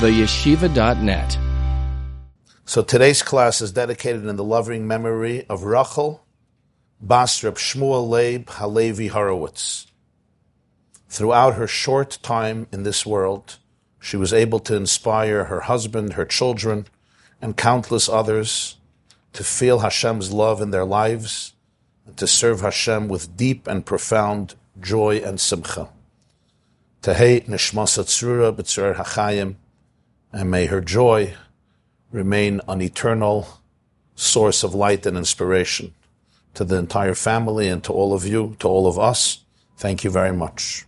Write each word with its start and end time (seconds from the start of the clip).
theyeshiva.net. 0.00 1.38
So 2.66 2.82
today's 2.82 3.22
class 3.22 3.62
is 3.62 3.72
dedicated 3.72 4.26
in 4.26 4.36
the 4.36 4.44
loving 4.44 4.86
memory 4.86 5.46
of 5.48 5.62
Rachel 5.62 6.22
bas 7.00 7.42
Reb 7.42 7.54
Shmuel 7.54 8.06
Leib 8.06 8.50
Halevi 8.50 9.06
Horowitz. 9.08 9.86
Throughout 11.08 11.54
her 11.54 11.66
short 11.66 12.18
time 12.22 12.66
in 12.72 12.82
this 12.82 13.06
world, 13.06 13.56
she 13.98 14.18
was 14.18 14.34
able 14.34 14.60
to 14.60 14.76
inspire 14.76 15.44
her 15.44 15.60
husband, 15.60 16.12
her 16.12 16.26
children, 16.26 16.86
and 17.40 17.56
countless 17.56 18.06
others 18.06 18.76
to 19.32 19.42
feel 19.42 19.78
Hashem's 19.78 20.30
love 20.30 20.60
in 20.60 20.72
their 20.72 20.84
lives 20.84 21.54
and 22.04 22.14
to 22.18 22.26
serve 22.26 22.60
Hashem 22.60 23.08
with 23.08 23.34
deep 23.34 23.66
and 23.66 23.86
profound 23.86 24.56
joy 24.78 25.22
and 25.24 25.40
simcha. 25.40 25.88
Tehei 27.00 27.46
nishmas 27.46 27.98
tzrura 27.98 28.54
b'tzur 28.54 28.96
hachayim, 28.96 29.56
and 30.36 30.50
may 30.50 30.66
her 30.66 30.82
joy 30.82 31.34
remain 32.12 32.60
an 32.68 32.82
eternal 32.82 33.48
source 34.14 34.62
of 34.62 34.74
light 34.74 35.06
and 35.06 35.16
inspiration 35.16 35.94
to 36.52 36.62
the 36.62 36.76
entire 36.76 37.14
family 37.14 37.68
and 37.68 37.82
to 37.82 37.90
all 37.90 38.12
of 38.12 38.26
you, 38.26 38.54
to 38.58 38.68
all 38.68 38.86
of 38.86 38.98
us. 38.98 39.44
Thank 39.78 40.04
you 40.04 40.10
very 40.10 40.34
much. 40.34 40.84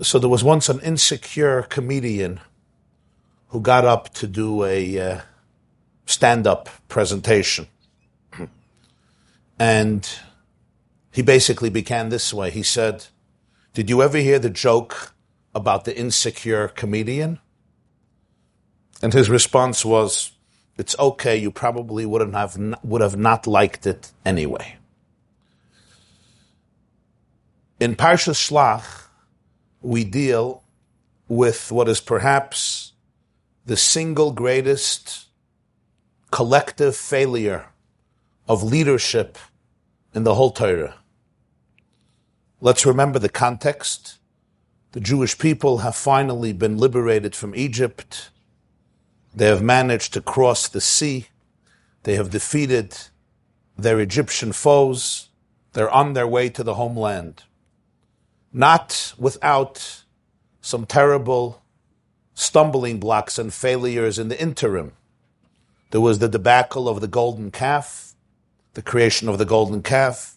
So 0.00 0.18
there 0.18 0.30
was 0.30 0.42
once 0.42 0.70
an 0.70 0.80
insecure 0.80 1.62
comedian 1.62 2.40
who 3.48 3.60
got 3.60 3.84
up 3.84 4.14
to 4.14 4.26
do 4.26 4.64
a 4.64 4.98
uh, 4.98 5.20
stand-up 6.06 6.70
presentation. 6.88 7.66
And 9.58 10.08
he 11.12 11.20
basically 11.20 11.70
began 11.70 12.08
this 12.08 12.32
way. 12.32 12.50
He 12.50 12.62
said, 12.62 13.06
did 13.74 13.90
you 13.90 14.02
ever 14.02 14.18
hear 14.18 14.38
the 14.38 14.50
joke 14.50 15.14
about 15.54 15.84
the 15.84 15.96
insecure 15.96 16.68
comedian? 16.68 17.40
And 19.02 19.12
his 19.12 19.28
response 19.28 19.84
was, 19.84 20.32
it's 20.76 20.98
okay, 20.98 21.36
you 21.36 21.50
probably 21.50 22.06
wouldn't 22.06 22.34
have, 22.34 22.58
would 22.82 23.02
have 23.02 23.16
not 23.16 23.46
liked 23.46 23.86
it 23.86 24.12
anyway. 24.24 24.76
In 27.78 27.94
Parshas 27.96 28.38
Shlach, 28.38 29.08
we 29.82 30.04
deal 30.04 30.62
with 31.28 31.70
what 31.70 31.88
is 31.88 32.00
perhaps 32.00 32.92
the 33.66 33.76
single 33.76 34.32
greatest 34.32 35.26
collective 36.30 36.96
failure 36.96 37.66
of 38.48 38.62
leadership 38.62 39.38
in 40.14 40.24
the 40.24 40.34
whole 40.34 40.50
Torah. 40.50 40.96
Let's 42.60 42.86
remember 42.86 43.18
the 43.18 43.28
context. 43.28 44.18
The 44.92 45.00
Jewish 45.00 45.38
people 45.38 45.78
have 45.78 45.96
finally 45.96 46.52
been 46.52 46.78
liberated 46.78 47.34
from 47.34 47.54
Egypt. 47.54 48.30
They 49.34 49.46
have 49.46 49.62
managed 49.62 50.12
to 50.14 50.20
cross 50.20 50.68
the 50.68 50.80
sea. 50.80 51.28
They 52.04 52.14
have 52.14 52.30
defeated 52.30 52.96
their 53.76 53.98
Egyptian 53.98 54.52
foes. 54.52 55.30
They're 55.72 55.90
on 55.90 56.12
their 56.12 56.26
way 56.26 56.48
to 56.50 56.62
the 56.62 56.74
homeland. 56.74 57.42
Not 58.52 59.14
without 59.18 60.04
some 60.60 60.86
terrible 60.86 61.62
stumbling 62.34 62.98
blocks 63.00 63.38
and 63.38 63.52
failures 63.52 64.18
in 64.18 64.28
the 64.28 64.40
interim. 64.40 64.92
There 65.90 66.00
was 66.00 66.18
the 66.18 66.28
debacle 66.28 66.88
of 66.88 67.00
the 67.00 67.08
golden 67.08 67.50
calf, 67.50 68.14
the 68.74 68.82
creation 68.82 69.28
of 69.28 69.38
the 69.38 69.44
golden 69.44 69.82
calf. 69.82 70.36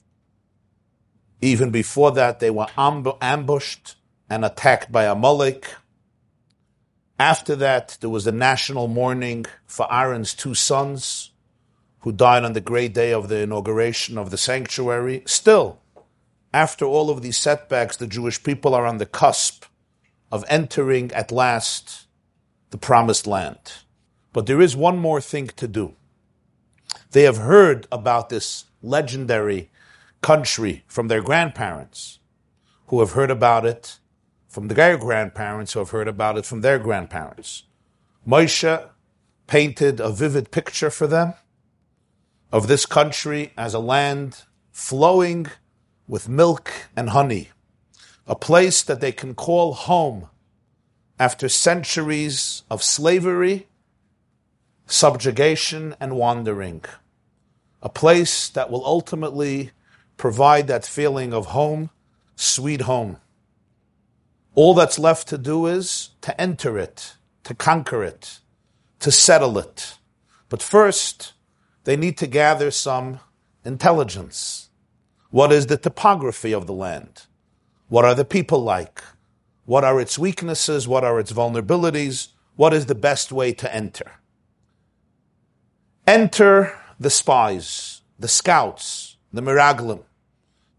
Even 1.41 1.69
before 1.69 2.11
that, 2.11 2.39
they 2.39 2.49
were 2.49 2.67
ambushed 2.77 3.95
and 4.29 4.43
attacked 4.43 4.91
by 4.91 5.05
Amalek. 5.05 5.75
After 7.19 7.55
that, 7.55 7.97
there 7.99 8.09
was 8.09 8.27
a 8.27 8.31
national 8.31 8.87
mourning 8.87 9.45
for 9.65 9.91
Aaron's 9.91 10.33
two 10.33 10.53
sons 10.53 11.31
who 12.01 12.11
died 12.11 12.43
on 12.43 12.53
the 12.53 12.61
great 12.61 12.93
day 12.93 13.11
of 13.11 13.27
the 13.27 13.39
inauguration 13.39 14.17
of 14.17 14.29
the 14.29 14.37
sanctuary. 14.37 15.23
Still, 15.25 15.79
after 16.53 16.85
all 16.85 17.09
of 17.09 17.21
these 17.21 17.37
setbacks, 17.37 17.97
the 17.97 18.07
Jewish 18.07 18.43
people 18.43 18.75
are 18.75 18.85
on 18.85 18.99
the 18.99 19.05
cusp 19.05 19.65
of 20.31 20.45
entering 20.47 21.11
at 21.11 21.31
last 21.31 22.07
the 22.69 22.77
promised 22.77 23.25
land. 23.25 23.73
But 24.31 24.45
there 24.45 24.61
is 24.61 24.75
one 24.75 24.99
more 24.99 25.21
thing 25.21 25.47
to 25.55 25.67
do. 25.67 25.95
They 27.11 27.23
have 27.23 27.37
heard 27.37 27.87
about 27.91 28.29
this 28.29 28.65
legendary 28.83 29.71
country 30.21 30.83
from 30.87 31.07
their 31.07 31.21
grandparents, 31.21 32.19
who 32.87 32.99
have 32.99 33.11
heard 33.11 33.31
about 33.31 33.65
it 33.65 33.97
from 34.57 34.69
their 34.69 34.97
grandparents 34.97 35.73
who 35.73 35.79
have 35.79 35.91
heard 35.91 36.07
about 36.07 36.35
it 36.35 36.43
from 36.43 36.61
their 36.61 36.79
grandparents. 36.79 37.65
Moshe 38.27 38.89
painted 39.45 39.99
a 39.99 40.09
vivid 40.09 40.49
picture 40.49 40.89
for 40.89 41.05
them 41.05 41.35
of 42.51 42.67
this 42.67 42.87
country 42.87 43.53
as 43.55 43.75
a 43.75 43.79
land 43.79 44.45
flowing 44.71 45.45
with 46.07 46.27
milk 46.27 46.71
and 46.95 47.11
honey, 47.11 47.49
a 48.25 48.35
place 48.35 48.81
that 48.81 48.99
they 48.99 49.11
can 49.11 49.35
call 49.35 49.73
home 49.73 50.27
after 51.19 51.47
centuries 51.47 52.63
of 52.67 52.81
slavery, 52.81 53.67
subjugation, 54.87 55.95
and 55.99 56.15
wandering. 56.15 56.83
A 57.83 57.89
place 57.89 58.49
that 58.49 58.71
will 58.71 58.83
ultimately 58.83 59.69
provide 60.17 60.65
that 60.65 60.83
feeling 60.83 61.31
of 61.31 61.53
home, 61.57 61.91
sweet 62.35 62.81
home. 62.81 63.17
All 64.57 64.73
that's 64.73 64.97
left 64.97 65.27
to 65.27 65.37
do 65.37 65.67
is 65.67 66.09
to 66.21 66.41
enter 66.41 66.79
it, 66.79 67.13
to 67.43 67.53
conquer 67.53 68.03
it, 68.03 68.39
to 69.01 69.11
settle 69.11 69.59
it. 69.59 69.99
But 70.49 70.63
first, 70.63 71.33
they 71.83 71.95
need 71.95 72.17
to 72.17 72.25
gather 72.25 72.71
some 72.71 73.19
intelligence. 73.63 74.69
What 75.29 75.51
is 75.51 75.67
the 75.67 75.77
topography 75.77 76.55
of 76.55 76.65
the 76.65 76.73
land? 76.73 77.27
What 77.87 78.03
are 78.03 78.15
the 78.15 78.25
people 78.25 78.59
like? 78.63 79.03
What 79.65 79.83
are 79.83 80.01
its 80.01 80.17
weaknesses? 80.17 80.87
What 80.87 81.03
are 81.03 81.19
its 81.19 81.31
vulnerabilities? 81.31 82.29
What 82.55 82.73
is 82.73 82.87
the 82.87 82.95
best 82.95 83.31
way 83.31 83.53
to 83.53 83.71
enter? 83.71 84.13
Enter 86.07 86.75
the 86.99 87.11
spies, 87.11 88.01
the 88.17 88.27
scouts, 88.27 89.17
the 89.31 89.43
miraglim, 89.43 90.01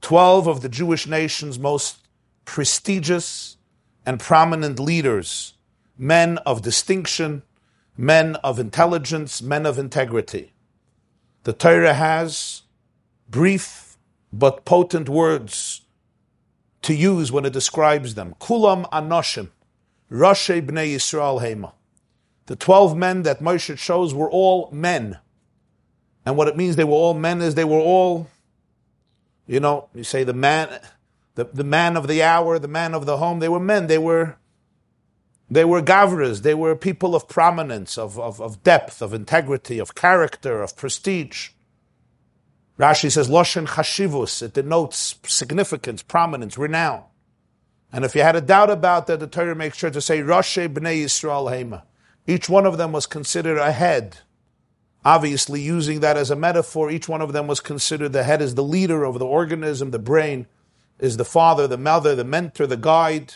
12 0.01 0.49
of 0.49 0.63
the 0.63 0.69
Jewish 0.69 1.07
nation's 1.07 1.61
most 1.61 2.09
prestigious 2.45 3.58
and 4.09 4.19
prominent 4.19 4.81
leaders, 4.81 5.53
men 5.99 6.39
of 6.39 6.63
distinction, 6.63 7.43
men 7.95 8.37
of 8.37 8.59
intelligence, 8.59 9.43
men 9.43 9.67
of 9.67 9.79
integrity. 9.79 10.51
The 11.45 11.53
Torah 11.53 11.93
has 11.93 12.63
brief 13.29 13.99
but 14.33 14.65
potent 14.65 15.11
words 15.11 15.83
to 16.81 16.95
use 16.95 17.31
when 17.31 17.45
it 17.45 17.53
describes 17.53 18.15
them. 18.15 18.35
Kulam 18.41 18.89
anoshim, 18.89 19.51
rashei 20.11 20.63
bnei 20.63 20.95
Yisrael 20.95 21.43
hema. 21.43 21.73
The 22.47 22.57
twelve 22.57 22.97
men 22.97 23.25
that 23.25 23.41
Moshe 23.41 23.77
chose 23.77 24.15
were 24.15 24.31
all 24.31 24.71
men. 24.73 25.19
And 26.25 26.35
what 26.35 26.49
it 26.49 26.57
means 26.57 26.77
they 26.77 26.85
were 26.85 26.93
all 26.93 27.13
men 27.13 27.43
is 27.43 27.57
they 27.57 27.63
were 27.63 27.77
all, 27.77 28.27
you 29.47 29.61
know, 29.61 29.91
you 29.95 30.03
say 30.03 30.25
the 30.25 30.33
man, 30.33 30.81
the, 31.39 31.45
the 31.45 31.63
man 31.63 31.97
of 31.97 32.09
the 32.09 32.21
hour, 32.21 32.59
the 32.59 32.67
man 32.67 32.95
of 32.95 33.07
the 33.07 33.19
home, 33.19 33.39
they 33.39 33.49
were 33.49 33.61
men. 33.61 33.87
They 33.87 33.97
were, 33.97 34.39
they 35.49 35.65
were 35.65 35.81
gavras. 35.81 36.43
They 36.43 36.53
were 36.53 36.75
people 36.75 37.15
of 37.15 37.29
prominence, 37.29 37.97
of, 37.97 38.19
of, 38.19 38.41
of 38.41 38.65
depth, 38.65 39.01
of 39.01 39.15
integrity, 39.15 39.79
of 39.79 39.95
character, 39.95 40.61
of 40.61 40.77
prestige. 40.77 41.51
Rashi 42.77 43.13
says, 43.13 43.29
Loshen 43.29 43.69
Chashivus. 43.69 44.43
It 44.43 44.55
denotes 44.55 45.15
significance, 45.29 46.03
prominence, 46.03 46.59
renown. 46.59 47.05
And 47.93 48.05
if 48.05 48.17
you 48.17 48.23
had 48.23 48.35
a 48.35 48.41
doubt 48.41 48.71
about 48.71 49.07
that, 49.07 49.21
the 49.21 49.29
Torah 49.29 49.55
makes 49.55 49.79
sure 49.79 49.91
to 49.91 50.01
say, 50.01 50.23
Rosh 50.23 50.59
Bnei 50.59 51.05
Yisrael 51.05 51.53
Hema. 51.53 51.83
Each 52.27 52.49
one 52.49 52.67
of 52.67 52.79
them 52.79 52.91
was 52.91 53.07
considered 53.07 53.59
a 53.59 53.71
head. 53.71 54.19
Obviously, 55.05 55.61
using 55.61 56.01
that 56.01 56.17
as 56.17 56.33
a 56.33 56.37
metaphor, 56.37 56.91
each 56.91 57.09
one 57.09 57.23
of 57.23 57.33
them 57.33 57.47
was 57.47 57.61
considered 57.61 58.13
the 58.13 58.25
head 58.25 58.43
as 58.43 58.57
the 58.57 58.65
leader 58.65 59.05
of 59.05 59.21
the 59.21 59.25
organism, 59.25 59.93
the 59.93 60.01
brain 60.01 60.49
is 60.99 61.17
the 61.17 61.25
father, 61.25 61.67
the 61.67 61.79
mother, 61.79 62.15
the 62.15 62.25
mentor, 62.25 62.67
the 62.67 62.77
guide. 62.77 63.35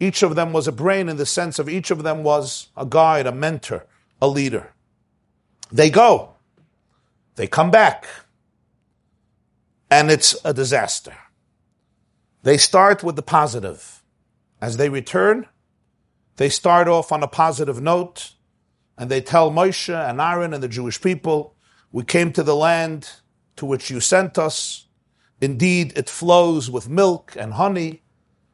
Each 0.00 0.22
of 0.22 0.36
them 0.36 0.52
was 0.52 0.68
a 0.68 0.72
brain 0.72 1.08
in 1.08 1.16
the 1.16 1.26
sense 1.26 1.58
of 1.58 1.68
each 1.68 1.90
of 1.90 2.02
them 2.02 2.22
was 2.22 2.68
a 2.76 2.86
guide, 2.86 3.26
a 3.26 3.32
mentor, 3.32 3.86
a 4.22 4.28
leader. 4.28 4.72
They 5.72 5.90
go. 5.90 6.34
They 7.36 7.46
come 7.46 7.70
back. 7.70 8.06
And 9.90 10.10
it's 10.10 10.36
a 10.44 10.52
disaster. 10.52 11.16
They 12.42 12.56
start 12.56 13.02
with 13.02 13.16
the 13.16 13.22
positive. 13.22 14.02
As 14.60 14.76
they 14.76 14.88
return, 14.88 15.46
they 16.36 16.48
start 16.48 16.88
off 16.88 17.12
on 17.12 17.22
a 17.22 17.28
positive 17.28 17.80
note 17.80 18.34
and 18.98 19.08
they 19.08 19.20
tell 19.20 19.52
Moshe 19.52 19.94
and 19.94 20.20
Aaron 20.20 20.52
and 20.52 20.62
the 20.62 20.68
Jewish 20.68 21.00
people, 21.00 21.54
we 21.92 22.02
came 22.02 22.32
to 22.32 22.42
the 22.42 22.56
land 22.56 23.08
to 23.56 23.64
which 23.64 23.90
you 23.90 24.00
sent 24.00 24.36
us. 24.36 24.87
Indeed, 25.40 25.92
it 25.96 26.08
flows 26.08 26.70
with 26.70 26.88
milk 26.88 27.34
and 27.38 27.54
honey, 27.54 28.02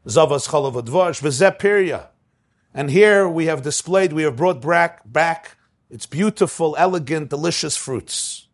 zavas 0.07 0.49
chalav 0.49 0.75
advash, 0.75 1.23
v'zepiria. 1.23 2.09
And 2.75 2.91
here 2.91 3.29
we 3.29 3.47
have 3.47 3.63
displayed, 3.63 4.13
we 4.13 4.25
have 4.25 4.37
brought 4.37 4.61
back, 4.61 5.01
back 5.11 5.57
its 5.89 6.07
beautiful, 6.07 6.75
elegant, 6.77 7.31
delicious 7.31 7.77
fruits. 7.77 8.49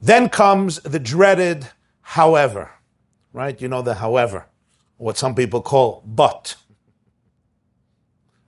Then 0.00 0.28
comes 0.28 0.78
the 0.80 0.98
dreaded 0.98 1.68
however, 2.02 2.70
right? 3.32 3.60
You 3.60 3.68
know 3.68 3.82
the 3.82 3.94
however, 3.94 4.46
what 4.98 5.16
some 5.16 5.34
people 5.34 5.62
call 5.62 6.02
but. 6.06 6.56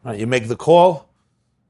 Right? 0.05 0.20
You 0.20 0.26
make 0.26 0.49
the 0.49 0.56
call 0.56 1.08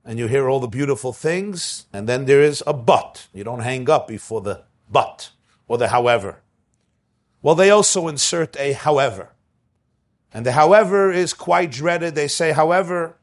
and 0.05 0.19
you 0.19 0.27
hear 0.27 0.49
all 0.49 0.59
the 0.59 0.69
beautiful 0.69 1.13
things, 1.13 1.87
and 1.93 2.09
then 2.09 2.25
there 2.25 2.43
is 2.43 2.63
a 2.67 2.73
but. 2.73 3.29
You 3.33 3.45
don't 3.45 3.61
hang 3.61 3.89
up 3.89 4.09
before 4.09 4.41
the 4.41 4.65
but 4.91 5.31
or 5.69 5.79
the 5.79 5.89
however. 5.89 6.41
Well, 7.43 7.55
they 7.55 7.71
also 7.71 8.09
insert 8.09 8.57
a 8.57 8.73
however. 8.73 9.33
And 10.33 10.45
the 10.45 10.53
however 10.53 11.11
is 11.11 11.33
quite 11.33 11.71
dreaded. 11.71 12.15
They 12.15 12.29
say, 12.29 12.53
however, 12.53 13.17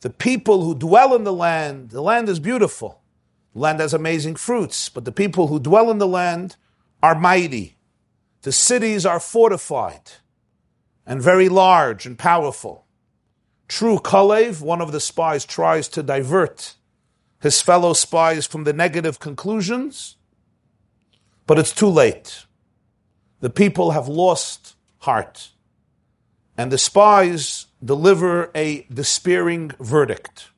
the 0.00 0.10
people 0.10 0.64
who 0.64 0.74
dwell 0.74 1.14
in 1.14 1.24
the 1.24 1.32
land, 1.32 1.90
the 1.90 2.02
land 2.02 2.28
is 2.28 2.40
beautiful. 2.40 3.02
The 3.52 3.60
land 3.60 3.80
has 3.80 3.92
amazing 3.92 4.36
fruits, 4.36 4.88
but 4.88 5.04
the 5.04 5.12
people 5.12 5.48
who 5.48 5.58
dwell 5.58 5.90
in 5.90 5.98
the 5.98 6.06
land 6.06 6.56
are 7.02 7.18
mighty. 7.18 7.76
The 8.42 8.52
cities 8.52 9.04
are 9.04 9.20
fortified 9.20 10.12
and 11.04 11.20
very 11.22 11.48
large 11.48 12.06
and 12.06 12.18
powerful. 12.18 12.86
True 13.68 13.98
Kalev, 13.98 14.60
one 14.60 14.80
of 14.80 14.92
the 14.92 15.00
spies, 15.00 15.44
tries 15.44 15.88
to 15.88 16.02
divert 16.02 16.74
his 17.40 17.60
fellow 17.60 17.92
spies 17.92 18.46
from 18.46 18.64
the 18.64 18.72
negative 18.72 19.18
conclusions, 19.20 20.16
but 21.46 21.58
it's 21.58 21.72
too 21.74 21.88
late. 21.88 22.45
The 23.40 23.50
people 23.50 23.90
have 23.90 24.08
lost 24.08 24.74
heart 24.98 25.50
and 26.56 26.72
the 26.72 26.78
spies 26.78 27.66
deliver 27.84 28.50
a 28.54 28.86
despairing 28.92 29.72
verdict. 29.78 30.48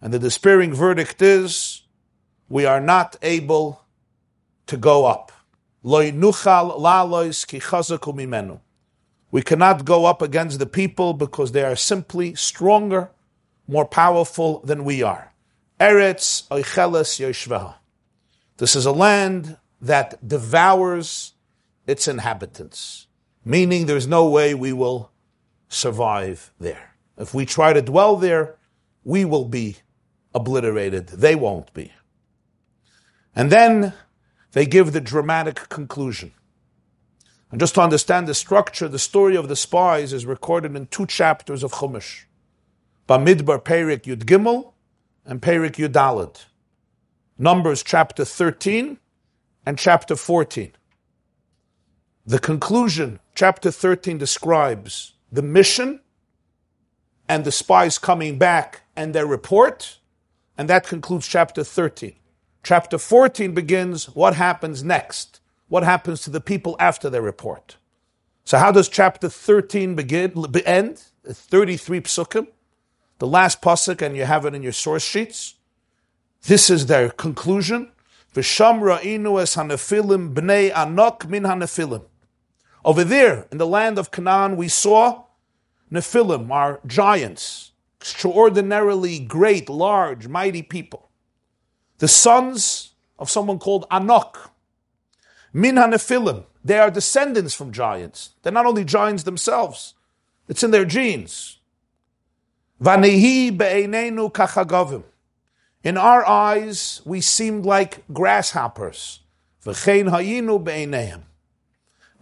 And 0.00 0.14
the 0.14 0.18
despairing 0.18 0.72
verdict 0.72 1.20
is 1.20 1.82
we 2.48 2.64
are 2.64 2.80
not 2.80 3.16
able 3.22 3.82
to 4.66 4.76
go 4.76 5.06
up. 5.06 5.32
We 5.82 6.10
cannot 9.42 9.84
go 9.84 10.04
up 10.06 10.22
against 10.22 10.58
the 10.58 10.66
people 10.66 11.12
because 11.12 11.52
they 11.52 11.64
are 11.64 11.76
simply 11.76 12.34
stronger, 12.34 13.10
more 13.66 13.84
powerful 13.84 14.60
than 14.60 14.84
we 14.84 15.02
are. 15.02 15.32
Eretz. 15.80 16.46
This 18.56 18.76
is 18.76 18.86
a 18.86 18.92
land 18.92 19.56
that 19.80 20.26
devours 20.26 21.32
its 21.86 22.08
inhabitants, 22.08 23.06
meaning 23.44 23.86
there's 23.86 24.06
no 24.06 24.28
way 24.28 24.54
we 24.54 24.72
will 24.72 25.10
survive 25.68 26.52
there. 26.58 26.96
If 27.16 27.32
we 27.32 27.46
try 27.46 27.72
to 27.72 27.82
dwell 27.82 28.16
there, 28.16 28.56
we 29.04 29.24
will 29.24 29.44
be 29.44 29.76
obliterated. 30.34 31.08
They 31.08 31.34
won't 31.34 31.72
be. 31.72 31.92
And 33.34 33.50
then 33.50 33.94
they 34.52 34.66
give 34.66 34.92
the 34.92 35.00
dramatic 35.00 35.68
conclusion. 35.68 36.32
And 37.50 37.60
just 37.60 37.74
to 37.76 37.82
understand 37.82 38.26
the 38.26 38.34
structure, 38.34 38.88
the 38.88 38.98
story 38.98 39.36
of 39.36 39.48
the 39.48 39.56
spies 39.56 40.12
is 40.12 40.26
recorded 40.26 40.74
in 40.74 40.86
two 40.86 41.06
chapters 41.06 41.62
of 41.62 41.72
Chumash. 41.72 42.24
Bamidbar 43.08 43.62
Perik 43.62 44.02
Yud 44.02 44.24
Gimel 44.24 44.72
and 45.24 45.40
Perik 45.40 45.76
Yud. 45.76 46.44
Numbers 47.38 47.82
chapter 47.82 48.24
13 48.24 48.98
and 49.64 49.78
chapter 49.78 50.16
14. 50.16 50.72
The 52.28 52.40
conclusion, 52.40 53.20
chapter 53.36 53.70
13 53.70 54.18
describes 54.18 55.12
the 55.30 55.42
mission 55.42 56.00
and 57.28 57.44
the 57.44 57.52
spies 57.52 57.98
coming 57.98 58.36
back 58.36 58.82
and 58.96 59.14
their 59.14 59.26
report. 59.26 59.98
And 60.58 60.68
that 60.68 60.88
concludes 60.88 61.28
chapter 61.28 61.62
13. 61.62 62.16
Chapter 62.64 62.98
14 62.98 63.54
begins 63.54 64.06
what 64.16 64.34
happens 64.34 64.82
next, 64.82 65.38
what 65.68 65.84
happens 65.84 66.20
to 66.22 66.30
the 66.30 66.40
people 66.40 66.74
after 66.80 67.08
their 67.08 67.22
report. 67.22 67.76
So, 68.44 68.58
how 68.58 68.72
does 68.72 68.88
chapter 68.88 69.28
13 69.28 69.94
begin, 69.94 70.32
end? 70.64 71.02
33 71.24 72.00
psukim, 72.00 72.48
the 73.18 73.26
last 73.26 73.62
pasuk, 73.62 74.02
and 74.02 74.16
you 74.16 74.24
have 74.24 74.44
it 74.46 74.54
in 74.54 74.64
your 74.64 74.72
source 74.72 75.04
sheets. 75.04 75.54
This 76.42 76.70
is 76.70 76.86
their 76.86 77.10
conclusion. 77.10 77.92
Es 78.36 78.58
hanefilim 78.58 80.34
bnei 80.34 80.72
anok 80.72 81.28
min 81.28 81.44
hanefilim. 81.44 82.02
Over 82.86 83.02
there 83.02 83.48
in 83.50 83.58
the 83.58 83.66
land 83.66 83.98
of 83.98 84.12
Canaan, 84.12 84.56
we 84.56 84.68
saw 84.68 85.24
Nephilim, 85.90 86.52
our 86.52 86.78
giants, 86.86 87.72
extraordinarily 88.00 89.18
great, 89.18 89.68
large, 89.68 90.28
mighty 90.28 90.62
people. 90.62 91.08
The 91.98 92.06
sons 92.06 92.92
of 93.18 93.28
someone 93.28 93.58
called 93.58 93.88
Anok. 93.90 94.50
Min 95.52 95.74
Nephilim, 95.74 96.44
they 96.64 96.78
are 96.78 96.92
descendants 96.92 97.54
from 97.54 97.72
giants. 97.72 98.30
They're 98.42 98.52
not 98.52 98.66
only 98.66 98.84
giants 98.84 99.24
themselves, 99.24 99.94
it's 100.46 100.62
in 100.62 100.70
their 100.70 100.84
genes. 100.84 101.58
Vanehi 102.80 103.56
be'einenu 103.56 104.30
kachagavim. 104.30 105.02
In 105.82 105.96
our 105.96 106.24
eyes, 106.24 107.02
we 107.04 107.20
seemed 107.20 107.66
like 107.66 108.04
grasshoppers. 108.12 109.22
V'chein 109.64 110.08
hayinu 110.08 110.62
be'einehim. 110.62 111.22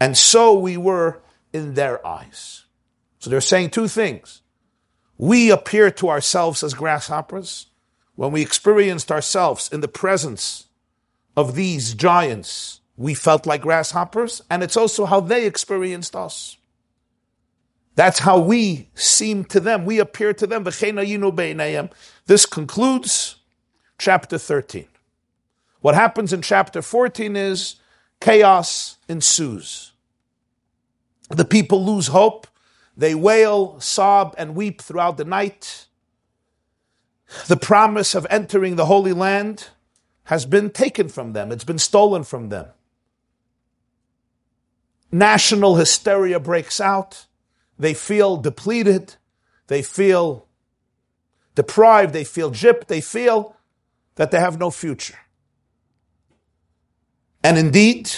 And 0.05 0.19
so 0.19 0.53
we 0.53 0.77
were 0.77 1.23
in 1.55 1.73
their 1.73 2.07
eyes. 2.07 2.67
So 3.21 3.31
they're 3.31 3.41
saying 3.41 3.71
two 3.71 3.89
things. 3.89 4.43
We 5.17 5.51
appear 5.51 5.91
to 5.93 6.11
ourselves 6.11 6.63
as 6.63 6.75
grasshoppers 6.75 7.69
when 8.15 8.31
we 8.31 8.43
experienced 8.43 9.11
ourselves 9.11 9.71
in 9.73 9.81
the 9.81 9.89
presence 9.89 10.67
of 11.39 11.55
these 11.55 11.95
giants. 11.95 12.81
We 12.99 13.15
felt 13.15 13.47
like 13.47 13.63
grasshoppers, 13.63 14.43
and 14.51 14.63
it's 14.63 14.77
also 14.77 15.07
how 15.07 15.21
they 15.21 15.47
experienced 15.47 16.15
us. 16.15 16.59
That's 17.95 18.19
how 18.19 18.41
we 18.41 18.91
seem 18.95 19.47
to 19.47 19.59
them. 19.59 19.87
We 19.87 20.01
appear 20.01 20.35
to 20.35 20.47
them. 20.47 20.65
This 22.27 22.45
concludes 22.45 23.37
chapter 23.97 24.37
13. 24.37 24.87
What 25.81 25.95
happens 25.95 26.35
in 26.35 26.43
chapter 26.43 26.83
14 26.83 27.37
is 27.37 27.77
chaos 28.21 28.99
ensues. 29.09 29.93
The 31.37 31.45
people 31.45 31.85
lose 31.85 32.09
hope. 32.09 32.47
They 32.97 33.15
wail, 33.15 33.81
sob, 33.81 34.35
and 34.39 34.55
weep 34.55 34.81
throughout 34.81 35.17
the 35.17 35.25
night. 35.25 35.87
The 37.49 37.57
promise 37.57 38.15
of 38.15 38.27
entering 38.31 38.77
the 38.77 38.87
Holy 38.87 39.13
Land 39.13 39.69
has 40.25 40.47
been 40.47 40.71
taken 40.71 41.09
from 41.09 41.33
them, 41.33 41.53
it's 41.53 41.65
been 41.65 41.79
stolen 41.79 42.25
from 42.25 42.49
them. 42.49 42.69
National 45.11 45.77
hysteria 45.77 46.41
breaks 46.41 46.81
out. 46.81 47.27
They 47.79 47.95
feel 47.95 48.37
depleted. 48.37 49.15
They 49.69 49.81
feel 49.83 50.49
deprived. 51.55 52.13
They 52.13 52.25
feel 52.25 52.51
gypped. 52.51 52.87
They 52.87 53.01
feel 53.01 53.57
that 54.17 54.33
they 54.33 54.41
have 54.41 54.59
no 54.59 54.71
future. 54.71 55.19
And 57.45 57.59
indeed, 57.59 58.11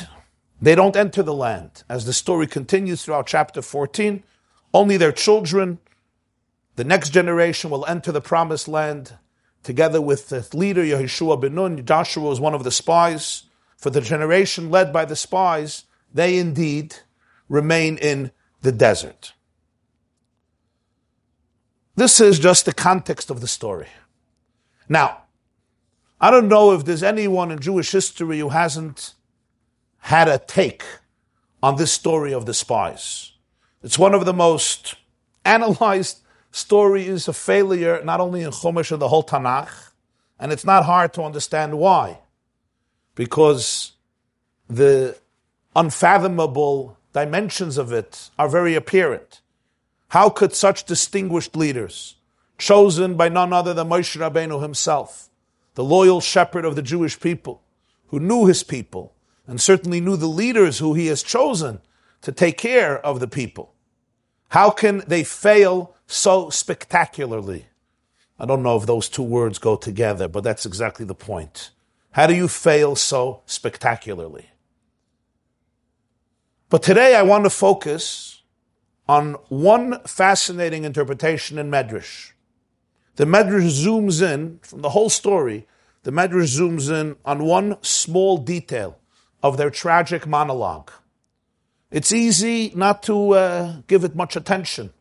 they 0.61 0.75
don't 0.75 0.97
enter 0.97 1.23
the 1.23 1.35
land. 1.35 1.83
As 1.89 2.07
the 2.07 2.13
story 2.13 2.47
continues 2.47 3.05
throughout 3.05 3.27
chapter 3.27 3.63
14, 3.63 4.23
only 4.73 4.97
their 4.97 5.13
children, 5.13 5.79
the 6.77 6.85
next 6.85 7.11
generation, 7.11 7.71
will 7.71 7.87
enter 7.87 8.13
the 8.13 8.21
promised 8.21 8.69
land 8.69 9.15
together 9.63 10.01
with 10.01 10.29
the 10.29 10.47
leader 10.55 10.83
Yehoshua 10.83 11.41
ben 11.41 11.55
Nun. 11.55 11.85
Joshua 11.85 12.29
was 12.29 12.41
one 12.41 12.55
of 12.55 12.65
the 12.65 12.71
spies. 12.71 13.45
For 13.77 13.91
the 13.91 14.01
generation 14.01 14.71
led 14.71 14.93
by 14.93 15.05
the 15.05 15.17
spies, 15.17 15.85
they 16.13 16.39
indeed 16.39 16.97
remain 17.49 17.99
in 17.99 18.31
the 18.63 18.73
desert. 18.73 19.35
This 21.97 22.21
is 22.21 22.39
just 22.39 22.65
the 22.65 22.73
context 22.73 23.31
of 23.31 23.41
the 23.41 23.49
story. 23.49 23.89
Now, 24.89 25.23
I 26.21 26.31
don't 26.31 26.49
know 26.49 26.73
if 26.73 26.85
there's 26.85 27.03
anyone 27.03 27.51
in 27.51 27.59
Jewish 27.59 27.91
history 27.93 28.39
who 28.39 28.51
hasn't 28.51 29.15
had 30.07 30.29
a 30.29 30.39
take 30.39 30.85
on 31.61 31.75
this 31.75 31.91
story 31.91 32.33
of 32.33 32.47
the 32.47 32.55
spies. 32.55 33.33
It's 33.83 33.99
one 33.99 34.15
of 34.15 34.25
the 34.25 34.33
most 34.33 34.95
analyzed 35.45 36.21
stories 36.53 37.27
of 37.27 37.37
failure, 37.37 38.01
not 38.05 38.21
only 38.21 38.43
in 38.43 38.53
Chumash 38.53 38.93
and 38.93 39.03
the 39.03 39.09
whole 39.09 39.25
Tanakh, 39.25 39.91
and 40.39 40.53
it's 40.53 40.65
not 40.65 40.85
hard 40.85 41.13
to 41.15 41.25
understand 41.25 41.77
why. 41.77 42.21
Because 43.17 43.95
the 44.69 45.19
unfathomable 45.75 46.97
dimensions 47.13 47.77
of 47.77 47.93
it 47.93 48.31
are 48.39 48.49
very 48.49 48.77
apparent. 48.77 49.41
How 50.11 50.31
could 50.31 50.55
such 50.55 50.85
distinguished 50.85 51.57
leaders, 51.57 52.15
chosen 52.59 53.17
by 53.17 53.29
none 53.29 53.53
other 53.53 53.75
than 53.75 53.89
Moshe 53.89 54.17
Rabbeinu 54.17 54.63
himself, 54.63 55.29
the 55.75 55.83
loyal 55.83 56.21
shepherd 56.21 56.65
of 56.65 56.77
the 56.77 56.83
Jewish 56.83 57.19
people, 57.19 57.61
who 58.07 58.21
knew 58.21 58.47
his 58.47 58.63
people, 58.63 59.16
and 59.47 59.61
certainly 59.61 60.01
knew 60.01 60.17
the 60.17 60.27
leaders 60.27 60.79
who 60.79 60.95
he 60.95 61.07
has 61.07 61.23
chosen 61.23 61.81
to 62.23 62.33
take 62.33 62.59
care 62.59 62.99
of 63.05 63.21
the 63.21 63.29
people. 63.29 63.75
How 64.51 64.71
can 64.71 65.03
they 65.07 65.25
fail 65.25 65.95
so 66.07 66.51
spectacularly? 66.51 67.67
I 68.39 68.47
don't 68.47 68.63
know 68.63 68.77
if 68.77 68.87
those 68.87 69.09
two 69.09 69.23
words 69.23 69.59
go 69.59 69.77
together, 69.77 70.29
but 70.29 70.45
that's 70.45 70.67
exactly 70.67 71.07
the 71.07 71.15
point. 71.15 71.71
How 72.13 72.27
do 72.27 72.35
you 72.35 72.49
fail 72.49 72.97
so 72.97 73.43
spectacularly? 73.47 74.51
But 76.69 76.83
today 76.83 77.15
I 77.15 77.23
want 77.23 77.45
to 77.45 77.51
focus 77.51 78.43
on 79.09 79.35
one 79.49 80.01
fascinating 80.03 80.85
interpretation 80.85 81.59
in 81.59 81.71
Medrash. 81.71 82.33
The 83.17 83.25
Medrash 83.25 83.85
zooms 83.85 84.21
in 84.21 84.59
from 84.63 84.83
the 84.83 84.91
whole 84.91 85.09
story. 85.09 85.67
The 86.03 86.11
Medrash 86.11 86.59
zooms 86.59 86.91
in 86.91 87.17
on 87.25 87.45
one 87.45 87.79
small 87.83 88.37
detail 88.39 88.99
of 89.43 89.57
their 89.57 89.71
tragic 89.71 90.27
monologue. 90.27 90.91
It's 91.91 92.13
easy 92.13 92.73
not 92.75 93.03
to 93.05 93.33
uh, 93.33 93.77
give 93.87 94.05
it 94.05 94.17
much 94.17 94.37
attention, 94.37 94.93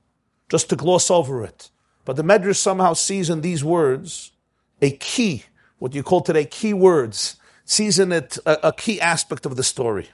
just 0.49 0.69
to 0.69 0.75
gloss 0.75 1.09
over 1.09 1.43
it. 1.43 1.69
But 2.05 2.15
the 2.15 2.23
Medrash 2.23 2.57
somehow 2.57 2.93
sees 2.93 3.29
in 3.29 3.41
these 3.41 3.63
words 3.63 4.31
a 4.81 4.91
key, 4.91 5.45
what 5.79 5.95
you 5.95 6.03
call 6.03 6.21
today 6.21 6.45
key 6.45 6.73
words, 6.73 7.37
sees 7.65 7.97
in 7.97 8.11
it 8.11 8.37
a, 8.45 8.67
a 8.67 8.73
key 8.73 9.01
aspect 9.01 9.45
of 9.45 9.55
the 9.55 9.63
story. 9.63 10.09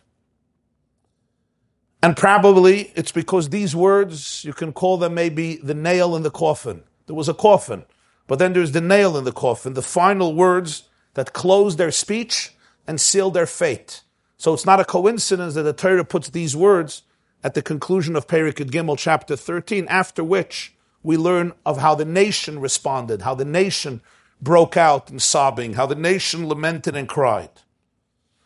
And 2.02 2.18
probably 2.18 2.92
it's 2.96 3.12
because 3.12 3.50
these 3.50 3.76
words, 3.76 4.44
you 4.44 4.54
can 4.54 4.74
call 4.74 4.98
them 4.98 5.14
maybe 5.14 5.58
the 5.58 5.76
nail 5.76 6.16
in 6.16 6.24
the 6.24 6.32
coffin. 6.32 6.84
There 7.06 7.16
was 7.16 7.30
a 7.30 7.34
coffin, 7.34 7.86
but 8.28 8.40
then 8.40 8.54
there's 8.54 8.72
the 8.72 8.82
nail 8.82 9.18
in 9.18 9.24
the 9.24 9.32
coffin, 9.32 9.74
the 9.74 9.82
final 9.82 10.34
words 10.34 10.90
that 11.14 11.34
close 11.34 11.76
their 11.76 11.92
speech 11.92 12.56
and 12.88 13.00
seal 13.00 13.30
their 13.30 13.46
fate. 13.46 14.02
So 14.42 14.56
it's 14.56 14.66
not 14.66 14.80
a 14.80 14.86
coincidence 14.86 15.54
that 15.54 15.62
the 15.62 15.72
Torah 15.72 16.04
puts 16.04 16.32
these 16.32 16.56
words 16.56 17.04
at 17.44 17.54
the 17.54 17.62
conclusion 17.62 18.16
of 18.16 18.26
Perik 18.26 18.56
Yud 18.56 18.72
Gimel, 18.72 18.98
chapter 18.98 19.36
13, 19.36 19.86
after 19.88 20.24
which 20.24 20.74
we 21.04 21.16
learn 21.16 21.54
of 21.64 21.78
how 21.78 21.94
the 21.94 22.06
nation 22.06 22.58
responded, 22.58 23.22
how 23.22 23.36
the 23.36 23.46
nation 23.46 24.02
broke 24.42 24.76
out 24.76 25.12
in 25.12 25.20
sobbing, 25.20 25.74
how 25.74 25.86
the 25.86 25.94
nation 25.94 26.48
lamented 26.48 26.96
and 26.96 27.08
cried. 27.08 27.52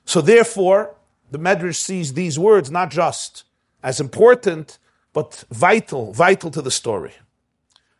So 0.03 0.19
therefore, 0.19 0.95
the 1.31 1.39
Medrash 1.39 1.75
sees 1.75 2.11
these 2.11 2.37
words 2.37 2.69
not 2.69 2.91
just 2.91 3.45
as 3.81 4.01
important, 4.01 4.77
but 5.13 5.45
vital, 5.49 6.11
vital 6.11 6.51
to 6.51 6.61
the 6.61 6.71
story. 6.71 7.13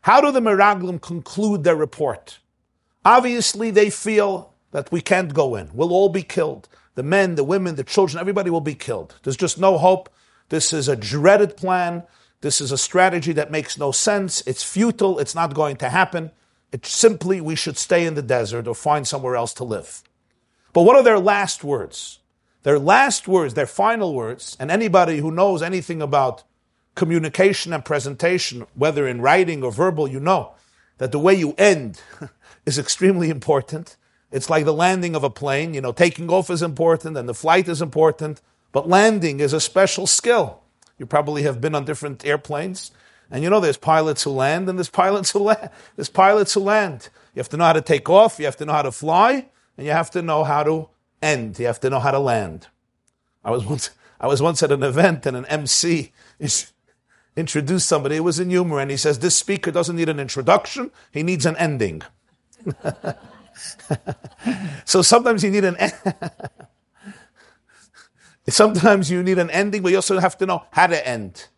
How 0.02 0.20
do 0.20 0.30
the 0.30 0.40
Meraglim 0.40 1.00
conclude 1.00 1.64
their 1.64 1.76
report? 1.76 2.40
Obviously, 3.06 3.70
they 3.70 3.88
feel 3.88 4.52
that 4.72 4.92
we 4.92 5.00
can't 5.00 5.32
go 5.32 5.54
in. 5.54 5.70
We'll 5.72 5.94
all 5.94 6.10
be 6.10 6.22
killed. 6.22 6.68
The 6.96 7.02
men, 7.02 7.36
the 7.36 7.44
women, 7.44 7.76
the 7.76 7.84
children, 7.84 8.20
everybody 8.20 8.50
will 8.50 8.60
be 8.60 8.74
killed. 8.74 9.14
There's 9.22 9.36
just 9.36 9.58
no 9.58 9.78
hope. 9.78 10.08
This 10.48 10.72
is 10.72 10.88
a 10.88 10.96
dreaded 10.96 11.56
plan. 11.56 12.02
This 12.40 12.60
is 12.60 12.72
a 12.72 12.78
strategy 12.78 13.32
that 13.32 13.50
makes 13.50 13.78
no 13.78 13.92
sense. 13.92 14.42
It's 14.46 14.64
futile. 14.64 15.18
It's 15.18 15.34
not 15.34 15.54
going 15.54 15.76
to 15.76 15.90
happen. 15.90 16.32
It's 16.72 16.90
simply 16.90 17.40
we 17.40 17.54
should 17.54 17.78
stay 17.78 18.04
in 18.04 18.14
the 18.14 18.22
desert 18.22 18.66
or 18.66 18.74
find 18.74 19.06
somewhere 19.06 19.36
else 19.36 19.54
to 19.54 19.64
live. 19.64 20.02
But 20.72 20.82
what 20.82 20.96
are 20.96 21.02
their 21.02 21.18
last 21.18 21.62
words? 21.62 22.18
Their 22.62 22.78
last 22.78 23.28
words, 23.28 23.54
their 23.54 23.66
final 23.66 24.14
words, 24.14 24.56
and 24.58 24.70
anybody 24.70 25.18
who 25.18 25.30
knows 25.30 25.62
anything 25.62 26.02
about 26.02 26.42
communication 26.94 27.72
and 27.72 27.84
presentation, 27.84 28.66
whether 28.74 29.06
in 29.06 29.20
writing 29.20 29.62
or 29.62 29.70
verbal, 29.70 30.08
you 30.08 30.18
know 30.18 30.54
that 30.98 31.12
the 31.12 31.18
way 31.18 31.34
you 31.34 31.54
end 31.58 32.00
is 32.66 32.78
extremely 32.78 33.30
important. 33.30 33.96
It's 34.32 34.50
like 34.50 34.64
the 34.64 34.72
landing 34.72 35.14
of 35.14 35.24
a 35.24 35.30
plane. 35.30 35.74
You 35.74 35.80
know, 35.80 35.92
taking 35.92 36.30
off 36.30 36.50
is 36.50 36.62
important 36.62 37.16
and 37.16 37.28
the 37.28 37.34
flight 37.34 37.68
is 37.68 37.80
important, 37.80 38.40
but 38.72 38.88
landing 38.88 39.40
is 39.40 39.52
a 39.52 39.60
special 39.60 40.06
skill. 40.06 40.60
You 40.98 41.06
probably 41.06 41.42
have 41.42 41.60
been 41.60 41.74
on 41.74 41.84
different 41.84 42.24
airplanes, 42.24 42.90
and 43.30 43.42
you 43.42 43.50
know 43.50 43.60
there's 43.60 43.76
pilots 43.76 44.22
who 44.22 44.30
land 44.30 44.68
and 44.68 44.78
there's 44.78 44.90
pilots 44.90 45.30
who 45.30 45.38
land. 45.50 45.70
There's 45.94 46.08
pilots 46.08 46.54
who 46.54 46.60
land. 46.60 47.08
You 47.34 47.40
have 47.40 47.48
to 47.50 47.56
know 47.56 47.64
how 47.64 47.74
to 47.74 47.82
take 47.82 48.08
off, 48.08 48.38
you 48.38 48.46
have 48.46 48.56
to 48.56 48.64
know 48.64 48.72
how 48.72 48.82
to 48.82 48.92
fly, 48.92 49.46
and 49.76 49.86
you 49.86 49.92
have 49.92 50.10
to 50.12 50.22
know 50.22 50.42
how 50.42 50.62
to 50.62 50.88
end. 51.20 51.58
You 51.58 51.66
have 51.66 51.80
to 51.80 51.90
know 51.90 52.00
how 52.00 52.10
to 52.10 52.18
land. 52.18 52.68
I 53.44 53.50
was 53.50 53.64
once, 53.66 53.90
I 54.18 54.26
was 54.26 54.40
once 54.40 54.62
at 54.62 54.72
an 54.72 54.82
event 54.82 55.26
and 55.26 55.36
an 55.36 55.44
MC 55.46 56.12
introduced 57.36 57.86
somebody. 57.86 58.16
It 58.16 58.24
was 58.24 58.40
in 58.40 58.48
humor, 58.50 58.80
and 58.80 58.90
he 58.90 58.96
says, 58.96 59.18
"This 59.18 59.36
speaker 59.36 59.70
doesn't 59.70 59.96
need 59.96 60.08
an 60.08 60.18
introduction; 60.18 60.90
he 61.12 61.22
needs 61.22 61.44
an 61.44 61.56
ending." 61.56 62.02
so 64.84 65.02
sometimes 65.02 65.42
you 65.42 65.50
need 65.50 65.64
an. 65.64 65.76
sometimes 68.48 69.10
you 69.10 69.22
need 69.22 69.38
an 69.38 69.50
ending, 69.50 69.82
but 69.82 69.90
you 69.90 69.96
also 69.96 70.18
have 70.18 70.36
to 70.38 70.46
know 70.46 70.64
how 70.70 70.86
to 70.86 71.08
end. 71.08 71.48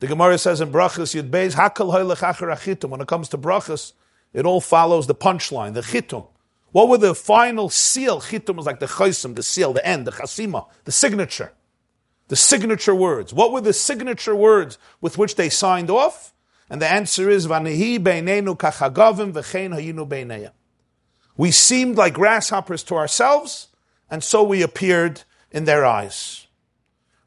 The 0.00 0.06
Gemara 0.06 0.38
says 0.38 0.60
in 0.60 0.70
Brachas 0.70 1.20
Yud 1.20 1.30
Beis, 1.30 1.54
Hakal 1.54 1.92
Achitum. 1.92 2.90
When 2.90 3.00
it 3.00 3.08
comes 3.08 3.28
to 3.30 3.38
Brachas, 3.38 3.92
it 4.32 4.46
all 4.46 4.60
follows 4.60 5.06
the 5.06 5.14
punchline, 5.14 5.74
the 5.74 5.80
Chitum. 5.80 6.26
What 6.70 6.88
were 6.88 6.98
the 6.98 7.14
final 7.14 7.70
seal? 7.70 8.20
Chitum 8.20 8.56
was 8.56 8.66
like 8.66 8.78
the 8.78 8.86
Chaisim, 8.86 9.34
the 9.34 9.42
seal, 9.42 9.72
the 9.72 9.84
end, 9.86 10.06
the 10.06 10.12
Chasima, 10.12 10.66
the 10.84 10.92
signature. 10.92 11.52
The 12.28 12.36
signature 12.36 12.94
words. 12.94 13.32
What 13.32 13.52
were 13.52 13.62
the 13.62 13.72
signature 13.72 14.36
words 14.36 14.78
with 15.00 15.16
which 15.16 15.36
they 15.36 15.48
signed 15.48 15.90
off? 15.90 16.34
And 16.68 16.82
the 16.82 16.88
answer 16.88 17.30
is, 17.30 17.46
Vanehi 17.46 17.98
beinenu 17.98 18.56
kachagavim 18.56 19.32
v'chein 19.32 19.74
hayinu 19.74 20.06
beineya. 20.06 20.50
We 21.38 21.52
seemed 21.52 21.96
like 21.96 22.14
grasshoppers 22.14 22.82
to 22.82 22.96
ourselves, 22.96 23.68
and 24.10 24.24
so 24.24 24.42
we 24.42 24.60
appeared 24.60 25.22
in 25.52 25.64
their 25.66 25.86
eyes. 25.86 26.48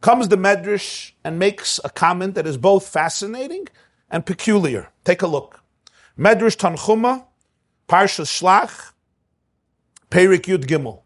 Comes 0.02 0.28
the 0.28 0.36
Medrash 0.36 1.14
and 1.24 1.40
makes 1.40 1.80
a 1.86 1.90
comment 1.90 2.36
that 2.36 2.46
is 2.46 2.58
both 2.58 2.86
fascinating 2.88 3.70
and 4.10 4.26
peculiar. 4.26 4.90
Take 5.06 5.22
a 5.22 5.28
look. 5.28 5.64
Medrash 6.20 6.58
Tanchuma, 6.58 7.26
Parshas 7.88 8.28
Shlach, 8.28 8.92
Perik 10.10 10.44
Yud 10.44 10.66
Gimel. 10.66 11.04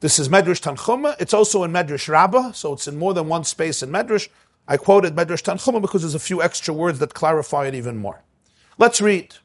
This 0.00 0.18
is 0.18 0.28
Medrash 0.28 0.60
Tanchuma. 0.60 1.14
It's 1.20 1.32
also 1.32 1.62
in 1.62 1.70
Medrash 1.70 2.08
Rabbah, 2.08 2.50
so 2.50 2.72
it's 2.72 2.88
in 2.88 2.98
more 2.98 3.14
than 3.14 3.28
one 3.28 3.44
space 3.44 3.80
in 3.80 3.90
Medrash. 3.90 4.28
I 4.66 4.76
quoted 4.76 5.14
Medrash 5.14 5.44
Tanchuma 5.44 5.80
because 5.80 6.02
there's 6.02 6.16
a 6.16 6.18
few 6.18 6.42
extra 6.42 6.74
words 6.74 6.98
that 6.98 7.14
clarify 7.14 7.66
it 7.66 7.76
even 7.76 7.96
more. 7.96 8.24
Let's 8.76 9.00
read. 9.00 9.36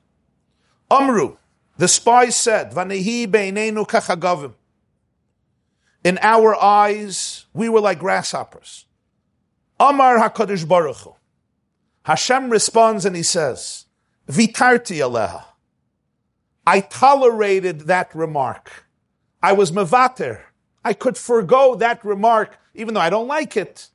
Amru, 0.90 1.38
the 1.78 1.88
spies 1.88 2.36
said, 2.36 2.72
Vanehi 2.72 3.28
beinenu 3.28 3.88
kachagavim. 3.88 4.54
In 6.04 6.18
our 6.22 6.56
eyes, 6.56 7.46
we 7.54 7.70
were 7.70 7.82
like 7.82 8.00
grasshoppers. 8.00 8.86
Amar 9.80 10.18
HaKadosh 10.18 10.68
Baruch 10.68 10.98
Hu. 10.98 11.16
Hashem 12.04 12.50
responds 12.50 13.06
and 13.06 13.16
he 13.16 13.24
says, 13.24 13.86
Vitarti 14.28 14.98
aleha. 14.98 15.44
I 16.66 16.82
tolerated 16.82 17.82
that 17.82 18.14
remark. 18.16 18.86
I 19.42 19.54
was 19.54 19.72
mevater. 19.72 20.42
I 20.84 20.94
could 20.94 21.18
forego 21.18 21.76
that 21.76 22.04
remark, 22.04 22.58
even 22.74 22.94
though 22.94 23.02
I 23.02 23.10
don't 23.10 23.28
like 23.28 23.58
it. 23.58 23.90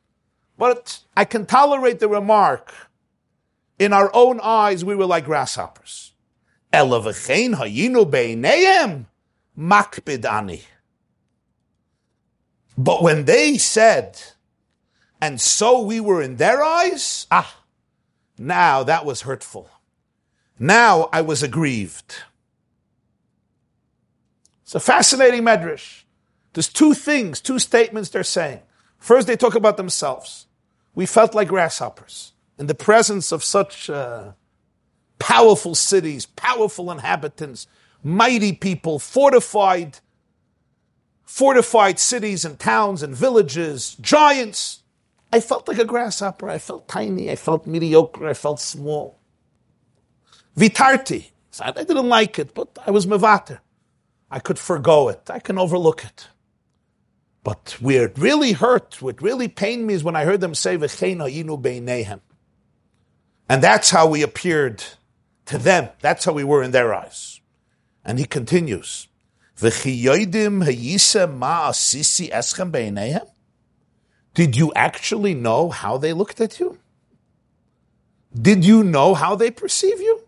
But 0.58 1.00
I 1.16 1.24
can 1.24 1.46
tolerate 1.46 2.00
the 2.00 2.08
remark. 2.08 2.72
In 3.78 3.92
our 3.92 4.10
own 4.14 4.40
eyes, 4.42 4.84
we 4.84 4.94
were 4.94 5.06
like 5.06 5.24
grasshoppers. 5.24 6.12
Elavachein 6.72 7.54
hayinu 7.54 8.08
beinehem 8.10 9.06
makpid 9.58 10.62
But 12.76 13.02
when 13.02 13.24
they 13.24 13.58
said, 13.58 14.20
and 15.20 15.40
so 15.40 15.80
we 15.82 16.00
were 16.00 16.20
in 16.20 16.36
their 16.36 16.62
eyes, 16.62 17.26
ah, 17.30 17.62
now 18.38 18.82
that 18.82 19.04
was 19.04 19.22
hurtful. 19.22 19.70
Now 20.58 21.08
I 21.12 21.22
was 21.22 21.42
aggrieved. 21.42 22.16
It's 24.62 24.74
a 24.74 24.80
fascinating 24.80 25.42
medrash. 25.42 26.02
There's 26.52 26.68
two 26.68 26.94
things, 26.94 27.40
two 27.40 27.58
statements 27.58 28.08
they're 28.10 28.24
saying. 28.24 28.60
First, 28.98 29.26
they 29.26 29.36
talk 29.36 29.54
about 29.54 29.76
themselves. 29.76 30.46
We 30.94 31.06
felt 31.06 31.34
like 31.34 31.48
grasshoppers 31.48 32.32
in 32.58 32.66
the 32.66 32.74
presence 32.74 33.30
of 33.30 33.44
such. 33.44 33.88
Uh, 33.88 34.32
powerful 35.18 35.74
cities, 35.74 36.26
powerful 36.26 36.90
inhabitants, 36.90 37.66
mighty 38.02 38.52
people, 38.52 38.98
fortified, 38.98 39.98
fortified 41.24 41.98
cities 41.98 42.44
and 42.44 42.58
towns 42.58 43.02
and 43.02 43.14
villages, 43.14 43.96
giants. 44.00 44.82
I 45.32 45.40
felt 45.40 45.68
like 45.68 45.78
a 45.78 45.84
grasshopper. 45.84 46.48
I 46.48 46.58
felt 46.58 46.88
tiny. 46.88 47.30
I 47.30 47.36
felt 47.36 47.66
mediocre. 47.66 48.26
I 48.26 48.34
felt 48.34 48.60
small. 48.60 49.18
Vitarti. 50.56 51.30
I 51.60 51.70
didn't 51.72 52.08
like 52.08 52.38
it, 52.38 52.54
but 52.54 52.78
I 52.86 52.90
was 52.90 53.06
mevater. 53.06 53.60
I 54.30 54.40
could 54.40 54.58
forego 54.58 55.08
it. 55.08 55.30
I 55.30 55.38
can 55.38 55.58
overlook 55.58 56.04
it. 56.04 56.28
But 57.42 57.76
where 57.80 58.06
it 58.06 58.18
really 58.18 58.52
hurt, 58.52 59.00
what 59.00 59.22
really 59.22 59.48
pained 59.48 59.86
me 59.86 59.94
is 59.94 60.04
when 60.04 60.16
I 60.16 60.24
heard 60.24 60.40
them 60.40 60.54
say. 60.54 60.74
And 63.48 63.62
that's 63.62 63.90
how 63.90 64.08
we 64.08 64.22
appeared 64.22 64.84
to 65.46 65.58
them. 65.58 65.88
That's 66.00 66.24
how 66.24 66.32
we 66.32 66.44
were 66.44 66.62
in 66.62 66.70
their 66.72 66.94
eyes. 66.94 67.40
And 68.04 68.18
he 68.18 68.24
continues, 68.24 69.08
Did 74.34 74.56
you 74.56 74.72
actually 74.74 75.34
know 75.34 75.70
how 75.70 75.96
they 75.96 76.12
looked 76.12 76.40
at 76.40 76.60
you? 76.60 76.78
Did 78.40 78.64
you 78.64 78.84
know 78.84 79.14
how 79.14 79.34
they 79.34 79.50
perceive 79.50 80.00
you? 80.00 80.20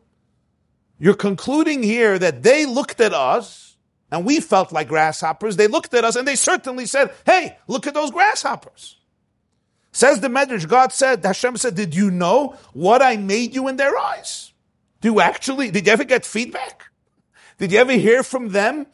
You're 0.98 1.14
concluding 1.14 1.82
here 1.82 2.18
that 2.18 2.42
they 2.42 2.66
looked 2.66 3.00
at 3.00 3.12
us 3.12 3.76
and 4.10 4.24
we 4.24 4.40
felt 4.40 4.72
like 4.72 4.88
grasshoppers. 4.88 5.56
They 5.56 5.66
looked 5.66 5.94
at 5.94 6.04
us 6.04 6.16
and 6.16 6.26
they 6.26 6.36
certainly 6.36 6.86
said, 6.86 7.12
Hey, 7.26 7.58
look 7.66 7.86
at 7.86 7.94
those 7.94 8.10
grasshoppers. 8.10 8.96
Says 9.92 10.20
the 10.20 10.28
Medrash, 10.28 10.66
God 10.66 10.92
said, 10.92 11.24
Hashem 11.24 11.56
said, 11.56 11.74
Did 11.74 11.94
you 11.94 12.10
know 12.10 12.56
what 12.72 13.02
I 13.02 13.16
made 13.16 13.54
you 13.54 13.68
in 13.68 13.76
their 13.76 13.96
eyes? 13.96 14.52
Do 15.00 15.08
you 15.08 15.20
actually, 15.20 15.70
did 15.70 15.86
you 15.86 15.92
ever 15.92 16.04
get 16.04 16.24
feedback? 16.26 16.84
Did 17.58 17.72
you 17.72 17.78
ever 17.78 17.92
hear 17.92 18.22
from 18.22 18.50
them 18.50 18.86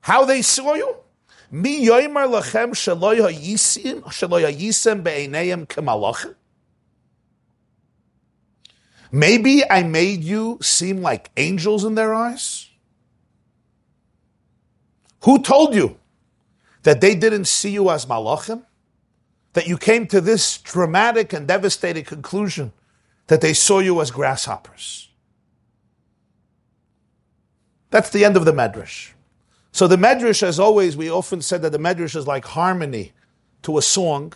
how 0.00 0.24
they 0.24 0.42
saw 0.42 0.74
you? 0.74 0.96
Maybe 9.10 9.62
I 9.68 9.82
made 9.84 10.22
you 10.22 10.58
seem 10.60 11.00
like 11.00 11.30
angels 11.36 11.84
in 11.84 11.94
their 11.94 12.14
eyes? 12.14 12.68
Who 15.24 15.42
told 15.42 15.74
you 15.74 15.98
that 16.82 17.00
they 17.00 17.14
didn't 17.14 17.46
see 17.46 17.70
you 17.70 17.90
as 17.90 18.06
malachim? 18.06 18.64
That 19.54 19.66
you 19.66 19.78
came 19.78 20.06
to 20.08 20.20
this 20.20 20.58
dramatic 20.58 21.32
and 21.32 21.48
devastating 21.48 22.04
conclusion 22.04 22.72
that 23.28 23.40
they 23.40 23.54
saw 23.54 23.78
you 23.78 24.00
as 24.00 24.10
grasshoppers? 24.10 25.07
That's 27.90 28.10
the 28.10 28.24
end 28.24 28.36
of 28.36 28.44
the 28.44 28.52
Medrash. 28.52 29.12
So 29.72 29.86
the 29.86 29.96
Medrash, 29.96 30.42
as 30.42 30.58
always, 30.58 30.96
we 30.96 31.10
often 31.10 31.42
said 31.42 31.62
that 31.62 31.72
the 31.72 31.78
Medrash 31.78 32.16
is 32.16 32.26
like 32.26 32.44
harmony 32.46 33.12
to 33.62 33.78
a 33.78 33.82
song. 33.82 34.32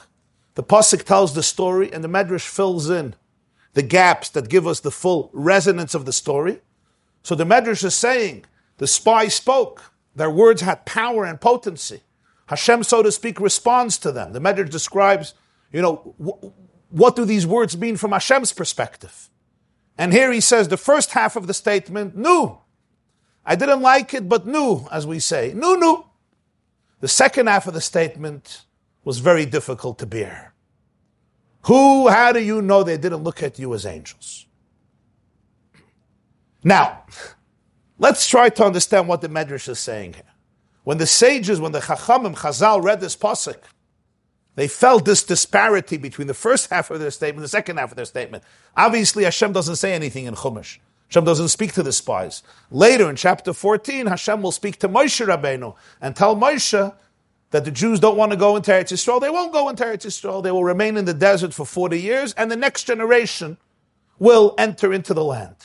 The 0.55 0.63
Pasuk 0.63 1.05
tells 1.05 1.35
the 1.35 1.43
story 1.43 1.93
and 1.93 2.05
the 2.05 2.09
Medrash 2.09 2.47
fills 2.47 2.91
in 2.91 3.15
the 3.75 3.83
gaps 3.83 4.29
that 4.31 4.49
give 4.49 4.67
us 4.67 4.81
the 4.81 4.91
full 4.91 5.31
resonance 5.33 5.95
of 5.95 6.05
the 6.05 6.13
story. 6.13 6.61
So 7.23 7.35
the 7.35 7.45
Medrash 7.45 7.85
is 7.85 7.95
saying 7.95 8.45
the 8.79 8.87
spy 8.87 9.29
spoke. 9.29 9.93
Their 10.15 10.31
words 10.31 10.61
had 10.61 10.85
power 10.85 11.25
and 11.25 11.41
potency. 11.41 12.03
Hashem, 12.47 12.83
so 12.83 13.03
to 13.03 13.11
speak, 13.11 13.41
responds 13.41 13.97
to 13.99 14.13
them. 14.13 14.33
The 14.33 14.41
Medrash 14.41 14.71
describes, 14.71 15.35
you 15.73 15.81
know, 15.81 16.15
what 16.91 17.17
do 17.17 17.25
these 17.25 17.47
words 17.47 17.77
mean 17.79 17.97
from 17.97 18.13
Hashem's 18.13 18.53
perspective? 18.53 19.31
And 19.97 20.13
here 20.13 20.31
he 20.33 20.41
says 20.41 20.69
the 20.69 20.77
first 20.77 21.13
half 21.13 21.37
of 21.37 21.47
the 21.47 21.55
statement, 21.55 22.17
nu. 22.17 22.59
I 23.45 23.57
didn't 23.57 23.81
like 23.83 24.15
it, 24.15 24.29
but 24.29 24.47
nu, 24.47 24.87
as 24.91 25.07
we 25.07 25.19
say. 25.19 25.53
Nu, 25.55 25.77
nu. 25.77 26.05
The 27.01 27.09
second 27.09 27.49
half 27.49 27.67
of 27.67 27.75
the 27.75 27.81
statement 27.81 28.65
was 29.05 29.19
very 29.19 29.45
difficult 29.45 29.99
to 29.99 30.07
bear. 30.07 30.55
Who, 31.63 32.09
how 32.09 32.33
do 32.33 32.41
you 32.41 32.63
know 32.63 32.83
they 32.83 32.97
didn't 32.97 33.25
look 33.25 33.43
at 33.43 33.59
you 33.59 33.75
as 33.75 33.87
angels? 33.87 34.47
Now, 36.65 37.05
let's 37.99 38.29
try 38.29 38.49
to 38.49 38.65
understand 38.65 39.09
what 39.09 39.21
the 39.21 39.29
Medrash 39.29 39.69
is 39.69 39.79
saying 39.79 40.15
here. 40.15 40.23
When 40.85 40.99
the 40.99 41.07
sages, 41.07 41.61
when 41.61 41.73
the 41.73 41.81
Chachamim, 41.81 42.37
Chazal 42.37 42.83
read 42.83 43.01
this 43.01 43.17
pasuk, 43.17 43.59
they 44.55 44.69
felt 44.69 45.05
this 45.05 45.23
disparity 45.23 45.97
between 45.97 46.27
the 46.27 46.35
first 46.35 46.71
half 46.71 46.91
of 46.91 47.01
their 47.01 47.11
statement 47.11 47.39
and 47.39 47.45
the 47.45 47.49
second 47.49 47.79
half 47.79 47.91
of 47.91 47.97
their 47.97 48.05
statement. 48.05 48.45
Obviously, 48.77 49.25
Hashem 49.25 49.53
doesn't 49.53 49.77
say 49.77 49.93
anything 49.93 50.27
in 50.27 50.35
Chumash. 50.35 50.79
Hashem 51.13 51.27
doesn't 51.27 51.49
speak 51.49 51.75
to 51.75 51.83
the 51.83 51.93
spies. 51.93 52.43
Later 52.71 53.11
in 53.11 53.17
chapter 53.17 53.53
14, 53.53 54.07
Hashem 54.07 54.41
will 54.41 54.51
speak 54.51 54.79
to 54.79 54.89
Moshe 54.89 55.27
Rabbeinu 55.27 55.75
and 56.01 56.17
tell 56.17 56.35
Moshe 56.35 56.95
that 57.51 57.67
the 57.67 57.71
Jews 57.71 58.01
don't 58.01 58.17
want 58.17 58.33
to 58.33 58.39
go 58.39 58.57
into 58.57 58.71
Eretz 58.71 58.95
Yisrael, 58.95 59.21
they 59.21 59.29
won't 59.29 59.53
go 59.53 59.69
into 59.69 59.85
Eretz 59.85 60.07
Yisrael. 60.07 60.43
They 60.43 60.51
will 60.51 60.65
remain 60.65 60.97
in 60.97 61.05
the 61.05 61.13
desert 61.13 61.53
for 61.53 61.67
40 61.67 62.01
years, 62.01 62.33
and 62.33 62.51
the 62.51 62.57
next 62.57 62.85
generation 62.85 63.59
will 64.19 64.55
enter 64.57 64.91
into 64.91 65.13
the 65.13 65.23
land. 65.23 65.57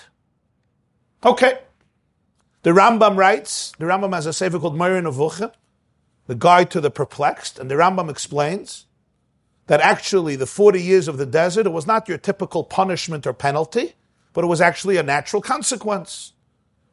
Okay. 1.24 1.60
The 2.64 2.72
Rambam 2.72 3.16
writes, 3.16 3.72
the 3.80 3.86
Rambam 3.86 4.14
has 4.14 4.26
a 4.26 4.34
sefer 4.34 4.60
called 4.60 4.76
Moreh 4.76 5.02
Nevuchim, 5.02 5.54
the 6.26 6.36
guide 6.36 6.70
to 6.72 6.82
the 6.82 6.92
perplexed, 6.92 7.58
and 7.58 7.72
the 7.72 7.76
Rambam 7.76 8.10
explains 8.10 8.86
that 9.68 9.80
actually 9.80 10.36
the 10.36 10.46
40 10.46 10.82
years 10.82 11.08
of 11.08 11.18
the 11.18 11.26
desert, 11.26 11.66
it 11.66 11.72
was 11.72 11.88
not 11.88 12.10
your 12.10 12.18
typical 12.18 12.66
punishment 12.66 13.26
or 13.26 13.32
penalty, 13.32 13.94
but 14.38 14.44
it 14.44 14.48
was 14.50 14.62
actually 14.62 14.98
a 14.98 15.02
natural 15.02 15.42
consequence. 15.42 16.34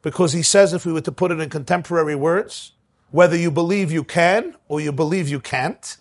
Because 0.01 0.33
he 0.33 0.41
says, 0.41 0.73
if 0.73 0.83
we 0.83 0.91
were 0.91 1.01
to 1.01 1.11
put 1.11 1.29
it 1.29 1.39
in 1.39 1.47
contemporary 1.47 2.15
words, 2.15 2.71
whether 3.11 3.37
you 3.37 3.51
believe 3.51 3.91
you 3.91 4.03
can 4.03 4.55
or 4.67 4.81
you 4.81 4.91
believe 4.91 5.29
you 5.29 5.39
can't, 5.39 5.95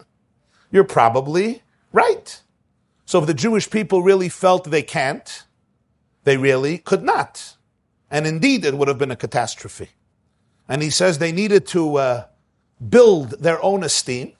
you're 0.70 0.84
probably 0.84 1.62
right. 1.92 2.40
So 3.04 3.18
if 3.18 3.26
the 3.26 3.34
Jewish 3.34 3.68
people 3.68 4.02
really 4.02 4.30
felt 4.30 4.70
they 4.70 4.82
can't, 4.82 5.44
they 6.22 6.38
really 6.38 6.78
could 6.78 7.02
not. 7.02 7.58
And 8.10 8.26
indeed, 8.26 8.64
it 8.64 8.78
would 8.78 8.88
have 8.88 8.96
been 8.96 9.10
a 9.10 9.14
catastrophe. 9.14 9.90
And 10.66 10.80
he 10.80 10.88
says 10.88 11.18
they 11.18 11.30
needed 11.30 11.66
to 11.66 11.96
uh, 11.96 12.24
build 12.88 13.32
their 13.32 13.62
own 13.62 13.84
esteem. 13.84 14.32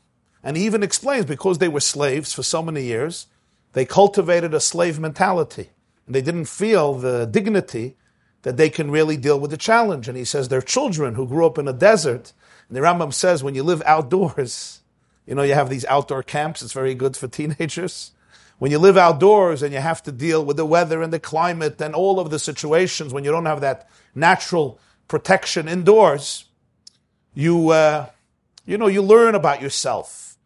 And 0.42 0.56
he 0.56 0.64
even 0.64 0.82
explains 0.82 1.26
because 1.26 1.58
they 1.58 1.68
were 1.68 1.80
slaves 1.80 2.32
for 2.32 2.42
so 2.42 2.62
many 2.62 2.84
years, 2.84 3.26
they 3.74 3.84
cultivated 3.84 4.54
a 4.54 4.58
slave 4.58 4.98
mentality. 4.98 5.68
And 6.06 6.14
they 6.14 6.22
didn't 6.22 6.46
feel 6.46 6.94
the 6.94 7.26
dignity 7.26 7.96
that 8.42 8.56
they 8.56 8.68
can 8.70 8.90
really 8.90 9.16
deal 9.16 9.40
with 9.40 9.50
the 9.50 9.56
challenge. 9.56 10.08
And 10.08 10.16
he 10.16 10.24
says 10.24 10.48
they're 10.48 10.60
children 10.60 11.14
who 11.14 11.26
grew 11.26 11.46
up 11.46 11.58
in 11.58 11.66
a 11.66 11.72
desert 11.72 12.32
and 12.68 12.76
the 12.76 12.80
Rambam 12.80 13.12
says 13.12 13.42
when 13.42 13.54
you 13.54 13.62
live 13.62 13.82
outdoors, 13.84 14.80
you 15.26 15.34
know, 15.34 15.42
you 15.42 15.54
have 15.54 15.70
these 15.70 15.84
outdoor 15.86 16.22
camps, 16.22 16.62
it's 16.62 16.72
very 16.72 16.94
good 16.94 17.16
for 17.16 17.28
teenagers. 17.28 18.12
When 18.58 18.70
you 18.70 18.78
live 18.78 18.96
outdoors 18.96 19.62
and 19.62 19.72
you 19.72 19.80
have 19.80 20.02
to 20.04 20.12
deal 20.12 20.44
with 20.44 20.56
the 20.56 20.64
weather 20.64 21.02
and 21.02 21.12
the 21.12 21.18
climate 21.18 21.80
and 21.80 21.94
all 21.94 22.20
of 22.20 22.30
the 22.30 22.38
situations 22.38 23.12
when 23.12 23.24
you 23.24 23.30
don't 23.30 23.46
have 23.46 23.60
that 23.60 23.88
natural 24.14 24.78
protection 25.08 25.68
indoors, 25.68 26.44
you, 27.34 27.70
uh, 27.70 28.06
you 28.64 28.78
know, 28.78 28.86
you 28.86 29.02
learn 29.02 29.34
about 29.34 29.60
yourself 29.60 30.36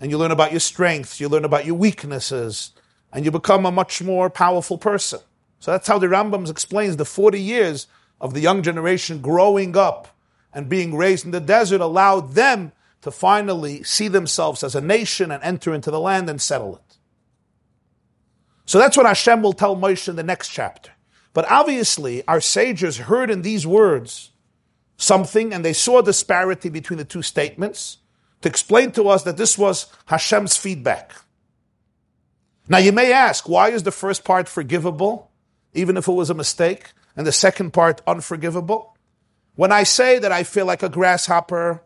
and 0.00 0.10
you 0.10 0.16
learn 0.16 0.30
about 0.30 0.52
your 0.52 0.60
strengths, 0.60 1.20
you 1.20 1.28
learn 1.28 1.44
about 1.44 1.66
your 1.66 1.74
weaknesses, 1.74 2.72
and 3.12 3.24
you 3.24 3.30
become 3.30 3.66
a 3.66 3.72
much 3.72 4.02
more 4.02 4.30
powerful 4.30 4.78
person. 4.78 5.20
So 5.58 5.70
that's 5.70 5.88
how 5.88 5.98
the 5.98 6.06
Rambam 6.06 6.48
explains 6.48 6.96
the 6.96 7.04
40 7.04 7.40
years 7.40 7.86
of 8.20 8.34
the 8.34 8.40
young 8.40 8.62
generation 8.62 9.20
growing 9.20 9.76
up 9.76 10.08
and 10.52 10.68
being 10.68 10.96
raised 10.96 11.24
in 11.24 11.30
the 11.30 11.40
desert 11.40 11.80
allowed 11.80 12.32
them 12.32 12.72
to 13.02 13.10
finally 13.10 13.82
see 13.82 14.08
themselves 14.08 14.62
as 14.62 14.74
a 14.74 14.80
nation 14.80 15.30
and 15.30 15.42
enter 15.42 15.74
into 15.74 15.90
the 15.90 16.00
land 16.00 16.28
and 16.28 16.40
settle 16.40 16.76
it. 16.76 16.96
So 18.66 18.78
that's 18.78 18.96
what 18.96 19.06
Hashem 19.06 19.42
will 19.42 19.52
tell 19.52 19.76
Moshe 19.76 20.08
in 20.08 20.16
the 20.16 20.22
next 20.22 20.48
chapter. 20.48 20.92
But 21.32 21.50
obviously, 21.50 22.26
our 22.26 22.40
sages 22.40 22.98
heard 22.98 23.30
in 23.30 23.42
these 23.42 23.66
words 23.66 24.30
something 24.96 25.52
and 25.52 25.64
they 25.64 25.72
saw 25.72 26.00
a 26.00 26.04
disparity 26.04 26.68
between 26.68 26.98
the 26.98 27.04
two 27.04 27.22
statements 27.22 27.98
to 28.42 28.48
explain 28.48 28.92
to 28.92 29.08
us 29.08 29.22
that 29.22 29.36
this 29.36 29.56
was 29.56 29.86
Hashem's 30.06 30.56
feedback. 30.56 31.12
Now 32.70 32.78
you 32.78 32.92
may 32.92 33.12
ask, 33.12 33.48
why 33.48 33.70
is 33.70 33.82
the 33.82 33.90
first 33.90 34.22
part 34.24 34.48
forgivable, 34.48 35.28
even 35.74 35.96
if 35.96 36.06
it 36.06 36.12
was 36.12 36.30
a 36.30 36.34
mistake, 36.34 36.92
and 37.16 37.26
the 37.26 37.32
second 37.32 37.72
part 37.72 38.00
unforgivable? 38.06 38.96
When 39.56 39.72
I 39.72 39.82
say 39.82 40.20
that 40.20 40.30
I 40.30 40.44
feel 40.44 40.66
like 40.66 40.84
a 40.84 40.88
grasshopper, 40.88 41.82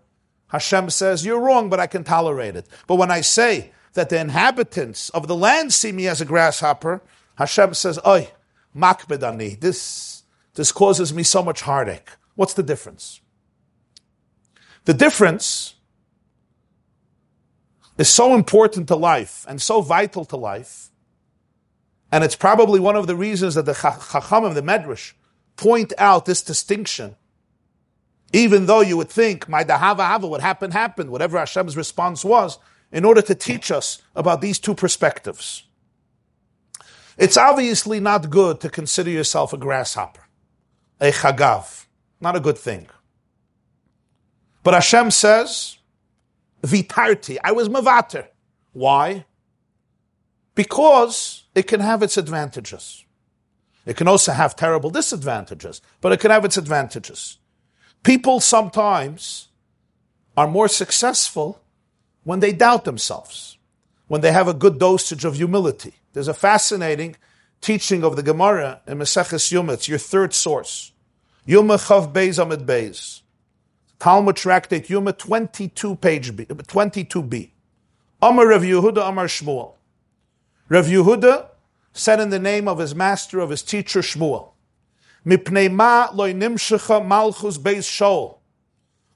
Hashem 0.48 0.90
says, 0.90 1.24
You're 1.24 1.40
wrong, 1.40 1.70
but 1.70 1.80
I 1.80 1.86
can 1.86 2.04
tolerate 2.04 2.54
it. 2.54 2.66
But 2.86 2.96
when 2.96 3.10
I 3.10 3.22
say 3.22 3.72
that 3.94 4.10
the 4.10 4.20
inhabitants 4.20 5.08
of 5.08 5.26
the 5.26 5.34
land 5.34 5.72
see 5.72 5.90
me 5.90 6.06
as 6.06 6.20
a 6.20 6.26
grasshopper, 6.26 7.00
Hashem 7.36 7.72
says, 7.72 7.98
Oy, 8.06 8.28
makbedani, 8.76 9.58
this, 9.58 10.24
this 10.52 10.70
causes 10.70 11.14
me 11.14 11.22
so 11.22 11.42
much 11.42 11.62
heartache. 11.62 12.10
What's 12.34 12.54
the 12.54 12.62
difference? 12.62 13.22
The 14.84 14.92
difference 14.92 15.76
is 17.98 18.08
so 18.08 18.34
important 18.34 18.88
to 18.88 18.96
life 18.96 19.44
and 19.48 19.60
so 19.60 19.80
vital 19.80 20.24
to 20.26 20.36
life. 20.36 20.90
And 22.10 22.22
it's 22.22 22.36
probably 22.36 22.80
one 22.80 22.96
of 22.96 23.06
the 23.06 23.16
reasons 23.16 23.54
that 23.54 23.66
the 23.66 23.72
Chachamim, 23.72 24.54
the 24.54 24.62
Medrash, 24.62 25.12
point 25.56 25.92
out 25.98 26.26
this 26.26 26.42
distinction 26.42 27.16
even 28.34 28.66
though 28.66 28.80
you 28.80 28.96
would 28.96 29.08
think, 29.08 29.48
my 29.48 29.62
dahava 29.62 30.08
hava, 30.08 30.26
what 30.26 30.40
happened, 30.40 30.72
happened, 30.72 31.08
whatever 31.08 31.38
Hashem's 31.38 31.76
response 31.76 32.24
was, 32.24 32.58
in 32.90 33.04
order 33.04 33.22
to 33.22 33.34
teach 33.34 33.70
us 33.70 34.02
about 34.16 34.40
these 34.40 34.58
two 34.58 34.74
perspectives. 34.74 35.62
It's 37.16 37.36
obviously 37.36 38.00
not 38.00 38.30
good 38.30 38.60
to 38.62 38.68
consider 38.68 39.10
yourself 39.10 39.52
a 39.52 39.56
grasshopper, 39.56 40.26
a 41.00 41.12
chagav. 41.12 41.86
Not 42.20 42.34
a 42.34 42.40
good 42.40 42.58
thing. 42.58 42.88
But 44.64 44.74
Hashem 44.74 45.12
says, 45.12 45.78
vitarti, 46.64 47.38
I 47.42 47.52
was 47.52 47.68
mavater. 47.68 48.26
Why? 48.72 49.24
Because 50.54 51.44
it 51.54 51.66
can 51.66 51.80
have 51.80 52.02
its 52.02 52.16
advantages. 52.16 53.04
It 53.86 53.96
can 53.96 54.08
also 54.08 54.32
have 54.32 54.56
terrible 54.56 54.90
disadvantages, 54.90 55.82
but 56.00 56.12
it 56.12 56.20
can 56.20 56.30
have 56.30 56.44
its 56.44 56.56
advantages. 56.56 57.38
People 58.02 58.40
sometimes 58.40 59.48
are 60.36 60.48
more 60.48 60.68
successful 60.68 61.60
when 62.22 62.40
they 62.40 62.52
doubt 62.52 62.84
themselves, 62.84 63.58
when 64.08 64.20
they 64.20 64.32
have 64.32 64.48
a 64.48 64.54
good 64.54 64.78
dosage 64.78 65.24
of 65.24 65.36
humility. 65.36 65.94
There's 66.12 66.28
a 66.28 66.34
fascinating 66.34 67.16
teaching 67.60 68.04
of 68.04 68.16
the 68.16 68.22
Gemara 68.22 68.80
in 68.86 68.98
Maseches 68.98 69.52
Yuma. 69.52 69.78
Your 69.82 69.98
third 69.98 70.32
source. 70.32 70.92
Yuma 71.44 71.76
Chav 71.76 72.12
Beis 72.12 72.42
Amud 72.42 72.64
Beis. 72.64 73.20
Talmud 74.04 74.36
Tractate 74.36 74.90
Yuma 74.90 75.14
22 75.14 75.96
page 75.96 76.36
B, 76.36 76.44
22b. 76.44 77.52
Amar 78.20 78.48
Rav 78.48 78.60
Yehuda 78.60 79.08
Amar 79.08 79.24
Shmuel. 79.24 79.76
Rav 80.68 80.84
Yehuda 80.84 81.46
said 81.94 82.20
in 82.20 82.28
the 82.28 82.38
name 82.38 82.68
of 82.68 82.80
his 82.80 82.94
master, 82.94 83.40
of 83.40 83.48
his 83.48 83.62
teacher 83.62 84.00
Shmuel, 84.00 84.50
Mipnei 85.24 85.72
ma 85.72 86.10
loy 86.12 86.34
nimshecha 86.34 87.02
malchus 87.02 87.56
beis 87.56 87.88
Shaul. 87.88 88.40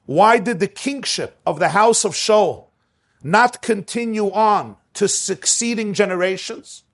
Why 0.07 0.39
did 0.39 0.59
the 0.59 0.67
kingship 0.67 1.37
of 1.45 1.59
the 1.59 1.69
house 1.69 2.07
of 2.07 2.15
Shaul 2.15 2.69
not 3.23 3.61
continue 3.61 4.31
on 4.33 4.77
to 4.95 5.07
succeeding 5.07 5.93
generations? 5.93 6.85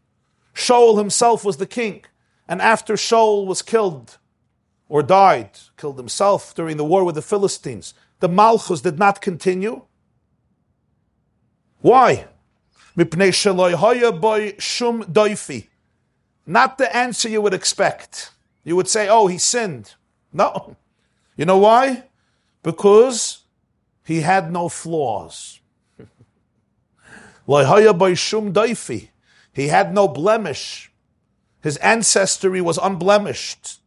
Shaul 0.52 0.98
himself 0.98 1.44
was 1.44 1.58
the 1.58 1.64
king, 1.64 2.04
and 2.48 2.60
after 2.60 2.94
Shaul 2.94 3.46
was 3.46 3.62
killed 3.62 4.18
or 4.88 5.02
died, 5.02 5.50
killed 5.76 5.98
himself 5.98 6.54
during 6.54 6.76
the 6.76 6.84
war 6.84 7.04
with 7.04 7.14
the 7.14 7.22
Philistines, 7.22 7.94
the 8.20 8.28
malchus 8.28 8.80
did 8.80 8.98
not 8.98 9.20
continue. 9.20 9.82
Why? 11.80 12.26
Not 16.46 16.78
the 16.78 16.94
answer 16.96 17.28
you 17.28 17.40
would 17.42 17.54
expect. 17.54 18.30
You 18.62 18.76
would 18.76 18.88
say, 18.88 19.08
oh, 19.08 19.26
he 19.26 19.38
sinned. 19.38 19.94
No. 20.32 20.76
You 21.36 21.44
know 21.44 21.58
why? 21.58 22.04
Because 22.62 23.40
he 24.04 24.20
had 24.20 24.52
no 24.52 24.68
flaws. 24.68 25.60
he 29.52 29.68
had 29.68 29.94
no 29.94 30.08
blemish. 30.08 30.90
His 31.62 31.76
ancestry 31.78 32.60
was 32.60 32.78
unblemished. 32.78 33.80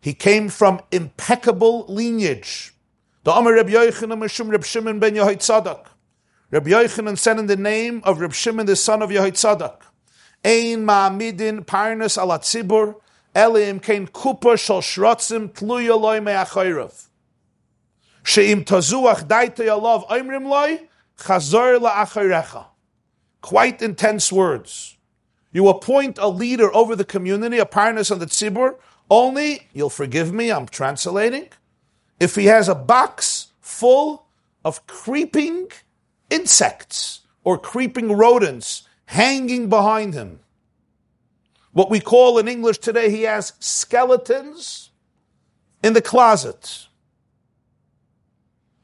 He 0.00 0.14
came 0.14 0.48
from 0.48 0.80
impeccable 0.90 1.84
lineage. 1.86 2.72
The 3.24 3.32
Amar 3.32 3.52
Reb 3.54 3.68
Yochanan 3.68 4.18
Mishum 4.18 4.50
Reb 4.50 4.64
Shimon 4.64 4.98
ben 4.98 5.14
Yehoitzadak. 5.14 5.86
Reb 6.50 6.66
Yochanan 6.66 7.18
said 7.18 7.38
in 7.38 7.46
the 7.46 7.56
name 7.56 8.00
of 8.04 8.20
Reb 8.20 8.32
Shimon, 8.32 8.64
the 8.64 8.76
son 8.76 9.02
of 9.02 9.10
Yehoitzadak, 9.10 9.76
Ein 10.42 10.86
ma'amidin 10.86 11.66
parnas 11.66 12.16
alat 12.16 12.40
tzibur, 12.40 12.96
elim 13.34 13.78
kein 13.78 14.06
kupa 14.06 14.58
shal 14.58 14.80
shrotzim 14.80 15.52
tluya 15.52 16.00
loy 16.00 16.18
me'achayrav. 16.18 17.08
She'im 18.22 18.64
tazuach 18.64 19.28
daite 19.28 19.66
yalav 19.66 20.08
oimrim 20.08 20.48
loy, 20.48 20.88
chazor 21.18 21.78
la'achayrecha. 21.78 22.64
Quite 23.42 23.82
intense 23.82 24.32
words. 24.32 24.96
You 25.52 25.68
appoint 25.68 26.16
a 26.18 26.28
leader 26.28 26.74
over 26.74 26.96
the 26.96 27.04
community, 27.04 27.58
a 27.58 27.66
parnas 27.66 28.10
on 28.10 28.18
the 28.18 28.26
tzibur, 28.26 28.76
only, 29.10 29.66
you'll 29.72 29.90
forgive 29.90 30.32
me, 30.32 30.50
I'm 30.50 30.66
translating, 30.66 31.48
if 32.20 32.36
he 32.36 32.46
has 32.46 32.68
a 32.68 32.74
box 32.74 33.48
full 33.60 34.26
of 34.64 34.86
creeping 34.86 35.68
insects 36.30 37.20
or 37.42 37.58
creeping 37.58 38.12
rodents 38.12 38.82
hanging 39.06 39.68
behind 39.68 40.14
him. 40.14 40.40
What 41.72 41.90
we 41.90 42.00
call 42.00 42.38
in 42.38 42.46
English 42.46 42.78
today, 42.78 43.10
he 43.10 43.22
has 43.22 43.52
skeletons 43.58 44.90
in 45.82 45.92
the 45.94 46.02
closet. 46.02 46.86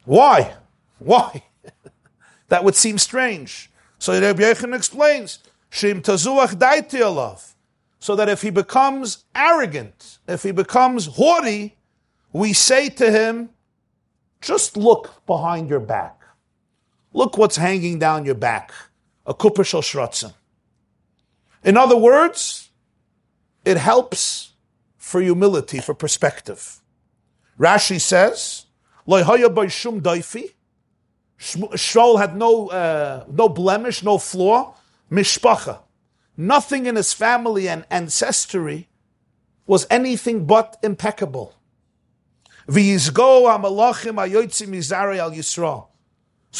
Why? 0.04 0.54
Why? 0.98 1.44
that 2.48 2.64
would 2.64 2.74
seem 2.74 2.98
strange. 2.98 3.70
So 3.98 4.20
Rabbi 4.20 4.42
Yechon 4.42 4.74
explains, 4.74 5.40
Shim 5.70 6.00
tazuach 6.00 6.54
daiti 6.54 7.00
alav 7.00 7.55
so 7.98 8.14
that 8.16 8.28
if 8.28 8.42
he 8.42 8.50
becomes 8.50 9.24
arrogant, 9.34 10.18
if 10.28 10.42
he 10.42 10.52
becomes 10.52 11.06
haughty, 11.06 11.76
we 12.32 12.52
say 12.52 12.88
to 12.90 13.10
him, 13.10 13.50
just 14.40 14.76
look 14.76 15.26
behind 15.26 15.68
your 15.68 15.80
back. 15.80 16.22
Look 17.12 17.38
what's 17.38 17.56
hanging 17.56 17.98
down 17.98 18.24
your 18.24 18.34
back. 18.34 18.72
A 19.24 19.34
kuper 19.34 19.64
shel 19.64 20.34
In 21.64 21.76
other 21.76 21.96
words, 21.96 22.70
it 23.64 23.76
helps 23.78 24.52
for 24.98 25.20
humility, 25.20 25.80
for 25.80 25.94
perspective. 25.94 26.80
Rashi 27.58 28.00
says, 28.00 28.66
shum 29.08 30.00
daifi. 30.00 30.52
Shaul 31.38 32.18
had 32.18 32.36
no, 32.36 32.68
uh, 32.68 33.24
no 33.30 33.48
blemish, 33.48 34.02
no 34.02 34.18
flaw. 34.18 34.74
Mishpacha. 35.10 35.78
Nothing 36.36 36.86
in 36.86 36.96
his 36.96 37.12
family 37.12 37.68
and 37.68 37.84
ancestry 37.90 38.88
was 39.66 39.86
anything 39.90 40.46
but 40.46 40.76
impeccable. 40.82 41.54
So 42.68 42.74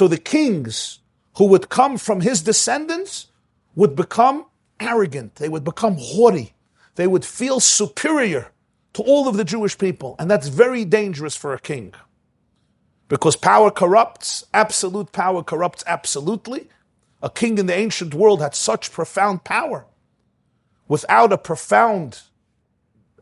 the 0.09 0.21
kings 0.23 0.99
who 1.37 1.47
would 1.47 1.69
come 1.69 1.99
from 1.99 2.21
his 2.21 2.43
descendants 2.43 3.27
would 3.75 3.97
become 3.97 4.47
arrogant. 4.81 5.37
They 5.37 5.49
would 5.49 5.65
become 5.65 5.97
haughty. 5.99 6.55
They 6.95 7.07
would 7.07 7.25
feel 7.25 7.61
superior 7.61 8.53
to 8.95 9.03
all 9.03 9.29
of 9.29 9.37
the 9.37 9.45
Jewish 9.45 9.77
people. 9.77 10.17
And 10.19 10.31
that's 10.31 10.49
very 10.49 10.85
dangerous 10.85 11.37
for 11.37 11.53
a 11.53 11.61
king. 11.61 11.93
Because 13.09 13.37
power 13.37 13.71
corrupts, 13.71 14.45
absolute 14.55 15.13
power 15.13 15.43
corrupts 15.43 15.85
absolutely, 15.87 16.69
a 17.23 17.31
king 17.31 17.59
in 17.59 17.67
the 17.67 17.75
ancient 17.75 18.15
world 18.15 18.41
had 18.41 18.55
such 18.55 18.93
profound 18.93 19.45
power. 19.45 19.87
Without 20.89 21.33
a 21.33 21.39
profound 21.39 22.23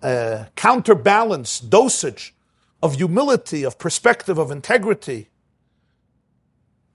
uh, 0.03 0.47
counterbalance, 0.55 1.61
dosage 1.61 2.35
of 2.83 2.97
humility, 2.97 3.65
of 3.65 3.79
perspective, 3.79 4.39
of 4.39 4.51
integrity, 4.51 5.31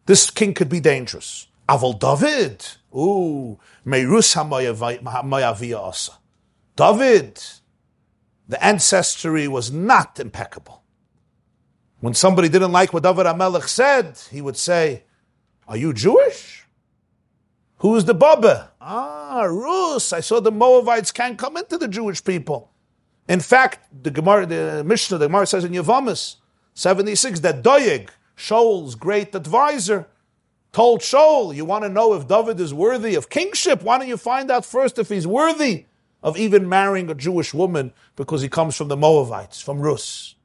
this 0.05 0.29
king 0.29 0.53
could 0.53 0.69
be 0.69 0.79
dangerous. 0.79 1.47
Aval 1.67 1.99
David, 1.99 2.65
ooh, 2.95 3.59
Meirus 3.85 4.35
Hamayavia 4.35 5.77
Asa. 5.77 6.13
David, 6.75 7.41
the 8.47 8.63
ancestry 8.63 9.47
was 9.47 9.71
not 9.71 10.19
impeccable. 10.19 10.81
When 11.99 12.13
somebody 12.13 12.49
didn't 12.49 12.71
like 12.71 12.93
what 12.93 13.03
David 13.03 13.25
HaMelech 13.25 13.67
said, 13.67 14.17
he 14.31 14.41
would 14.41 14.57
say, 14.57 15.03
Are 15.67 15.77
you 15.77 15.93
Jewish? 15.93 16.48
Who's 17.79 18.05
the 18.05 18.13
Baba? 18.13 18.71
Ah, 18.81 19.43
Rus. 19.43 20.11
I 20.11 20.19
saw 20.19 20.39
the 20.39 20.51
Moabites 20.51 21.11
can't 21.11 21.37
come 21.37 21.57
into 21.57 21.77
the 21.77 21.87
Jewish 21.87 22.23
people. 22.23 22.71
In 23.27 23.39
fact, 23.39 23.87
the 24.03 24.11
Gemara, 24.11 24.45
the 24.45 24.83
Mishnah, 24.83 25.17
the 25.17 25.27
Gemara 25.27 25.45
says 25.45 25.63
in 25.63 25.71
Yavamas 25.71 26.35
76 26.73 27.39
that 27.41 27.61
Doeg, 27.61 28.11
Shaul's 28.35 28.95
great 28.95 29.33
advisor, 29.33 30.07
told 30.73 31.01
Shaul, 31.01 31.55
You 31.55 31.63
want 31.63 31.83
to 31.83 31.89
know 31.89 32.13
if 32.13 32.27
David 32.27 32.59
is 32.59 32.73
worthy 32.73 33.15
of 33.15 33.29
kingship? 33.29 33.81
Why 33.81 33.97
don't 33.97 34.07
you 34.07 34.17
find 34.17 34.51
out 34.51 34.65
first 34.65 34.99
if 34.99 35.09
he's 35.09 35.27
worthy 35.27 35.85
of 36.21 36.37
even 36.37 36.67
marrying 36.67 37.09
a 37.09 37.15
Jewish 37.15 37.53
woman 37.53 37.93
because 38.15 38.41
he 38.41 38.49
comes 38.49 38.75
from 38.75 38.89
the 38.89 38.97
Moabites, 38.97 39.61
from 39.61 39.79
Rus? 39.79 40.35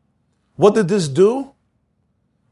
What 0.56 0.74
did 0.74 0.88
this 0.88 1.08
do? 1.08 1.52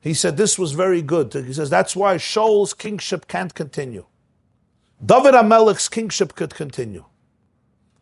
He 0.00 0.14
said 0.14 0.36
this 0.36 0.58
was 0.58 0.72
very 0.72 1.02
good. 1.02 1.32
He 1.32 1.52
says 1.52 1.70
that's 1.70 1.94
why 1.94 2.16
Shaul's 2.16 2.74
kingship 2.74 3.28
can't 3.28 3.54
continue. 3.54 4.06
David 5.04 5.34
HaMelech's 5.34 5.88
kingship 5.88 6.34
could 6.34 6.54
continue. 6.54 7.04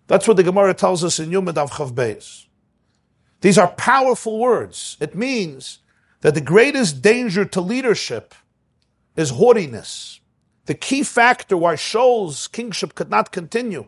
That's 0.06 0.28
what 0.28 0.36
the 0.36 0.42
Gemara 0.42 0.74
tells 0.74 1.02
us 1.02 1.18
in 1.18 1.30
Yomid 1.30 1.56
of 1.56 1.72
Chav 1.72 2.36
These 3.40 3.58
are 3.58 3.68
powerful 3.68 4.38
words. 4.38 4.96
It 5.00 5.14
means 5.14 5.78
that 6.20 6.34
the 6.34 6.40
greatest 6.40 7.00
danger 7.00 7.44
to 7.46 7.60
leadership 7.60 8.34
is 9.16 9.30
haughtiness. 9.30 10.20
The 10.66 10.74
key 10.74 11.02
factor 11.02 11.56
why 11.56 11.76
Shaul's 11.76 12.48
kingship 12.48 12.94
could 12.94 13.08
not 13.08 13.32
continue 13.32 13.86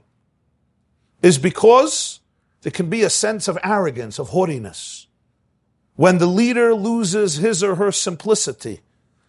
is 1.20 1.38
because 1.38 2.20
there 2.62 2.72
can 2.72 2.88
be 2.88 3.02
a 3.02 3.10
sense 3.10 3.46
of 3.46 3.58
arrogance, 3.62 4.18
of 4.18 4.30
haughtiness. 4.30 5.06
When 5.96 6.18
the 6.18 6.26
leader 6.26 6.74
loses 6.74 7.36
his 7.36 7.62
or 7.62 7.74
her 7.74 7.92
simplicity, 7.92 8.80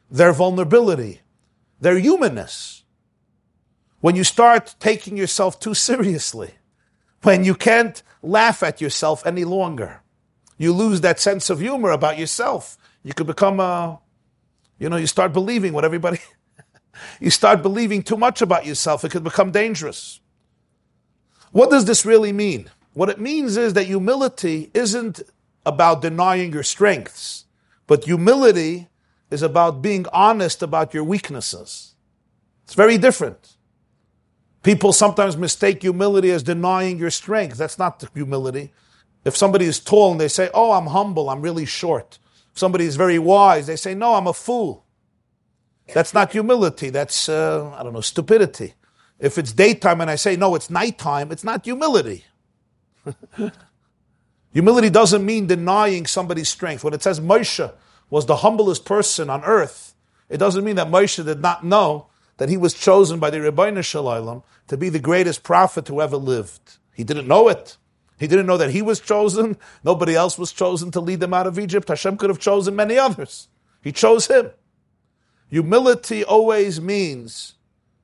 their 0.09 0.31
vulnerability, 0.31 1.21
their 1.81 1.97
humanness, 1.99 2.82
when 4.03 4.17
you 4.17 4.25
start 4.25 4.75
taking 4.81 5.15
yourself 5.15 5.61
too 5.61 5.73
seriously, 5.73 6.55
when 7.21 7.45
you 7.45 7.55
can't 7.55 8.03
laugh 8.21 8.61
at 8.61 8.81
yourself 8.81 9.25
any 9.25 9.45
longer, 9.45 10.01
you 10.57 10.73
lose 10.73 10.99
that 10.99 11.21
sense 11.21 11.49
of 11.49 11.61
humor 11.61 11.89
about 11.89 12.17
yourself. 12.17 12.77
You 13.01 13.13
could 13.13 13.27
become 13.27 13.61
a, 13.61 14.01
you 14.77 14.89
know, 14.89 14.97
you 14.97 15.07
start 15.07 15.31
believing 15.31 15.71
what 15.71 15.85
everybody, 15.85 16.19
you 17.21 17.29
start 17.29 17.61
believing 17.61 18.03
too 18.03 18.17
much 18.17 18.41
about 18.41 18.65
yourself. 18.65 19.05
It 19.05 19.11
could 19.11 19.23
become 19.23 19.51
dangerous. 19.51 20.19
What 21.53 21.69
does 21.69 21.85
this 21.85 22.05
really 22.05 22.33
mean? 22.33 22.69
What 22.91 23.07
it 23.07 23.21
means 23.21 23.55
is 23.55 23.71
that 23.71 23.85
humility 23.85 24.69
isn't 24.73 25.21
about 25.65 26.01
denying 26.01 26.51
your 26.51 26.63
strengths, 26.63 27.45
but 27.87 28.03
humility 28.03 28.89
is 29.31 29.41
about 29.41 29.81
being 29.81 30.05
honest 30.11 30.61
about 30.61 30.93
your 30.93 31.05
weaknesses. 31.05 31.95
It's 32.65 32.73
very 32.73 32.97
different. 32.97 33.52
People 34.63 34.93
sometimes 34.93 35.35
mistake 35.35 35.81
humility 35.81 36.31
as 36.31 36.41
denying 36.41 36.97
your 36.97 37.11
strength. 37.11 37.57
That's 37.57 37.77
not 37.77 38.03
humility. 38.13 38.71
If 39.25 39.35
somebody 39.35 39.65
is 39.65 39.79
tall 39.79 40.11
and 40.13 40.21
they 40.21 40.29
say, 40.29 40.49
Oh, 40.53 40.71
I'm 40.71 40.87
humble, 40.87 41.29
I'm 41.29 41.41
really 41.41 41.65
short. 41.65 42.17
If 42.53 42.59
somebody 42.59 42.85
is 42.85 42.95
very 42.95 43.19
wise, 43.19 43.67
they 43.67 43.75
say, 43.75 43.93
No, 43.93 44.15
I'm 44.15 44.27
a 44.27 44.33
fool. 44.33 44.85
That's 45.93 46.13
not 46.13 46.31
humility. 46.31 46.89
That's, 46.89 47.27
uh, 47.27 47.73
I 47.77 47.83
don't 47.83 47.93
know, 47.93 48.01
stupidity. 48.01 48.73
If 49.19 49.37
it's 49.37 49.51
daytime 49.51 49.99
and 49.99 50.09
I 50.09 50.15
say, 50.15 50.37
No, 50.37 50.55
it's 50.55 50.69
nighttime, 50.69 51.31
it's 51.31 51.43
not 51.43 51.65
humility. 51.65 52.23
humility 54.53 54.89
doesn't 54.89 55.25
mean 55.25 55.47
denying 55.47 56.05
somebody's 56.05 56.47
strength. 56.47 56.85
When 56.85 56.93
it 56.93 57.03
says 57.03 57.19
Moshe 57.19 57.73
was 58.09 58.27
the 58.27 58.37
humblest 58.37 58.85
person 58.85 59.29
on 59.29 59.43
earth, 59.43 59.93
it 60.29 60.37
doesn't 60.37 60.63
mean 60.63 60.77
that 60.77 60.87
Moshe 60.87 61.23
did 61.23 61.41
not 61.41 61.65
know 61.65 62.07
that 62.37 62.49
he 62.49 62.57
was 62.57 62.73
chosen 62.73 63.19
by 63.19 63.29
the 63.29 63.37
Ribbono 63.37 63.83
Shel 63.83 64.05
Olam 64.05 64.43
to 64.67 64.77
be 64.77 64.89
the 64.89 64.99
greatest 64.99 65.43
prophet 65.43 65.87
who 65.87 66.01
ever 66.01 66.17
lived. 66.17 66.77
He 66.93 67.03
didn't 67.03 67.27
know 67.27 67.47
it. 67.47 67.77
He 68.17 68.27
didn't 68.27 68.45
know 68.45 68.57
that 68.57 68.71
he 68.71 68.81
was 68.81 68.99
chosen. 68.99 69.57
Nobody 69.83 70.15
else 70.15 70.37
was 70.37 70.51
chosen 70.51 70.91
to 70.91 70.99
lead 70.99 71.19
them 71.19 71.33
out 71.33 71.47
of 71.47 71.59
Egypt. 71.59 71.87
Hashem 71.89 72.17
could 72.17 72.29
have 72.29 72.39
chosen 72.39 72.75
many 72.75 72.97
others. 72.97 73.47
He 73.81 73.91
chose 73.91 74.27
him. 74.27 74.51
Humility 75.49 76.23
always 76.23 76.79
means 76.79 77.55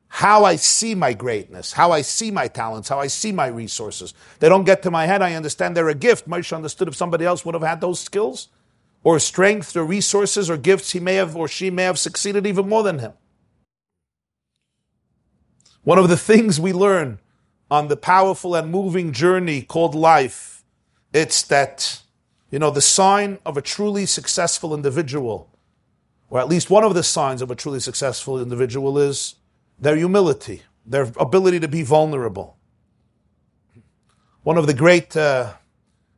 how 0.09 0.43
I 0.43 0.55
see 0.55 0.95
my 0.95 1.13
greatness, 1.13 1.73
how 1.73 1.91
I 1.91 2.01
see 2.01 2.31
my 2.31 2.47
talents, 2.47 2.89
how 2.89 2.99
I 2.99 3.07
see 3.07 3.31
my 3.31 3.47
resources. 3.47 4.13
They 4.39 4.49
don't 4.49 4.63
get 4.65 4.83
to 4.83 4.91
my 4.91 5.05
head. 5.05 5.21
I 5.21 5.35
understand 5.35 5.77
they're 5.77 5.87
a 5.87 5.95
gift. 5.95 6.27
Moshe 6.27 6.53
understood 6.53 6.87
if 6.87 6.95
somebody 6.95 7.25
else 7.25 7.45
would 7.45 7.53
have 7.55 7.63
had 7.63 7.79
those 7.79 7.99
skills 7.99 8.49
or 9.03 9.19
strength 9.19 9.75
or 9.77 9.85
resources 9.85 10.49
or 10.49 10.57
gifts, 10.57 10.91
he 10.91 10.99
may 10.99 11.15
have 11.15 11.35
or 11.35 11.47
she 11.47 11.69
may 11.69 11.83
have 11.83 11.99
succeeded 11.99 12.45
even 12.45 12.67
more 12.67 12.83
than 12.83 12.99
him. 12.99 13.13
One 15.83 15.97
of 15.97 16.09
the 16.09 16.17
things 16.17 16.59
we 16.59 16.73
learn 16.73 17.19
on 17.71 17.87
the 17.87 17.97
powerful 17.97 18.55
and 18.55 18.71
moving 18.71 19.11
journey 19.13 19.61
called 19.61 19.95
life, 19.95 20.63
it's 21.13 21.41
that, 21.43 22.01
you 22.51 22.59
know, 22.59 22.71
the 22.71 22.81
sign 22.81 23.39
of 23.45 23.57
a 23.57 23.61
truly 23.61 24.05
successful 24.05 24.73
individual, 24.73 25.49
or 26.29 26.39
at 26.39 26.49
least 26.49 26.69
one 26.69 26.83
of 26.83 26.95
the 26.95 27.03
signs 27.03 27.41
of 27.41 27.49
a 27.49 27.55
truly 27.55 27.79
successful 27.79 28.41
individual 28.41 28.97
is 28.97 29.35
their 29.79 29.95
humility, 29.95 30.63
their 30.85 31.11
ability 31.17 31.59
to 31.59 31.67
be 31.67 31.83
vulnerable. 31.83 32.57
One 34.43 34.57
of 34.57 34.67
the 34.67 34.73
great 34.73 35.15
uh, 35.15 35.53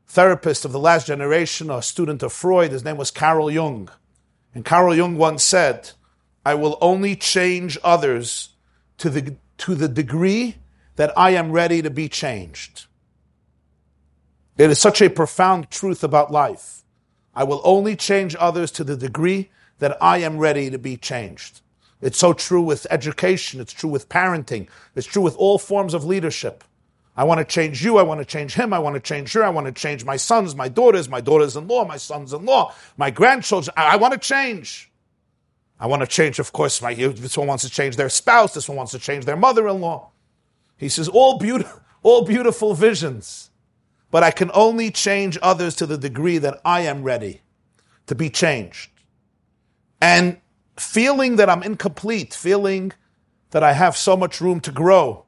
therapists 0.09 0.65
of 0.65 0.71
the 0.71 0.79
last 0.79 1.07
generation, 1.07 1.69
a 1.69 1.81
student 1.81 2.23
of 2.23 2.33
Freud, 2.33 2.71
his 2.71 2.83
name 2.83 2.97
was 2.97 3.11
Carl 3.11 3.51
Jung. 3.51 3.89
And 4.53 4.65
Carl 4.65 4.95
Jung 4.95 5.17
once 5.17 5.43
said, 5.43 5.91
I 6.45 6.55
will 6.55 6.77
only 6.81 7.15
change 7.15 7.77
others 7.83 8.49
to 8.97 9.09
the, 9.09 9.35
to 9.61 9.75
the 9.75 9.87
degree 9.87 10.55
that 10.95 11.17
I 11.17 11.31
am 11.31 11.51
ready 11.51 11.81
to 11.81 11.89
be 11.89 12.09
changed. 12.09 12.85
It 14.57 14.69
is 14.69 14.79
such 14.79 15.01
a 15.01 15.09
profound 15.09 15.71
truth 15.71 16.03
about 16.03 16.31
life. 16.31 16.83
I 17.33 17.43
will 17.43 17.61
only 17.63 17.95
change 17.95 18.35
others 18.37 18.71
to 18.71 18.83
the 18.83 18.97
degree 18.97 19.49
that 19.79 19.97
I 20.01 20.17
am 20.19 20.37
ready 20.37 20.69
to 20.69 20.77
be 20.77 20.97
changed. 20.97 21.61
It's 22.01 22.17
so 22.17 22.33
true 22.33 22.61
with 22.61 22.85
education. 22.89 23.61
It's 23.61 23.73
true 23.73 23.89
with 23.89 24.09
parenting. 24.09 24.67
It's 24.95 25.07
true 25.07 25.21
with 25.21 25.35
all 25.37 25.57
forms 25.57 25.93
of 25.93 26.03
leadership. 26.03 26.63
I 27.15 27.23
want 27.23 27.39
to 27.39 27.45
change 27.45 27.83
you. 27.83 27.97
I 27.97 28.03
want 28.03 28.19
to 28.19 28.25
change 28.25 28.53
him. 28.53 28.73
I 28.73 28.79
want 28.79 28.95
to 28.95 28.99
change 28.99 29.33
her. 29.33 29.43
I 29.43 29.49
want 29.49 29.67
to 29.67 29.73
change 29.73 30.05
my 30.05 30.17
sons, 30.17 30.55
my 30.55 30.69
daughters, 30.69 31.09
my 31.09 31.21
daughters 31.21 31.55
in 31.55 31.67
law, 31.67 31.85
my 31.85 31.97
sons 31.97 32.33
in 32.33 32.45
law, 32.45 32.73
my 32.97 33.11
grandchildren. 33.11 33.73
I, 33.77 33.95
want 33.97 34.13
to 34.13 34.19
change. 34.19 34.90
I 35.81 35.87
want 35.87 36.01
to 36.01 36.07
change, 36.07 36.37
of 36.37 36.53
course, 36.53 36.79
my, 36.79 36.93
this 36.93 37.35
one 37.35 37.47
wants 37.47 37.63
to 37.63 37.69
change 37.69 37.95
their 37.95 38.07
spouse. 38.07 38.53
This 38.53 38.69
one 38.69 38.77
wants 38.77 38.91
to 38.91 38.99
change 38.99 39.25
their 39.25 39.35
mother 39.35 39.67
in 39.67 39.81
law. 39.81 40.11
He 40.77 40.87
says, 40.87 41.07
all, 41.07 41.39
beautiful, 41.39 41.81
all 42.03 42.23
beautiful 42.23 42.75
visions, 42.75 43.49
but 44.11 44.21
I 44.21 44.29
can 44.29 44.51
only 44.53 44.91
change 44.91 45.39
others 45.41 45.75
to 45.77 45.87
the 45.87 45.97
degree 45.97 46.37
that 46.37 46.61
I 46.63 46.81
am 46.81 47.01
ready 47.01 47.41
to 48.05 48.13
be 48.13 48.29
changed. 48.29 48.91
And 49.99 50.39
feeling 50.77 51.37
that 51.37 51.49
I'm 51.49 51.63
incomplete, 51.63 52.35
feeling 52.35 52.91
that 53.49 53.63
I 53.63 53.73
have 53.73 53.97
so 53.97 54.15
much 54.15 54.39
room 54.39 54.59
to 54.61 54.71
grow, 54.71 55.25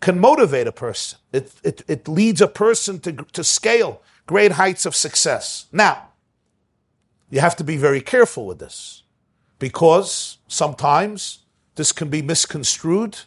can 0.00 0.18
motivate 0.18 0.66
a 0.66 0.72
person. 0.72 1.20
It, 1.32 1.52
it, 1.62 1.82
it 1.86 2.08
leads 2.08 2.40
a 2.40 2.48
person 2.48 2.98
to, 3.00 3.12
to 3.12 3.44
scale 3.44 4.02
great 4.26 4.52
heights 4.52 4.84
of 4.84 4.96
success. 4.96 5.66
Now, 5.70 6.08
you 7.30 7.38
have 7.38 7.54
to 7.56 7.64
be 7.64 7.76
very 7.76 8.00
careful 8.00 8.44
with 8.44 8.58
this 8.58 9.04
because 9.58 10.38
sometimes 10.46 11.40
this 11.74 11.92
can 11.92 12.08
be 12.08 12.22
misconstrued 12.22 13.18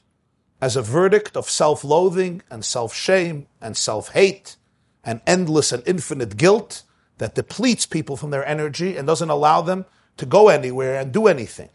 as 0.62 0.76
a 0.76 0.82
verdict 0.82 1.36
of 1.36 1.50
self 1.50 1.84
loathing 1.84 2.42
and 2.50 2.64
self 2.64 2.94
shame 2.94 3.48
and 3.62 3.76
self 3.76 4.10
hate 4.10 4.56
and 5.04 5.22
endless 5.26 5.72
and 5.72 5.84
infinite 5.86 6.38
guilt 6.38 6.84
that 7.18 7.36
depletes 7.36 7.86
people 7.86 8.18
from 8.18 8.32
their 8.32 8.46
energy 8.46 8.98
and 8.98 9.08
doesn't 9.08 9.30
allow 9.30 9.62
them 9.62 9.86
to 10.18 10.26
go 10.26 10.50
anywhere 10.50 11.00
and 11.00 11.12
do 11.12 11.28
anything. 11.28 11.70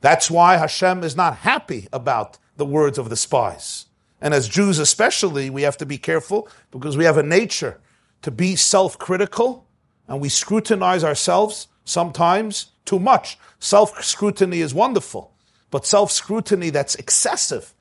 That's 0.00 0.30
why 0.30 0.56
Hashem 0.56 1.04
is 1.04 1.16
not 1.16 1.38
happy 1.38 1.88
about 1.92 2.38
the 2.56 2.64
words 2.64 2.98
of 2.98 3.10
the 3.10 3.16
spies. 3.16 3.86
And 4.20 4.34
as 4.34 4.48
Jews, 4.48 4.78
especially, 4.78 5.50
we 5.50 5.62
have 5.62 5.76
to 5.78 5.86
be 5.86 5.98
careful 5.98 6.48
because 6.70 6.96
we 6.96 7.04
have 7.04 7.16
a 7.16 7.22
nature 7.22 7.80
to 8.22 8.30
be 8.30 8.56
self 8.56 8.98
critical 8.98 9.66
and 10.08 10.20
we 10.20 10.28
scrutinize 10.28 11.04
ourselves 11.04 11.68
sometimes 11.84 12.72
too 12.90 12.98
much. 12.98 13.38
Self 13.58 13.88
scrutiny 14.04 14.60
is 14.60 14.72
wonderful, 14.74 15.24
but 15.70 15.86
self 15.86 16.10
scrutiny 16.10 16.70
that's 16.70 16.94
excessive 16.96 17.74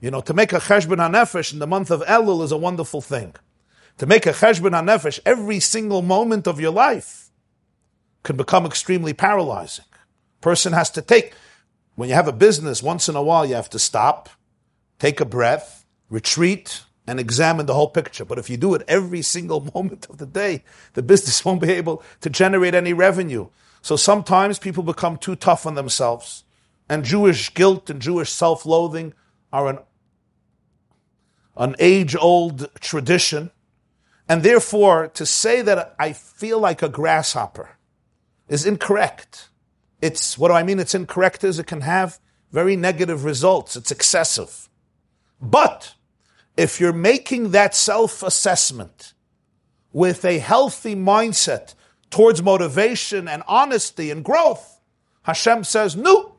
you 0.00 0.10
know, 0.10 0.22
to 0.22 0.34
make 0.34 0.52
a 0.52 0.58
cheshbon 0.58 0.96
hanefesh 0.96 1.52
in 1.52 1.58
the 1.58 1.66
month 1.66 1.90
of 1.90 2.00
Elul 2.02 2.42
is 2.42 2.52
a 2.52 2.56
wonderful 2.56 3.00
thing. 3.00 3.34
To 3.98 4.06
make 4.06 4.24
a 4.24 4.32
cheshbon 4.32 4.70
hanefesh 4.70 5.20
every 5.26 5.60
single 5.60 6.00
moment 6.00 6.46
of 6.46 6.58
your 6.58 6.72
life 6.72 7.30
can 8.22 8.36
become 8.36 8.64
extremely 8.64 9.12
paralyzing. 9.12 9.84
Person 10.40 10.72
has 10.72 10.90
to 10.90 11.02
take, 11.02 11.34
when 11.96 12.08
you 12.08 12.14
have 12.14 12.28
a 12.28 12.32
business, 12.32 12.82
once 12.82 13.08
in 13.08 13.16
a 13.16 13.22
while 13.22 13.44
you 13.44 13.54
have 13.54 13.70
to 13.70 13.78
stop, 13.78 14.30
take 14.98 15.20
a 15.20 15.26
breath, 15.26 15.84
retreat, 16.08 16.82
and 17.06 17.20
examine 17.20 17.66
the 17.66 17.74
whole 17.74 17.90
picture. 17.90 18.24
But 18.24 18.38
if 18.38 18.48
you 18.48 18.56
do 18.56 18.74
it 18.74 18.82
every 18.88 19.20
single 19.20 19.60
moment 19.74 20.06
of 20.08 20.16
the 20.16 20.26
day, 20.26 20.64
the 20.94 21.02
business 21.02 21.44
won't 21.44 21.60
be 21.60 21.72
able 21.72 22.02
to 22.22 22.30
generate 22.30 22.74
any 22.74 22.94
revenue. 22.94 23.48
So 23.82 23.96
sometimes 23.96 24.58
people 24.58 24.82
become 24.82 25.16
too 25.16 25.36
tough 25.36 25.66
on 25.66 25.74
themselves. 25.74 26.44
And 26.88 27.04
Jewish 27.04 27.54
guilt 27.54 27.88
and 27.88 28.00
Jewish 28.00 28.30
self 28.30 28.66
loathing 28.66 29.14
are 29.52 29.68
an 29.68 29.78
an 31.56 31.76
age 31.78 32.16
old 32.16 32.68
tradition. 32.80 33.50
And 34.28 34.42
therefore, 34.42 35.08
to 35.08 35.26
say 35.26 35.60
that 35.62 35.94
I 35.98 36.12
feel 36.12 36.58
like 36.58 36.82
a 36.82 36.88
grasshopper 36.88 37.76
is 38.48 38.64
incorrect. 38.64 39.48
It's, 40.00 40.38
what 40.38 40.48
do 40.48 40.54
I 40.54 40.62
mean 40.62 40.78
it's 40.78 40.94
incorrect 40.94 41.44
is 41.44 41.58
it 41.58 41.66
can 41.66 41.82
have 41.82 42.18
very 42.50 42.76
negative 42.76 43.24
results. 43.24 43.76
It's 43.76 43.90
excessive. 43.90 44.68
But 45.40 45.94
if 46.56 46.80
you're 46.80 46.92
making 46.92 47.50
that 47.50 47.74
self 47.74 48.22
assessment 48.22 49.12
with 49.92 50.24
a 50.24 50.38
healthy 50.38 50.94
mindset 50.94 51.74
towards 52.10 52.42
motivation 52.42 53.28
and 53.28 53.42
honesty 53.46 54.10
and 54.10 54.24
growth, 54.24 54.80
Hashem 55.22 55.64
says, 55.64 55.96
no, 55.96 56.36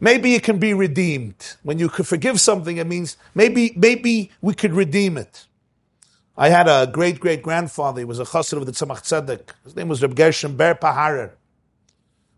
maybe 0.00 0.34
it 0.34 0.42
can 0.42 0.58
be 0.58 0.74
redeemed. 0.74 1.56
When 1.62 1.78
you 1.78 1.88
could 1.88 2.06
forgive 2.06 2.40
something, 2.40 2.76
it 2.76 2.86
means 2.86 3.16
maybe, 3.34 3.72
maybe 3.76 4.30
we 4.40 4.54
could 4.54 4.72
redeem 4.72 5.16
it. 5.18 5.46
I 6.36 6.48
had 6.48 6.66
a 6.66 6.86
great 6.90 7.20
great 7.20 7.42
grandfather. 7.42 8.00
He 8.00 8.04
was 8.06 8.18
a 8.18 8.24
chassid 8.24 8.56
of 8.56 8.64
the 8.64 8.72
Tzemach 8.72 9.02
Tzedek. 9.02 9.50
His 9.64 9.76
name 9.76 9.88
was 9.88 10.00
Reb 10.00 10.14
Gershom 10.14 10.56
Ber 10.56 10.74
Paharer. 10.74 11.32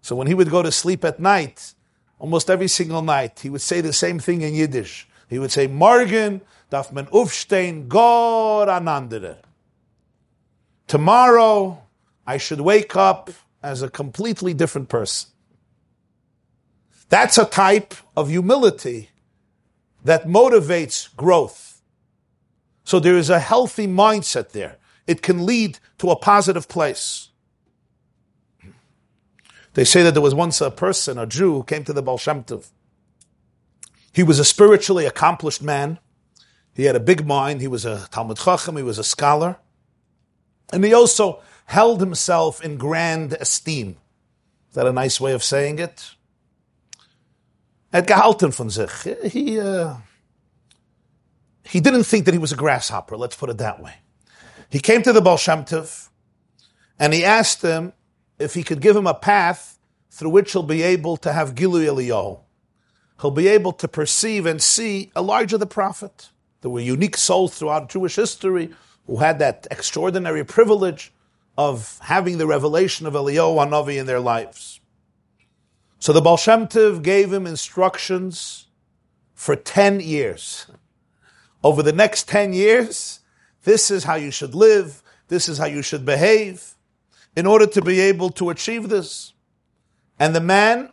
So 0.03 0.17
when 0.17 0.27
he 0.27 0.35
would 0.35 0.51
go 0.51 0.63
to 0.63 0.73
sleep 0.73 1.05
at 1.05 1.21
night, 1.21 1.75
almost 2.19 2.51
every 2.51 2.69
single 2.69 3.03
night, 3.03 3.41
he 3.41 3.51
would 3.51 3.61
say 3.61 3.81
the 3.81 3.93
same 3.93 4.19
thing 4.19 4.43
in 4.43 4.53
Yiddish. 4.53 5.09
He 5.31 5.39
would 5.39 5.53
say, 5.53 5.69
Morgen 5.69 6.41
darf 6.71 6.93
man 6.93 7.07
aufstehen, 7.07 7.89
Gor 7.89 8.67
anandere. 8.67 9.37
Tomorrow, 10.87 11.83
I 12.27 12.37
should 12.37 12.61
wake 12.61 12.97
up 12.97 13.31
as 13.63 13.83
a 13.83 13.89
completely 13.89 14.55
different 14.55 14.89
person. 14.89 15.31
That's 17.09 17.39
a 17.39 17.45
type 17.45 17.95
of 18.17 18.29
humility 18.29 19.11
that 20.05 20.27
motivates 20.27 21.15
growth. 21.17 21.81
So 22.85 23.01
there 23.01 23.17
is 23.17 23.31
a 23.31 23.39
healthy 23.39 23.87
mindset 23.87 24.51
there. 24.51 24.77
It 25.07 25.23
can 25.23 25.47
lead 25.47 25.79
to 25.99 26.11
a 26.11 26.17
positive 26.17 26.69
place. 26.69 27.29
They 29.73 29.85
say 29.85 30.03
that 30.03 30.13
there 30.13 30.23
was 30.23 30.35
once 30.35 30.61
a 30.61 30.71
person, 30.71 31.19
a 31.19 31.27
Jew, 31.27 31.55
who 31.55 31.63
came 31.65 31.85
to 31.85 31.93
the 31.93 32.03
Baal 32.03 32.19
Shem 32.19 32.45
Tov. 32.45 32.69
He 34.13 34.23
was 34.23 34.39
a 34.39 34.45
spiritually 34.45 35.07
accomplished 35.07 35.63
man. 35.63 35.99
He 36.75 36.85
had 36.85 36.97
a 36.97 37.01
big 37.01 37.27
mind. 37.27 37.61
He 37.61 37.67
was 37.67 37.85
a 37.85 38.07
Talmud 38.11 38.39
Chacham. 38.39 38.77
He 38.77 38.83
was 38.83 38.99
a 38.99 39.05
scholar. 39.05 39.57
And 40.73 40.85
he 40.85 40.93
also 40.93 41.41
held 41.67 42.01
himself 42.01 42.63
in 42.63 42.77
grand 42.77 43.33
esteem. 43.35 43.97
Is 44.69 44.75
that 44.75 44.87
a 44.87 44.93
nice 44.93 45.21
way 45.21 45.33
of 45.33 45.43
saying 45.43 45.79
it? 45.79 46.15
had 47.95 48.09
gehalten 48.09 48.53
von 48.53 48.71
sich. 48.71 48.91
He, 49.33 49.61
uh, 49.61 49.95
he 51.65 51.79
didn't 51.79 52.05
think 52.05 52.25
that 52.25 52.35
he 52.35 52.39
was 52.39 52.51
a 52.51 52.57
grasshopper, 52.57 53.17
let's 53.17 53.37
put 53.37 53.51
it 53.51 53.59
that 53.59 53.81
way. 53.81 53.95
He 54.69 54.81
came 54.81 55.03
to 55.03 55.13
the 55.13 55.23
Baal 55.23 55.39
and 56.99 57.15
he 57.15 57.25
asked 57.25 57.63
him 57.63 57.93
if 58.39 58.55
he 58.55 58.65
could 58.65 58.81
give 58.81 58.97
him 58.97 59.07
a 59.07 59.15
path 59.15 59.79
through 60.11 60.31
which 60.31 60.53
he'll 60.53 60.65
be 60.65 60.83
able 60.83 61.17
to 61.19 61.33
have 61.33 61.55
Giluy 61.55 61.87
Eliyahu. 61.87 62.41
He'll 63.21 63.31
be 63.31 63.47
able 63.47 63.73
to 63.75 63.87
perceive 63.87 64.45
and 64.45 64.61
see 64.61 65.13
Elijah 65.17 65.57
the 65.57 65.67
prophet. 65.67 66.31
There 66.63 66.71
were 66.73 66.81
unique 66.81 67.17
souls 67.17 67.57
throughout 67.57 67.91
Jewish 67.91 68.17
history 68.17 68.75
who 69.07 69.19
had 69.19 69.39
that 69.39 69.67
extraordinary 69.71 70.45
privilege 70.45 71.13
of 71.57 71.99
having 72.03 72.39
the 72.39 72.47
revelation 72.47 73.07
of 73.07 73.15
Eliyahu 73.15 73.57
Hanavi 73.57 73.99
in 73.99 74.07
their 74.07 74.21
lives. 74.21 74.81
So 75.99 76.13
the 76.13 76.21
Baal 76.21 76.37
Shem 76.37 76.67
gave 76.67 77.33
him 77.33 77.47
instructions 77.47 78.67
for 79.35 79.57
10 79.57 80.01
years. 80.01 80.67
Over 81.65 81.83
the 81.83 81.93
next 81.93 82.29
10 82.29 82.53
years, 82.53 83.21
this 83.63 83.91
is 83.91 84.05
how 84.05 84.17
you 84.17 84.31
should 84.31 84.55
live, 84.55 85.03
this 85.29 85.49
is 85.49 85.57
how 85.57 85.65
you 85.65 85.81
should 85.81 86.05
behave, 86.05 86.75
in 87.35 87.47
order 87.47 87.67
to 87.67 87.81
be 87.81 88.01
able 88.01 88.29
to 88.31 88.51
achieve 88.51 88.91
this. 88.91 89.33
And 90.19 90.35
the 90.35 90.41
man 90.41 90.93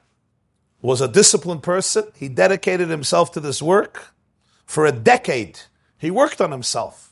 was 0.82 1.02
a 1.02 1.08
disciplined 1.08 1.64
person. 1.64 2.06
He 2.16 2.30
dedicated 2.30 2.90
himself 2.90 3.32
to 3.34 3.40
this 3.40 3.62
work. 3.62 4.14
For 4.66 4.86
a 4.86 4.92
decade, 4.92 5.60
he 5.98 6.10
worked 6.10 6.40
on 6.40 6.52
himself. 6.52 7.11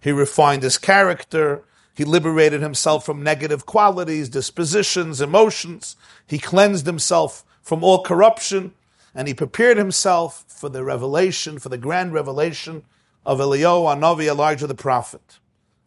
He 0.00 0.12
refined 0.12 0.62
his 0.62 0.78
character. 0.78 1.62
He 1.94 2.04
liberated 2.04 2.62
himself 2.62 3.04
from 3.04 3.22
negative 3.22 3.66
qualities, 3.66 4.28
dispositions, 4.28 5.20
emotions. 5.20 5.96
He 6.26 6.38
cleansed 6.38 6.86
himself 6.86 7.44
from 7.62 7.84
all 7.84 8.02
corruption. 8.02 8.72
And 9.14 9.28
he 9.28 9.34
prepared 9.34 9.76
himself 9.76 10.44
for 10.48 10.68
the 10.68 10.84
revelation, 10.84 11.58
for 11.58 11.68
the 11.68 11.78
grand 11.78 12.12
revelation 12.12 12.84
of 13.26 13.38
Eliyahu 13.38 13.96
Anavi, 13.96 14.26
Elijah 14.26 14.66
the 14.66 14.74
prophet. 14.74 15.38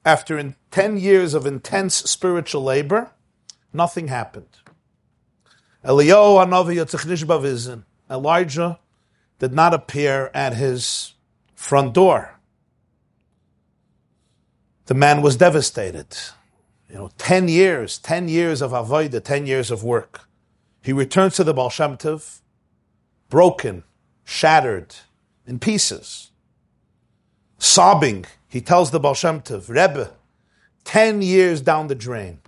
After 0.06 0.38
in 0.38 0.56
10 0.72 0.98
years 0.98 1.34
of 1.34 1.46
intense 1.46 1.96
spiritual 1.96 2.64
labor, 2.64 3.12
nothing 3.72 4.10
happened. 4.10 4.58
Eliyahu 5.84 6.46
Anavi 6.46 6.76
Yitzchak 6.76 7.84
Elijah 8.10 8.80
did 9.40 9.54
not 9.54 9.74
appear 9.74 10.30
at 10.34 10.54
his 10.54 11.14
front 11.56 11.94
door. 11.94 12.33
The 14.86 14.94
man 14.94 15.22
was 15.22 15.38
devastated. 15.38 16.18
You 16.90 16.96
know, 16.96 17.10
10 17.18 17.48
years, 17.48 17.98
10 17.98 18.28
years 18.28 18.62
of 18.62 18.72
avodah, 18.72 19.24
10 19.24 19.48
years 19.48 19.72
of 19.72 19.84
work. 19.84 20.22
He 20.82 20.92
returns 20.92 21.36
to 21.38 21.44
the 21.44 21.54
Baal 21.54 21.70
Shem 21.70 21.98
Tov, 21.98 22.42
broken, 23.30 23.84
shattered, 24.26 24.96
in 25.48 25.60
pieces. 25.60 26.32
Sobbing, 27.58 28.26
he 28.50 28.60
tells 28.60 28.92
the 28.92 29.00
Baal 29.00 29.14
Shem 29.14 29.42
Tov, 29.42 29.70
Rebbe, 29.70 30.12
10 30.84 31.22
years 31.22 31.62
down 31.62 31.88
the 31.88 31.96
drain. 31.96 32.40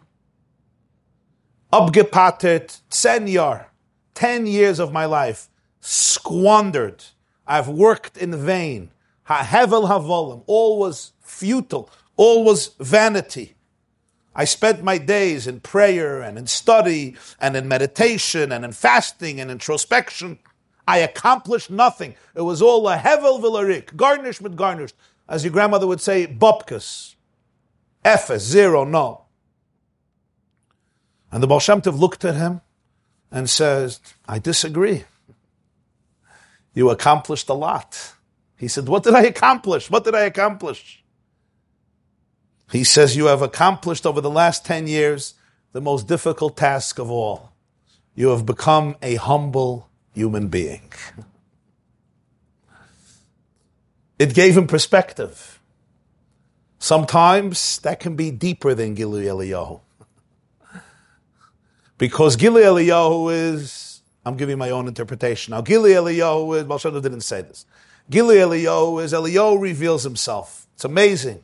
Abgepatet, 1.71 2.81
10 2.89 3.27
year, 3.27 3.67
10 4.13 4.45
years 4.45 4.79
of 4.79 4.91
my 4.91 5.05
life 5.05 5.49
squandered. 5.79 7.05
I've 7.47 7.67
worked 7.67 8.17
in 8.17 8.35
vain. 8.35 8.91
Hevel 9.27 9.87
havolim, 9.87 10.43
all 10.45 10.77
was 10.77 11.13
futile, 11.21 11.89
all 12.17 12.43
was 12.43 12.75
vanity. 12.79 13.55
I 14.35 14.45
spent 14.45 14.83
my 14.83 14.97
days 14.97 15.47
in 15.47 15.61
prayer 15.61 16.21
and 16.21 16.37
in 16.37 16.47
study 16.47 17.15
and 17.39 17.55
in 17.55 17.67
meditation 17.67 18.51
and 18.51 18.65
in 18.65 18.73
fasting 18.73 19.39
and 19.39 19.49
introspection. 19.49 20.39
I 20.87 20.99
accomplished 20.99 21.71
nothing. 21.71 22.15
It 22.35 22.41
was 22.41 22.61
all 22.61 22.87
a 22.89 22.97
hevel 22.97 23.39
vilarik, 23.41 23.95
garnished 23.95 24.41
with 24.41 24.57
garnished. 24.57 24.95
As 25.27 25.43
your 25.43 25.53
grandmother 25.53 25.87
would 25.87 26.01
say, 26.01 26.27
bupkas. 26.27 27.15
Efes, 28.03 28.39
zero, 28.39 28.83
no. 28.83 29.25
And 31.31 31.41
the 31.41 31.47
Baal 31.47 31.61
looked 31.93 32.23
at 32.23 32.35
him 32.35 32.61
and 33.31 33.49
says, 33.49 33.99
I 34.27 34.37
disagree. 34.37 35.05
You 36.73 36.89
accomplished 36.89 37.49
a 37.49 37.53
lot. 37.53 38.13
He 38.57 38.67
said, 38.67 38.87
What 38.87 39.03
did 39.03 39.15
I 39.15 39.23
accomplish? 39.23 39.89
What 39.89 40.03
did 40.03 40.13
I 40.13 40.21
accomplish? 40.21 41.03
He 42.71 42.83
says, 42.83 43.15
You 43.15 43.25
have 43.25 43.41
accomplished 43.41 44.05
over 44.05 44.21
the 44.21 44.29
last 44.29 44.65
10 44.65 44.87
years 44.87 45.35
the 45.71 45.81
most 45.81 46.07
difficult 46.07 46.57
task 46.57 46.99
of 46.99 47.11
all. 47.11 47.51
You 48.15 48.29
have 48.29 48.45
become 48.45 48.95
a 49.01 49.15
humble 49.15 49.89
human 50.13 50.47
being. 50.47 50.91
It 54.17 54.33
gave 54.33 54.57
him 54.57 54.67
perspective. 54.67 55.59
Sometimes 56.79 57.79
that 57.79 57.99
can 57.99 58.15
be 58.15 58.31
deeper 58.31 58.73
than 58.73 58.95
Giluy 58.95 59.25
Eliyahu. 59.25 59.81
because 61.97 62.37
Giluy 62.37 62.63
Eliyahu 62.63 63.33
is, 63.33 64.01
I'm 64.25 64.37
giving 64.37 64.57
my 64.57 64.69
own 64.69 64.87
interpretation. 64.87 65.51
Now, 65.51 65.61
Giluy 65.61 65.91
Eliyahu 65.91 66.57
is, 66.57 66.63
Balshana 66.63 67.01
didn't 67.01 67.21
say 67.21 67.41
this. 67.41 67.65
Giluy 68.09 68.37
Eliyahu 68.37 69.03
is, 69.03 69.13
Eliyahu 69.13 69.59
reveals 69.59 70.03
himself. 70.03 70.67
It's 70.75 70.85
amazing. 70.85 71.43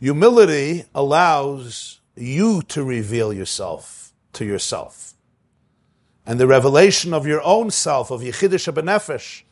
Humility 0.00 0.86
allows 0.94 2.00
you 2.16 2.62
to 2.62 2.82
reveal 2.82 3.32
yourself 3.32 4.12
to 4.32 4.46
yourself. 4.46 5.14
And 6.24 6.40
the 6.40 6.46
revelation 6.46 7.12
of 7.12 7.26
your 7.26 7.42
own 7.42 7.70
self, 7.70 8.10
of 8.10 8.22
Yechidish 8.22 8.72
Benefesh, 8.72 9.42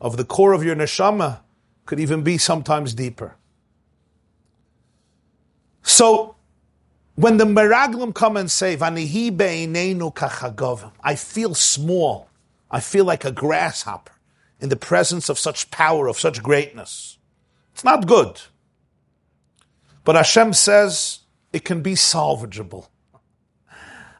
of 0.00 0.16
the 0.16 0.24
core 0.24 0.52
of 0.52 0.62
your 0.62 0.76
neshama, 0.76 1.40
could 1.86 1.98
even 1.98 2.22
be 2.22 2.38
sometimes 2.38 2.94
deeper. 2.94 3.36
So, 5.82 6.36
when 7.16 7.38
the 7.38 7.44
Meraglim 7.44 8.14
come 8.14 8.36
and 8.36 8.50
say, 8.50 8.76
Vanihi 8.76 9.36
be'inenu 9.36 10.14
kachagov, 10.14 10.92
I 11.02 11.16
feel 11.16 11.54
small. 11.54 12.28
I 12.70 12.80
feel 12.80 13.04
like 13.04 13.24
a 13.24 13.32
grasshopper 13.32 14.12
in 14.60 14.68
the 14.68 14.76
presence 14.76 15.28
of 15.28 15.38
such 15.38 15.70
power, 15.70 16.08
of 16.08 16.18
such 16.18 16.42
greatness. 16.42 17.18
It's 17.72 17.84
not 17.84 18.06
good. 18.06 18.40
But 20.06 20.14
Hashem 20.14 20.52
says 20.52 21.18
it 21.52 21.64
can 21.64 21.82
be 21.82 21.94
salvageable. 21.94 22.86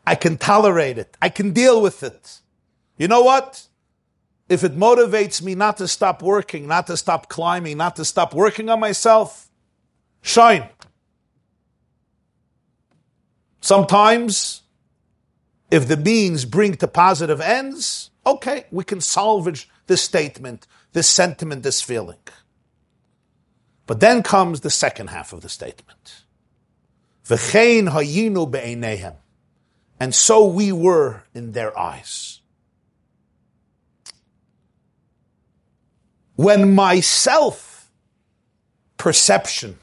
I 0.04 0.16
can 0.16 0.36
tolerate 0.36 0.98
it. 0.98 1.16
I 1.22 1.28
can 1.28 1.52
deal 1.52 1.80
with 1.80 2.02
it. 2.02 2.40
You 2.98 3.06
know 3.06 3.22
what? 3.22 3.68
If 4.48 4.64
it 4.64 4.76
motivates 4.76 5.40
me 5.40 5.54
not 5.54 5.76
to 5.76 5.86
stop 5.86 6.22
working, 6.22 6.66
not 6.66 6.88
to 6.88 6.96
stop 6.96 7.28
climbing, 7.28 7.76
not 7.76 7.94
to 7.96 8.04
stop 8.04 8.34
working 8.34 8.68
on 8.68 8.80
myself, 8.80 9.48
shine. 10.22 10.68
Sometimes, 13.60 14.62
if 15.70 15.86
the 15.86 15.96
means 15.96 16.44
bring 16.46 16.74
to 16.78 16.88
positive 16.88 17.40
ends, 17.40 18.10
okay, 18.26 18.66
we 18.72 18.82
can 18.82 19.00
salvage 19.00 19.68
this 19.86 20.02
statement, 20.02 20.66
this 20.94 21.08
sentiment, 21.08 21.62
this 21.62 21.80
feeling. 21.80 22.18
But 23.86 24.00
then 24.00 24.22
comes 24.22 24.60
the 24.60 24.70
second 24.70 25.08
half 25.08 25.32
of 25.32 25.40
the 25.42 25.48
statement. 25.48 26.22
V'chein 27.24 27.88
hayinu. 27.90 29.16
And 29.98 30.14
so 30.14 30.44
we 30.44 30.72
were 30.72 31.22
in 31.34 31.52
their 31.52 31.76
eyes. 31.78 32.40
When 36.34 36.74
my 36.74 37.00
self 37.00 37.90
perception 38.98 39.78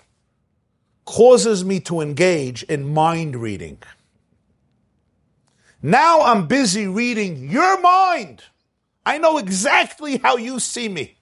causes 1.06 1.66
me 1.66 1.80
to 1.82 2.00
engage 2.02 2.64
in 2.64 2.94
mind 2.94 3.36
reading, 3.36 3.80
now 5.82 6.22
I'm 6.22 6.48
busy 6.48 6.88
reading 6.88 7.50
your 7.50 7.82
mind. 7.82 8.44
I 9.06 9.18
know 9.18 9.38
exactly 9.38 10.18
how 10.18 10.38
you 10.38 10.60
see 10.60 10.88
me. 10.88 11.18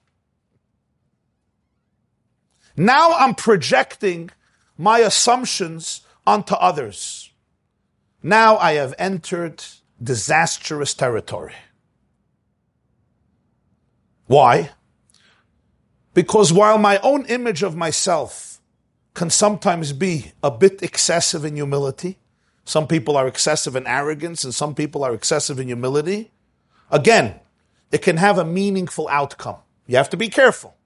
Now 2.76 3.12
I'm 3.12 3.34
projecting 3.34 4.30
my 4.78 4.98
assumptions 4.98 6.02
onto 6.26 6.54
others. 6.54 7.30
Now 8.22 8.56
I 8.56 8.72
have 8.74 8.94
entered 8.98 9.64
disastrous 10.02 10.94
territory. 10.94 11.54
Why? 14.26 14.70
Because 16.14 16.52
while 16.52 16.78
my 16.78 16.98
own 16.98 17.26
image 17.26 17.62
of 17.62 17.76
myself 17.76 18.60
can 19.14 19.30
sometimes 19.30 19.92
be 19.92 20.32
a 20.42 20.50
bit 20.50 20.82
excessive 20.82 21.44
in 21.44 21.56
humility, 21.56 22.18
some 22.64 22.86
people 22.86 23.16
are 23.16 23.26
excessive 23.26 23.76
in 23.76 23.86
arrogance 23.86 24.44
and 24.44 24.54
some 24.54 24.74
people 24.74 25.04
are 25.04 25.12
excessive 25.12 25.58
in 25.58 25.66
humility. 25.66 26.30
Again, 26.90 27.40
it 27.90 28.02
can 28.02 28.16
have 28.18 28.38
a 28.38 28.44
meaningful 28.44 29.08
outcome. 29.08 29.56
You 29.86 29.96
have 29.96 30.10
to 30.10 30.16
be 30.16 30.28
careful. 30.28 30.76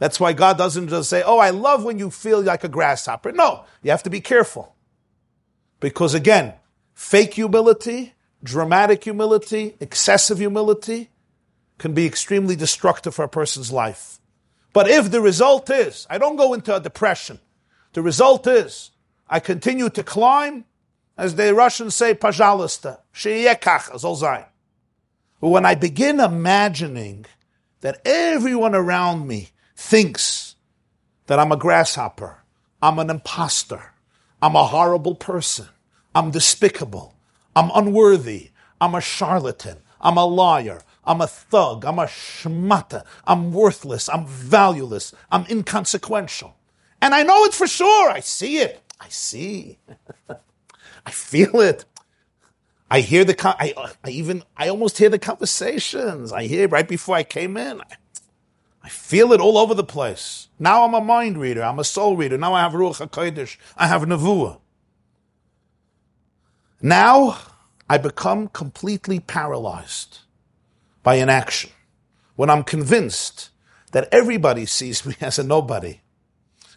That's 0.00 0.18
why 0.18 0.32
God 0.32 0.56
doesn't 0.56 0.88
just 0.88 1.10
say, 1.10 1.22
Oh, 1.22 1.38
I 1.38 1.50
love 1.50 1.84
when 1.84 1.98
you 1.98 2.10
feel 2.10 2.40
like 2.40 2.64
a 2.64 2.68
grasshopper. 2.68 3.32
No, 3.32 3.64
you 3.82 3.90
have 3.90 4.02
to 4.04 4.10
be 4.10 4.22
careful. 4.22 4.74
Because 5.78 6.14
again, 6.14 6.54
fake 6.94 7.34
humility, 7.34 8.14
dramatic 8.42 9.04
humility, 9.04 9.76
excessive 9.78 10.38
humility 10.38 11.10
can 11.78 11.92
be 11.92 12.06
extremely 12.06 12.56
destructive 12.56 13.14
for 13.14 13.24
a 13.24 13.28
person's 13.28 13.70
life. 13.70 14.18
But 14.72 14.88
if 14.88 15.10
the 15.10 15.20
result 15.20 15.68
is, 15.68 16.06
I 16.08 16.16
don't 16.16 16.36
go 16.36 16.54
into 16.54 16.74
a 16.74 16.80
depression, 16.80 17.38
the 17.92 18.02
result 18.02 18.46
is, 18.46 18.92
I 19.28 19.38
continue 19.38 19.90
to 19.90 20.02
climb, 20.02 20.64
as 21.18 21.34
the 21.34 21.54
Russians 21.54 21.94
say, 21.94 22.14
pajalista, 22.14 23.00
zol 23.14 24.46
But 25.40 25.48
when 25.48 25.66
I 25.66 25.74
begin 25.74 26.20
imagining 26.20 27.26
that 27.82 28.00
everyone 28.06 28.74
around 28.74 29.26
me 29.26 29.50
thinks 29.80 30.56
that 31.26 31.38
I'm 31.38 31.50
a 31.50 31.56
grasshopper, 31.56 32.42
I'm 32.82 32.98
an 32.98 33.08
impostor, 33.08 33.94
I'm 34.42 34.54
a 34.54 34.66
horrible 34.66 35.14
person, 35.14 35.68
I'm 36.14 36.30
despicable, 36.30 37.14
I'm 37.56 37.70
unworthy, 37.74 38.50
I'm 38.80 38.94
a 38.94 39.00
charlatan, 39.00 39.78
I'm 40.00 40.18
a 40.18 40.26
liar, 40.26 40.82
I'm 41.04 41.22
a 41.22 41.26
thug, 41.26 41.84
I'm 41.86 41.98
a 41.98 42.04
schmata, 42.04 43.04
I'm 43.26 43.52
worthless, 43.52 44.08
I'm 44.10 44.26
valueless, 44.26 45.14
I'm 45.32 45.46
inconsequential. 45.46 46.54
And 47.00 47.14
I 47.14 47.22
know 47.22 47.44
it 47.44 47.54
for 47.54 47.66
sure. 47.66 48.10
I 48.10 48.20
see 48.20 48.58
it. 48.58 48.82
I 49.00 49.08
see. 49.08 49.78
I 51.06 51.10
feel 51.10 51.58
it. 51.60 51.86
I 52.90 53.00
hear 53.00 53.24
the, 53.24 53.34
I, 53.44 53.72
I 54.04 54.10
even, 54.10 54.42
I 54.58 54.68
almost 54.68 54.98
hear 54.98 55.08
the 55.08 55.18
conversations. 55.18 56.32
I 56.32 56.44
hear 56.44 56.68
right 56.68 56.86
before 56.86 57.16
I 57.16 57.22
came 57.22 57.56
in. 57.56 57.80
I, 57.80 57.96
I 58.82 58.88
feel 58.88 59.32
it 59.32 59.40
all 59.40 59.58
over 59.58 59.74
the 59.74 59.84
place. 59.84 60.48
Now 60.58 60.84
I'm 60.84 60.94
a 60.94 61.00
mind 61.00 61.38
reader. 61.38 61.62
I'm 61.62 61.78
a 61.78 61.84
soul 61.84 62.16
reader. 62.16 62.38
Now 62.38 62.54
I 62.54 62.62
have 62.62 62.72
Ruach 62.72 63.06
HaKodesh. 63.06 63.56
I 63.76 63.86
have 63.86 64.02
Nevuah. 64.02 64.58
Now 66.82 67.38
I 67.88 67.98
become 67.98 68.48
completely 68.48 69.20
paralyzed 69.20 70.20
by 71.02 71.16
inaction 71.16 71.70
when 72.36 72.48
I'm 72.48 72.64
convinced 72.64 73.50
that 73.92 74.08
everybody 74.12 74.64
sees 74.64 75.04
me 75.04 75.14
as 75.20 75.38
a 75.38 75.44
nobody. 75.44 76.00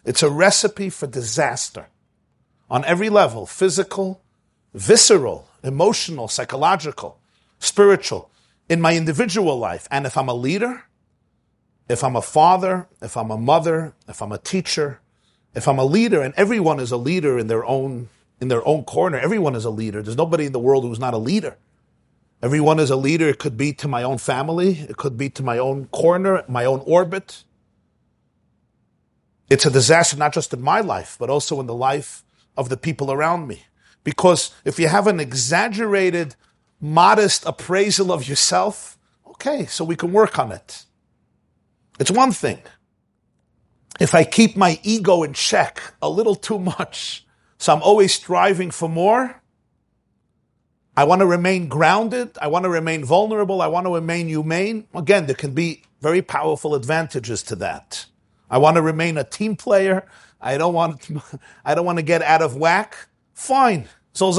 It's 0.04 0.22
a 0.22 0.30
recipe 0.30 0.90
for 0.90 1.06
disaster 1.06 1.86
on 2.68 2.84
every 2.84 3.08
level 3.08 3.46
physical, 3.46 4.20
visceral, 4.74 5.48
emotional, 5.62 6.28
psychological, 6.28 7.18
spiritual, 7.58 8.30
in 8.68 8.80
my 8.80 8.96
individual 8.96 9.58
life. 9.58 9.86
And 9.90 10.06
if 10.06 10.16
I'm 10.16 10.28
a 10.28 10.34
leader, 10.34 10.84
if 11.88 12.02
I'm 12.02 12.16
a 12.16 12.22
father, 12.22 12.88
if 13.02 13.16
I'm 13.16 13.30
a 13.30 13.36
mother, 13.36 13.94
if 14.08 14.22
I'm 14.22 14.32
a 14.32 14.38
teacher, 14.38 15.00
if 15.54 15.68
I'm 15.68 15.78
a 15.78 15.84
leader, 15.84 16.22
and 16.22 16.34
everyone 16.36 16.80
is 16.80 16.90
a 16.90 16.96
leader 16.96 17.38
in 17.38 17.46
their 17.46 17.64
own 17.64 18.08
in 18.40 18.48
their 18.48 18.66
own 18.66 18.84
corner, 18.84 19.18
everyone 19.18 19.54
is 19.54 19.64
a 19.64 19.70
leader. 19.70 20.02
There's 20.02 20.16
nobody 20.16 20.46
in 20.46 20.52
the 20.52 20.58
world 20.58 20.84
who's 20.84 20.98
not 20.98 21.14
a 21.14 21.18
leader. 21.18 21.56
Everyone 22.42 22.78
is 22.78 22.90
a 22.90 22.96
leader. 22.96 23.28
It 23.28 23.38
could 23.38 23.56
be 23.56 23.72
to 23.74 23.88
my 23.88 24.02
own 24.02 24.18
family, 24.18 24.80
it 24.88 24.96
could 24.96 25.16
be 25.16 25.30
to 25.30 25.42
my 25.42 25.58
own 25.58 25.86
corner, 25.86 26.44
my 26.48 26.64
own 26.64 26.82
orbit. 26.84 27.44
It's 29.48 29.64
a 29.64 29.70
disaster 29.70 30.16
not 30.16 30.32
just 30.32 30.52
in 30.52 30.60
my 30.60 30.80
life, 30.80 31.16
but 31.18 31.30
also 31.30 31.60
in 31.60 31.66
the 31.66 31.74
life 31.74 32.24
of 32.56 32.68
the 32.70 32.76
people 32.76 33.12
around 33.12 33.46
me. 33.46 33.64
Because 34.02 34.50
if 34.64 34.78
you 34.78 34.88
have 34.88 35.06
an 35.06 35.20
exaggerated, 35.20 36.34
modest 36.80 37.46
appraisal 37.46 38.12
of 38.12 38.28
yourself, 38.28 38.98
okay, 39.26 39.66
so 39.66 39.84
we 39.84 39.96
can 39.96 40.12
work 40.12 40.38
on 40.38 40.52
it. 40.52 40.84
It's 41.98 42.10
one 42.10 42.32
thing. 42.32 42.60
If 44.00 44.14
I 44.14 44.24
keep 44.24 44.56
my 44.56 44.80
ego 44.82 45.22
in 45.22 45.34
check 45.34 45.80
a 46.02 46.08
little 46.10 46.34
too 46.34 46.58
much, 46.58 47.24
so 47.58 47.72
I'm 47.72 47.82
always 47.82 48.12
striving 48.12 48.70
for 48.70 48.88
more, 48.88 49.40
I 50.96 51.04
want 51.04 51.20
to 51.20 51.26
remain 51.26 51.68
grounded, 51.68 52.36
I 52.40 52.48
want 52.48 52.64
to 52.64 52.68
remain 52.68 53.04
vulnerable, 53.04 53.62
I 53.62 53.66
want 53.66 53.86
to 53.86 53.94
remain 53.94 54.28
humane. 54.28 54.86
Again, 54.94 55.26
there 55.26 55.34
can 55.34 55.52
be 55.52 55.82
very 56.00 56.22
powerful 56.22 56.74
advantages 56.74 57.42
to 57.44 57.56
that. 57.56 58.06
I 58.50 58.58
want 58.58 58.76
to 58.76 58.82
remain 58.82 59.18
a 59.18 59.24
team 59.24 59.56
player. 59.56 60.06
I 60.40 60.58
don't 60.58 60.74
want 60.74 61.02
to, 61.02 61.22
I 61.64 61.74
don't 61.74 61.86
want 61.86 61.98
to 61.98 62.04
get 62.04 62.22
out 62.22 62.42
of 62.42 62.56
whack. 62.56 62.96
Fine. 63.32 63.88
So, 64.12 64.30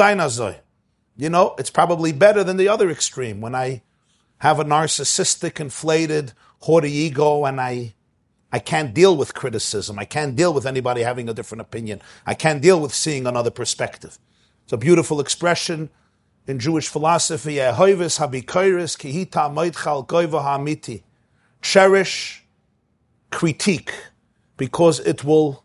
you 1.17 1.29
know, 1.29 1.55
it's 1.57 1.69
probably 1.69 2.11
better 2.13 2.43
than 2.43 2.57
the 2.57 2.69
other 2.69 2.89
extreme 2.89 3.41
when 3.41 3.55
I 3.55 3.81
have 4.37 4.59
a 4.59 4.63
narcissistic, 4.63 5.59
inflated, 5.59 6.33
haughty 6.65 6.91
ego 6.91 7.45
and 7.45 7.61
I 7.61 7.93
I 8.51 8.59
can't 8.59 8.93
deal 8.93 9.17
with 9.17 9.33
criticism. 9.33 9.99
I 9.99 10.05
can't 10.05 10.35
deal 10.35 10.53
with 10.53 10.65
anybody 10.65 11.01
having 11.01 11.27
a 11.29 11.33
different 11.33 11.61
opinion. 11.61 12.01
I 12.25 12.33
can't 12.33 12.61
deal 12.61 12.79
with 12.79 12.93
seeing 12.93 13.27
another 13.27 13.51
perspective. 13.51 14.17
It's 14.63 14.73
a 14.73 14.77
beautiful 14.77 15.19
expression 15.19 15.89
in 16.47 16.57
Jewish 16.59 16.87
philosophy. 16.87 17.57
Cherish 21.61 22.45
critique 23.31 23.93
because 24.57 24.99
it 25.01 25.23
will 25.23 25.63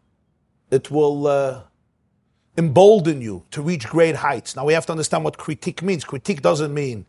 it 0.71 0.91
will 0.91 1.27
uh, 1.27 1.63
embolden 2.59 3.23
you 3.23 3.45
to 3.53 3.63
reach 3.63 3.89
great 3.89 4.17
heights. 4.17 4.55
Now 4.57 4.65
we 4.67 4.75
have 4.75 4.87
to 4.87 4.93
understand 4.93 5.25
what 5.25 5.39
critique 5.39 5.83
means. 5.83 6.05
Critique 6.05 6.43
doesn't 6.43 6.75
mean 6.75 7.07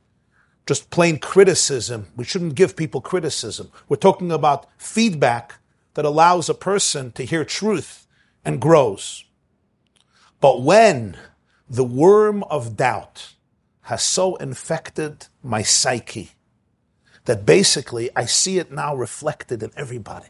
just 0.66 0.90
plain 0.90 1.18
criticism. 1.20 2.08
We 2.16 2.24
shouldn't 2.24 2.56
give 2.56 2.76
people 2.76 3.02
criticism. 3.02 3.72
We're 3.90 3.98
talking 3.98 4.32
about 4.32 4.68
feedback 4.78 5.56
that 5.94 6.06
allows 6.06 6.50
a 6.50 6.54
person 6.54 7.12
to 7.14 7.26
hear 7.26 7.44
truth 7.44 8.08
and 8.46 8.62
grows. 8.62 9.26
But 10.40 10.62
when 10.62 11.18
the 11.70 11.84
worm 11.84 12.44
of 12.44 12.78
doubt 12.78 13.34
has 13.84 14.04
so 14.04 14.36
infected 14.36 15.28
my 15.44 15.62
psyche 15.62 16.32
that 17.26 17.46
basically 17.46 18.10
I 18.16 18.26
see 18.26 18.58
it 18.58 18.72
now 18.72 18.96
reflected 18.96 19.62
in 19.64 19.72
everybody. 19.76 20.28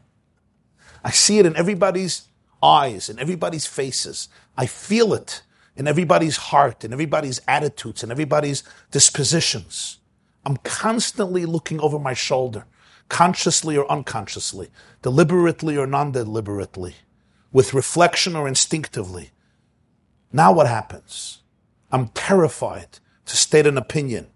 I 1.04 1.12
see 1.12 1.40
it 1.40 1.46
in 1.46 1.56
everybody's 1.56 2.28
eyes, 2.62 3.10
in 3.10 3.18
everybody's 3.20 3.66
faces. 3.66 4.30
I 4.58 4.66
feel 4.66 5.14
it 5.14 5.42
in 5.76 5.88
everybody's 5.88 6.38
heart, 6.38 6.84
in 6.84 6.94
everybody's 6.94 7.42
attitudes, 7.48 8.04
in 8.04 8.12
everybody's 8.12 8.64
dispositions. 8.92 9.98
I'm 10.46 10.58
constantly 10.58 11.46
looking 11.46 11.80
over 11.80 12.00
my 12.00 12.14
shoulder, 12.14 12.66
consciously 13.10 13.78
or 13.78 13.90
unconsciously, 13.92 14.70
deliberately 15.02 15.78
or 15.78 15.86
non 15.86 16.12
deliberately, 16.12 16.96
with 17.52 17.74
reflection 17.74 18.36
or 18.36 18.48
instinctively. 18.48 19.32
Now 20.34 20.52
what 20.52 20.68
happens? 20.68 21.44
I'm 21.92 22.08
terrified 22.10 23.00
to 23.26 23.38
state 23.38 23.68
an 23.68 23.78
opinion. 23.78 24.28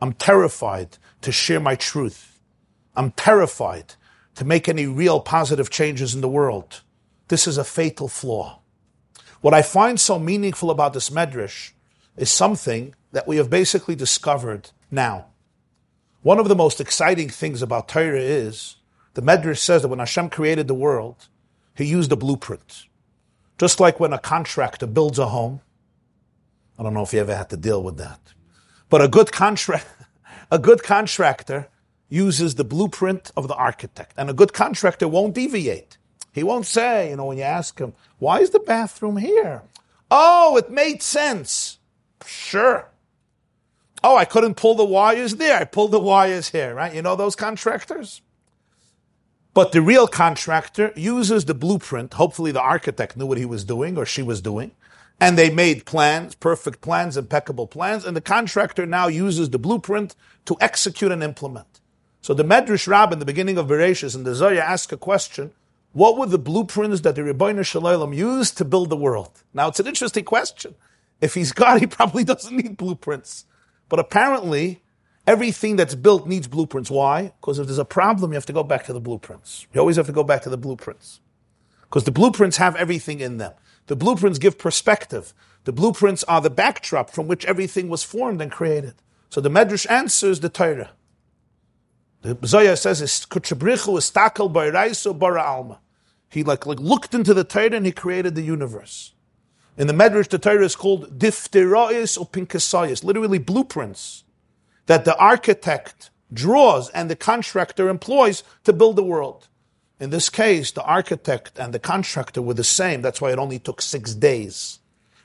I'm 0.00 0.12
terrified 0.12 0.98
to 1.22 1.32
share 1.32 1.60
my 1.60 1.74
truth. 1.74 2.40
I'm 2.96 3.12
terrified 3.12 3.94
to 4.34 4.44
make 4.44 4.68
any 4.68 4.86
real 4.86 5.20
positive 5.20 5.70
changes 5.70 6.14
in 6.14 6.20
the 6.20 6.28
world. 6.28 6.82
This 7.28 7.46
is 7.46 7.58
a 7.58 7.64
fatal 7.64 8.08
flaw. 8.08 8.60
What 9.40 9.54
I 9.54 9.62
find 9.62 9.98
so 9.98 10.18
meaningful 10.18 10.70
about 10.70 10.92
this 10.92 11.10
medrash 11.10 11.72
is 12.16 12.30
something 12.30 12.94
that 13.12 13.26
we 13.26 13.36
have 13.36 13.48
basically 13.48 13.94
discovered 13.94 14.70
now. 14.90 15.26
One 16.22 16.38
of 16.38 16.48
the 16.48 16.56
most 16.56 16.82
exciting 16.82 17.30
things 17.30 17.62
about 17.62 17.88
Torah 17.88 18.20
is 18.20 18.76
the 19.14 19.22
Medrash 19.22 19.58
says 19.58 19.82
that 19.82 19.88
when 19.88 20.00
Hashem 20.00 20.28
created 20.28 20.68
the 20.68 20.74
world, 20.74 21.28
He 21.74 21.86
used 21.86 22.12
a 22.12 22.16
blueprint. 22.16 22.84
Just 23.58 23.80
like 23.80 23.98
when 23.98 24.12
a 24.12 24.18
contractor 24.18 24.86
builds 24.86 25.18
a 25.18 25.26
home. 25.26 25.62
I 26.78 26.82
don't 26.82 26.92
know 26.92 27.02
if 27.02 27.14
you 27.14 27.20
ever 27.20 27.34
had 27.34 27.48
to 27.50 27.56
deal 27.56 27.82
with 27.82 27.96
that. 27.96 28.20
But 28.90 29.00
a 29.00 29.08
good 29.08 29.32
contract, 29.32 29.86
a 30.50 30.58
good 30.58 30.82
contractor 30.82 31.68
uses 32.10 32.56
the 32.56 32.64
blueprint 32.64 33.30
of 33.34 33.48
the 33.48 33.54
architect. 33.54 34.12
And 34.18 34.28
a 34.28 34.34
good 34.34 34.52
contractor 34.52 35.08
won't 35.08 35.34
deviate. 35.34 35.96
He 36.32 36.42
won't 36.42 36.66
say, 36.66 37.10
you 37.10 37.16
know, 37.16 37.26
when 37.26 37.38
you 37.38 37.44
ask 37.44 37.78
him, 37.78 37.94
why 38.18 38.40
is 38.40 38.50
the 38.50 38.60
bathroom 38.60 39.16
here? 39.16 39.62
Oh, 40.10 40.58
it 40.58 40.70
made 40.70 41.02
sense. 41.02 41.78
Sure. 42.26 42.90
Oh, 44.02 44.16
I 44.16 44.24
couldn't 44.24 44.54
pull 44.54 44.74
the 44.74 44.84
wires 44.84 45.36
there. 45.36 45.58
I 45.58 45.64
pulled 45.64 45.90
the 45.90 46.00
wires 46.00 46.48
here, 46.50 46.74
right? 46.74 46.94
You 46.94 47.02
know 47.02 47.16
those 47.16 47.36
contractors? 47.36 48.22
But 49.52 49.72
the 49.72 49.82
real 49.82 50.06
contractor 50.06 50.92
uses 50.96 51.44
the 51.44 51.54
blueprint. 51.54 52.14
Hopefully 52.14 52.52
the 52.52 52.62
architect 52.62 53.16
knew 53.16 53.26
what 53.26 53.38
he 53.38 53.44
was 53.44 53.64
doing 53.64 53.98
or 53.98 54.06
she 54.06 54.22
was 54.22 54.40
doing. 54.40 54.70
And 55.20 55.36
they 55.36 55.50
made 55.50 55.84
plans, 55.84 56.34
perfect 56.34 56.80
plans, 56.80 57.16
impeccable 57.16 57.66
plans. 57.66 58.06
And 58.06 58.16
the 58.16 58.22
contractor 58.22 58.86
now 58.86 59.08
uses 59.08 59.50
the 59.50 59.58
blueprint 59.58 60.14
to 60.46 60.56
execute 60.60 61.12
and 61.12 61.22
implement. 61.22 61.80
So 62.22 62.32
the 62.32 62.44
Medrash 62.44 62.86
Rab 62.86 63.12
in 63.12 63.18
the 63.18 63.24
beginning 63.24 63.58
of 63.58 63.66
Bereshis 63.66 64.14
and 64.14 64.24
the 64.24 64.34
Zohar 64.34 64.62
ask 64.62 64.92
a 64.92 64.96
question. 64.96 65.52
What 65.92 66.16
were 66.16 66.26
the 66.26 66.38
blueprints 66.38 67.00
that 67.00 67.16
the 67.16 67.22
Ribbono 67.22 67.66
Shel 67.66 67.82
Olam 67.82 68.16
used 68.16 68.56
to 68.58 68.64
build 68.64 68.90
the 68.90 68.96
world? 68.96 69.42
Now 69.52 69.68
it's 69.68 69.80
an 69.80 69.88
interesting 69.88 70.24
question. 70.24 70.74
If 71.20 71.34
he's 71.34 71.52
God, 71.52 71.80
he 71.80 71.86
probably 71.86 72.24
doesn't 72.32 72.56
need 72.56 72.76
blueprints. 72.76 73.44
But 73.90 73.98
apparently, 73.98 74.82
everything 75.26 75.76
that's 75.76 75.94
built 75.94 76.26
needs 76.26 76.48
blueprints. 76.48 76.90
Why? 76.90 77.32
Because 77.40 77.58
if 77.58 77.66
there's 77.66 77.78
a 77.78 77.84
problem, 77.84 78.30
you 78.30 78.36
have 78.36 78.46
to 78.46 78.54
go 78.54 78.62
back 78.62 78.86
to 78.86 78.94
the 78.94 79.00
blueprints. 79.00 79.66
You 79.74 79.80
always 79.80 79.96
have 79.96 80.06
to 80.06 80.12
go 80.12 80.24
back 80.24 80.40
to 80.42 80.48
the 80.48 80.56
blueprints. 80.56 81.20
Because 81.82 82.04
the 82.04 82.12
blueprints 82.12 82.56
have 82.56 82.76
everything 82.76 83.20
in 83.20 83.36
them. 83.36 83.52
The 83.88 83.96
blueprints 83.96 84.38
give 84.38 84.56
perspective. 84.56 85.34
The 85.64 85.72
blueprints 85.72 86.22
are 86.24 86.40
the 86.40 86.48
backdrop 86.48 87.10
from 87.10 87.26
which 87.26 87.44
everything 87.44 87.88
was 87.88 88.04
formed 88.04 88.40
and 88.40 88.50
created. 88.50 88.94
So 89.28 89.40
the 89.40 89.50
Medrash 89.50 89.90
answers 89.90 90.40
the 90.40 90.48
Torah. 90.48 90.90
The 92.22 92.38
Zohar 92.46 92.76
says, 92.76 93.00
"Kutchabrichu 93.00 93.98
is 93.98 94.10
takel 94.10 94.52
ba'iraiso 94.52 95.18
bara 95.18 95.42
alma." 95.42 95.80
He 96.28 96.44
like, 96.44 96.64
like 96.64 96.78
looked 96.78 97.12
into 97.12 97.34
the 97.34 97.44
Torah 97.44 97.74
and 97.74 97.86
he 97.86 97.92
created 97.92 98.36
the 98.36 98.42
universe. 98.42 99.14
In 99.80 99.86
the 99.86 99.94
Medrash, 99.94 100.28
the 100.28 100.38
Torah 100.38 100.66
is 100.66 100.76
called 100.76 101.18
difterois 101.18 102.20
or 102.20 102.28
pinkasayis, 102.28 103.02
literally 103.02 103.38
blueprints 103.38 104.24
that 104.84 105.06
the 105.06 105.16
architect 105.16 106.10
draws 106.30 106.90
and 106.90 107.08
the 107.08 107.16
contractor 107.16 107.88
employs 107.88 108.42
to 108.64 108.74
build 108.74 108.96
the 108.96 109.02
world. 109.02 109.48
In 109.98 110.10
this 110.10 110.28
case, 110.28 110.70
the 110.70 110.82
architect 110.82 111.58
and 111.58 111.72
the 111.72 111.78
contractor 111.78 112.42
were 112.42 112.52
the 112.52 112.62
same. 112.62 113.00
That's 113.00 113.22
why 113.22 113.32
it 113.32 113.38
only 113.38 113.58
took 113.58 113.80
six 113.80 114.12
days 114.12 114.80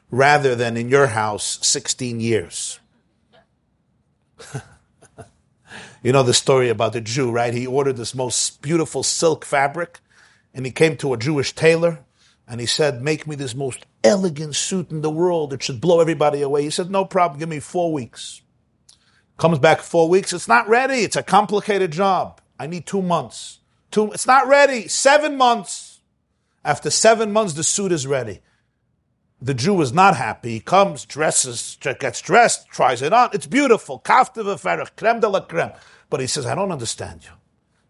rather 0.10 0.56
than 0.56 0.78
in 0.78 0.88
your 0.88 1.08
house 1.08 1.60
16 1.62 2.22
years. 2.22 2.80
you 6.01 6.14
know 6.14 6.24
the 6.24 6.34
story 6.34 6.70
about 6.70 6.93
the 6.93 7.01
Jew, 7.01 7.30
right? 7.30 7.53
He 7.53 7.68
ordered 7.68 7.97
this 7.97 8.16
most 8.16 8.62
beautiful 8.62 9.03
silk 9.03 9.43
fabric 9.43 9.99
and 10.53 10.66
he 10.66 10.72
came 10.72 10.95
to 10.95 11.14
a 11.14 11.18
Jewish 11.18 11.53
tailor 11.53 12.05
and 12.48 12.60
he 12.60 12.66
said, 12.66 13.02
Make 13.02 13.28
me 13.28 13.36
this 13.36 13.56
most 13.56 13.86
elegant 14.04 14.56
suit 14.56 14.91
in 14.91 15.02
the 15.02 15.10
world. 15.10 15.54
It 15.54 15.64
should 15.64 15.82
blow 15.82 16.00
everybody 16.00 16.41
away. 16.41 16.64
He 16.64 16.70
said, 16.70 16.91
No 16.91 17.06
problem. 17.06 17.39
Give 17.39 17.50
me 17.50 17.60
four 17.60 17.91
weeks. 17.91 18.41
Comes 19.38 19.60
back 19.60 19.82
four 19.82 20.08
weeks. 20.08 20.32
It's 20.32 20.48
not 20.48 20.68
ready. 20.70 21.00
It's 21.00 21.16
a 21.16 21.24
complicated 21.24 21.91
job. 21.91 22.39
I 22.60 22.68
need 22.68 22.86
two 22.86 23.02
months. 23.02 23.60
Two, 23.91 24.12
it's 24.12 24.28
not 24.28 24.48
ready. 24.48 24.88
Seven 24.88 25.38
months. 25.38 26.02
After 26.64 26.89
seven 26.89 27.32
months, 27.32 27.54
the 27.54 27.64
suit 27.64 27.91
is 27.91 28.08
ready. 28.08 28.41
The 29.41 29.54
Jew 29.54 29.82
is 29.82 29.91
not 29.91 30.16
happy. 30.16 30.54
He 30.54 30.60
comes, 30.60 31.06
dresses, 31.06 31.78
gets 31.82 32.22
dressed, 32.22 32.68
tries 32.70 33.02
it 33.02 33.14
on. 33.14 33.30
It's 33.34 33.46
beautiful. 33.46 34.00
Kafta 34.00 34.96
creme 34.96 35.20
de 35.20 35.28
la 35.28 35.41
creme. 35.41 35.74
But 36.10 36.22
he 36.22 36.28
says, 36.28 36.46
I 36.46 36.56
don't 36.56 36.72
understand 36.72 37.26
you. 37.26 37.32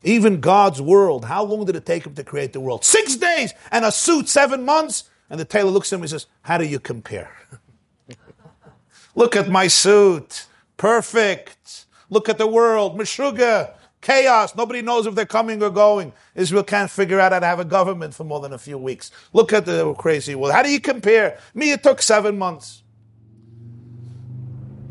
Even 0.06 0.39
God's 0.39 0.80
world, 0.80 1.26
how 1.26 1.43
long 1.43 1.66
did 1.66 1.76
it 1.76 1.86
take 1.86 2.06
him 2.06 2.14
to 2.14 2.24
create 2.24 2.53
the 2.53 2.60
world? 2.60 2.86
Six 2.86 3.16
days 3.16 3.53
and 3.72 3.84
a 3.84 3.91
suit, 3.91 4.30
seven 4.30 4.64
months. 4.64 5.10
And 5.32 5.39
the 5.39 5.45
tailor 5.45 5.72
looks 5.72 5.91
at 5.91 5.97
him 5.97 6.03
and 6.03 6.10
says, 6.12 6.28
How 6.43 6.60
do 6.60 6.64
you 6.64 6.80
compare? 6.80 7.36
Look 9.16 9.36
at 9.36 9.49
my 9.49 9.68
suit. 9.68 10.45
Perfect. 10.78 11.88
Look 12.12 12.30
at 12.30 12.38
the 12.38 12.45
world. 12.45 12.99
Meshuga. 12.99 13.74
Chaos. 14.01 14.56
Nobody 14.56 14.84
knows 14.84 15.08
if 15.08 15.16
they're 15.16 15.26
coming 15.26 15.64
or 15.64 15.72
going. 15.72 16.14
Israel 16.36 16.64
can't 16.64 16.91
figure 16.91 17.20
out 17.20 17.32
how 17.32 17.39
to 17.39 17.45
have 17.47 17.60
a 17.60 17.66
government 17.66 18.14
for 18.14 18.24
more 18.24 18.39
than 18.39 18.53
a 18.53 18.60
few 18.60 18.78
weeks. 18.78 19.10
Look 19.34 19.51
at 19.51 19.66
the 19.66 19.95
crazy 19.95 20.36
world. 20.36 20.53
How 20.53 20.62
do 20.62 20.70
you 20.70 20.80
compare? 20.80 21.39
Me, 21.56 21.72
it 21.72 21.82
took 21.82 22.03
seven 22.03 22.38
months. 22.38 22.84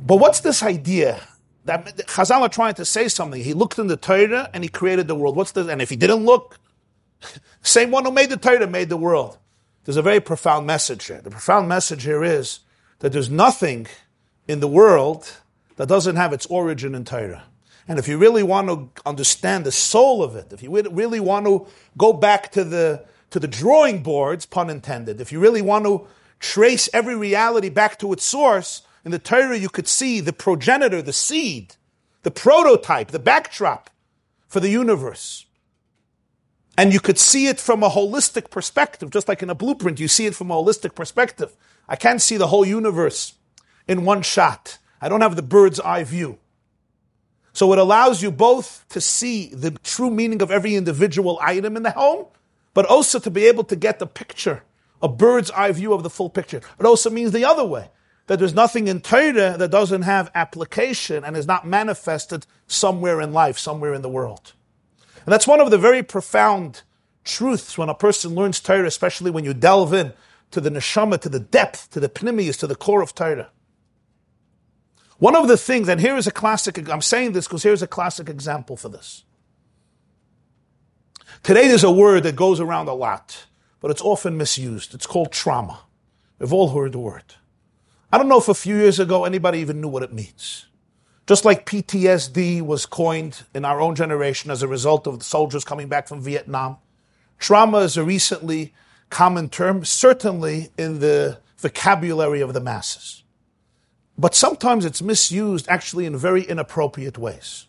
But 0.05 0.17
what's 0.17 0.41
this 0.41 0.65
idea 0.65 1.21
that 1.65 1.97
Chazal 2.07 2.43
are 2.43 2.49
trying 2.49 2.75
to 2.75 2.85
say 2.85 3.09
something. 3.09 3.43
He 3.43 3.55
looked 3.55 3.79
in 3.79 3.87
the 3.87 3.97
Torah 3.97 4.51
and 4.53 4.63
he 4.63 4.69
created 4.69 5.09
the 5.09 5.15
world. 5.15 5.37
What's 5.37 5.53
the, 5.53 5.67
and 5.69 5.81
if 5.81 5.91
he 5.91 5.97
didn't 5.97 6.25
look, 6.25 6.59
same 7.63 7.91
one 7.91 8.05
who 8.05 8.11
made 8.11 8.31
the 8.31 8.37
Torah 8.37 8.67
made 8.67 8.89
the 8.89 8.97
world. 8.97 9.39
There's 9.85 9.97
a 9.97 10.03
very 10.03 10.21
profound 10.21 10.67
message 10.67 11.07
here. 11.07 11.21
The 11.21 11.31
profound 11.31 11.69
message 11.69 12.05
here 12.05 12.25
is 12.25 12.61
that 13.01 13.13
there's 13.13 13.31
nothing 13.31 13.87
in 14.49 14.61
the 14.61 14.69
world 14.69 15.31
that 15.77 15.89
doesn't 15.89 16.17
have 16.17 16.33
its 16.33 16.47
origin 16.47 16.95
in 16.95 17.05
Torah. 17.05 17.45
And 17.87 17.99
if 17.99 18.09
you 18.09 18.17
really 18.17 18.43
want 18.43 18.69
to 18.69 18.89
understand 19.05 19.65
the 19.65 19.73
soul 19.73 20.23
of 20.23 20.37
it, 20.37 20.53
if 20.53 20.63
you 20.63 20.71
really 20.71 21.21
want 21.21 21.47
to 21.47 21.67
go 21.99 22.15
back 22.15 22.51
to 22.53 22.65
the, 22.65 23.05
to 23.31 23.39
the 23.39 23.49
drawing 23.49 24.03
boards, 24.03 24.47
pun 24.47 24.71
intended, 24.71 25.21
if 25.21 25.33
you 25.33 25.41
really 25.41 25.61
want 25.61 25.85
to 25.85 26.07
trace 26.41 26.89
every 26.95 27.15
reality 27.15 27.69
back 27.69 27.99
to 27.99 28.13
its 28.13 28.25
source, 28.25 28.83
in 29.05 29.11
the 29.11 29.19
Torah, 29.19 29.59
you 29.59 29.69
could 29.69 29.87
see 29.87 30.21
the 30.21 30.33
progenitor, 30.33 31.03
the 31.03 31.13
seed, 31.13 31.77
the 32.23 32.31
prototype, 32.31 33.09
the 33.09 33.19
backdrop 33.19 33.91
for 34.49 34.61
the 34.61 34.71
universe. 34.71 35.47
And 36.77 36.93
you 36.93 37.01
could 37.01 37.19
see 37.19 37.47
it 37.47 37.61
from 37.61 37.83
a 37.83 37.91
holistic 37.91 38.51
perspective, 38.51 39.11
just 39.11 39.29
like 39.29 39.43
in 39.43 39.51
a 39.51 39.55
blueprint, 39.55 40.01
you 40.01 40.09
see 40.09 40.27
it 40.27 40.35
from 40.35 40.51
a 40.51 40.55
holistic 40.55 40.95
perspective. 40.95 41.55
I 41.89 41.97
can't 41.97 42.23
see 42.23 42.37
the 42.37 42.49
whole 42.49 42.65
universe 42.65 43.35
in 43.87 44.05
one 44.05 44.23
shot. 44.23 44.79
I 45.01 45.09
don't 45.09 45.21
have 45.21 45.37
the 45.37 45.43
bird's 45.43 45.79
eye 45.81 46.05
view. 46.05 46.39
So 47.53 47.73
it 47.73 47.79
allows 47.79 48.23
you 48.23 48.33
both 48.33 48.85
to 48.89 49.01
see 49.01 49.49
the 49.49 49.73
true 49.85 50.11
meaning 50.11 50.43
of 50.43 50.51
every 50.51 50.75
individual 50.75 51.39
item 51.41 51.77
in 51.77 51.85
the 51.85 51.93
home, 51.93 52.27
but 52.73 52.87
also 52.87 53.21
to 53.21 53.31
be 53.31 53.45
able 53.45 53.63
to 53.65 53.77
get 53.77 54.01
the 54.01 54.07
picture, 54.07 54.65
a 55.01 55.09
bird's 55.09 55.53
eye 55.53 55.71
view 55.71 55.93
of 55.93 56.03
the 56.03 56.11
full 56.11 56.31
picture. 56.31 56.61
It 56.81 56.87
also 56.87 57.11
means 57.11 57.31
the 57.31 57.45
other 57.45 57.65
way 57.65 57.91
that 58.27 58.39
there's 58.39 58.55
nothing 58.55 58.89
in 58.89 59.01
Torah 59.01 59.57
that 59.59 59.71
doesn't 59.71 60.03
have 60.03 60.31
application 60.35 61.25
and 61.25 61.37
is 61.37 61.47
not 61.47 61.67
manifested 61.67 62.47
somewhere 62.67 63.21
in 63.21 63.33
life, 63.33 63.59
somewhere 63.59 63.93
in 63.93 64.03
the 64.03 64.09
world. 64.09 64.55
And 65.25 65.33
that's 65.33 65.47
one 65.47 65.61
of 65.61 65.71
the 65.71 65.79
very 65.79 66.03
profound 66.03 66.83
truths 67.25 67.77
when 67.77 67.89
a 67.89 67.95
person 67.95 68.35
learns 68.35 68.61
Torah, 68.61 68.87
especially 68.87 69.31
when 69.31 69.45
you 69.45 69.55
delve 69.55 69.93
in 69.93 70.13
to 70.51 70.61
the 70.61 70.71
neshama, 70.71 71.21
to 71.21 71.29
the 71.29 71.41
depth, 71.41 71.91
to 71.91 72.01
the 72.01 72.09
pnimius, 72.09 72.59
to 72.61 72.67
the 72.67 72.77
core 72.77 73.03
of 73.03 73.15
Torah. 73.15 73.51
One 75.19 75.37
of 75.37 75.49
the 75.49 75.57
things, 75.57 75.89
and 75.89 76.01
here 76.01 76.17
is 76.17 76.27
a 76.27 76.33
classic, 76.33 76.89
I'm 76.89 77.03
saying 77.03 77.33
this 77.33 77.47
because 77.47 77.63
here's 77.63 77.83
a 77.83 77.87
classic 77.87 78.29
example 78.29 78.77
for 78.77 78.89
this. 78.89 79.25
Today 81.43 81.69
there's 81.69 81.85
a 81.85 81.91
word 81.91 82.23
that 82.23 82.37
goes 82.37 82.59
around 82.59 82.89
a 82.89 82.95
lot, 82.95 83.47
but 83.81 83.91
it's 83.91 84.03
often 84.03 84.37
misused. 84.37 84.95
It's 84.95 85.07
called 85.07 85.31
trauma. 85.31 85.81
We've 86.39 86.53
all 86.53 86.71
heard 86.71 86.93
the 86.93 86.99
word. 86.99 87.35
I 88.15 88.17
don't 88.17 88.29
know 88.29 88.39
if 88.39 88.49
a 88.49 88.55
few 88.55 88.77
years 88.77 89.01
ago 89.01 89.25
anybody 89.25 89.59
even 89.59 89.81
knew 89.81 89.89
what 89.89 90.05
it 90.05 90.13
means. 90.13 90.67
Just 91.27 91.45
like 91.45 91.67
PTSD 91.67 92.63
was 92.63 92.87
coined 92.87 93.43
in 93.53 93.65
our 93.65 93.81
own 93.81 93.97
generation 93.97 94.53
as 94.53 94.63
a 94.63 94.69
result 94.69 95.09
of 95.09 95.19
the 95.19 95.25
soldiers 95.25 95.65
coming 95.65 95.89
back 95.89 96.07
from 96.07 96.21
Vietnam, 96.21 96.77
trauma 97.41 97.79
is 97.79 97.97
a 97.97 98.05
recently 98.05 98.73
common 99.11 99.49
term, 99.49 99.85
certainly 99.85 100.69
in 100.79 101.01
the 101.01 101.41
vocabulary 101.59 102.41
of 102.41 102.53
the 102.55 102.61
masses. 102.61 103.25
But 104.17 104.37
sometimes 104.37 104.85
it's 104.85 105.03
misused 105.03 105.67
actually 105.69 106.07
in 106.07 106.17
very 106.17 106.45
inappropriate 106.45 107.19
ways. 107.19 107.67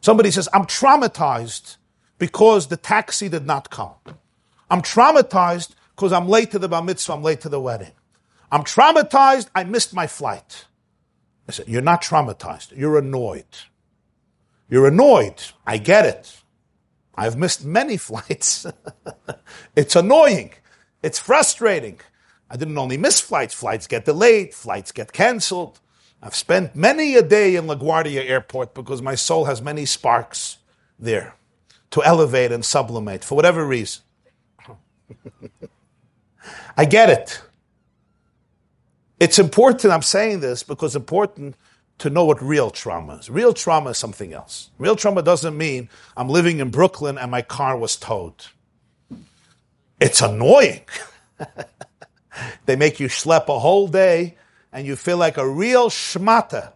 Somebody 0.00 0.30
says, 0.30 0.48
I'm 0.54 0.64
traumatized 0.64 1.76
because 2.16 2.68
the 2.68 2.78
taxi 2.78 3.28
did 3.28 3.44
not 3.44 3.68
come. 3.68 3.96
I'm 4.70 4.80
traumatized 4.80 5.74
because 5.94 6.14
I'm 6.14 6.28
late 6.28 6.50
to 6.52 6.58
the 6.58 6.66
bar 6.66 6.82
mitzvah, 6.82 7.12
I'm 7.12 7.22
late 7.22 7.42
to 7.42 7.50
the 7.50 7.60
wedding. 7.60 7.92
I'm 8.50 8.62
traumatized. 8.62 9.48
I 9.54 9.64
missed 9.64 9.94
my 9.94 10.06
flight. 10.06 10.66
I 11.48 11.52
said, 11.52 11.68
You're 11.68 11.82
not 11.82 12.02
traumatized. 12.02 12.76
You're 12.76 12.98
annoyed. 12.98 13.44
You're 14.68 14.88
annoyed. 14.88 15.42
I 15.66 15.78
get 15.78 16.06
it. 16.06 16.42
I've 17.14 17.36
missed 17.36 17.64
many 17.64 17.96
flights. 18.08 18.66
it's 19.74 19.96
annoying. 19.96 20.52
It's 21.02 21.18
frustrating. 21.18 22.00
I 22.50 22.56
didn't 22.56 22.78
only 22.78 22.96
miss 22.96 23.20
flights, 23.20 23.54
flights 23.54 23.86
get 23.86 24.04
delayed, 24.04 24.54
flights 24.54 24.92
get 24.92 25.12
canceled. 25.12 25.80
I've 26.22 26.34
spent 26.34 26.76
many 26.76 27.16
a 27.16 27.22
day 27.22 27.56
in 27.56 27.66
LaGuardia 27.66 28.28
Airport 28.28 28.74
because 28.74 29.02
my 29.02 29.14
soul 29.14 29.46
has 29.46 29.60
many 29.60 29.84
sparks 29.84 30.58
there 30.98 31.34
to 31.90 32.02
elevate 32.02 32.52
and 32.52 32.64
sublimate 32.64 33.24
for 33.24 33.34
whatever 33.34 33.66
reason. 33.66 34.02
I 36.76 36.84
get 36.84 37.10
it. 37.10 37.42
It's 39.18 39.38
important, 39.38 39.92
I'm 39.92 40.02
saying 40.02 40.40
this 40.40 40.62
because 40.62 40.94
it's 40.94 41.02
important 41.02 41.56
to 41.98 42.10
know 42.10 42.24
what 42.24 42.42
real 42.42 42.70
trauma 42.70 43.16
is. 43.16 43.30
Real 43.30 43.54
trauma 43.54 43.90
is 43.90 43.98
something 43.98 44.34
else. 44.34 44.70
Real 44.78 44.96
trauma 44.96 45.22
doesn't 45.22 45.56
mean 45.56 45.88
I'm 46.16 46.28
living 46.28 46.58
in 46.58 46.70
Brooklyn 46.70 47.16
and 47.16 47.30
my 47.30 47.40
car 47.40 47.78
was 47.78 47.96
towed. 47.96 48.46
It's 49.98 50.20
annoying. 50.20 50.82
they 52.66 52.76
make 52.76 53.00
you 53.00 53.08
schlep 53.08 53.48
a 53.48 53.58
whole 53.58 53.88
day 53.88 54.36
and 54.72 54.86
you 54.86 54.94
feel 54.94 55.16
like 55.16 55.38
a 55.38 55.48
real 55.48 55.88
schmata. 55.88 56.72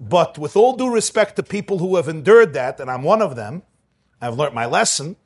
But 0.00 0.36
with 0.36 0.56
all 0.56 0.76
due 0.76 0.92
respect 0.92 1.36
to 1.36 1.42
people 1.44 1.78
who 1.78 1.94
have 1.94 2.08
endured 2.08 2.52
that, 2.54 2.80
and 2.80 2.90
I'm 2.90 3.02
one 3.02 3.22
of 3.22 3.36
them, 3.36 3.62
I've 4.20 4.36
learned 4.36 4.54
my 4.54 4.66
lesson. 4.66 5.16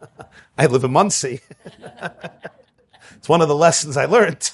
I 0.58 0.66
live 0.66 0.82
in 0.82 0.92
Monsey. 0.92 1.40
it's 3.16 3.28
one 3.28 3.40
of 3.40 3.48
the 3.48 3.54
lessons 3.54 3.96
I 3.96 4.06
learned. 4.06 4.50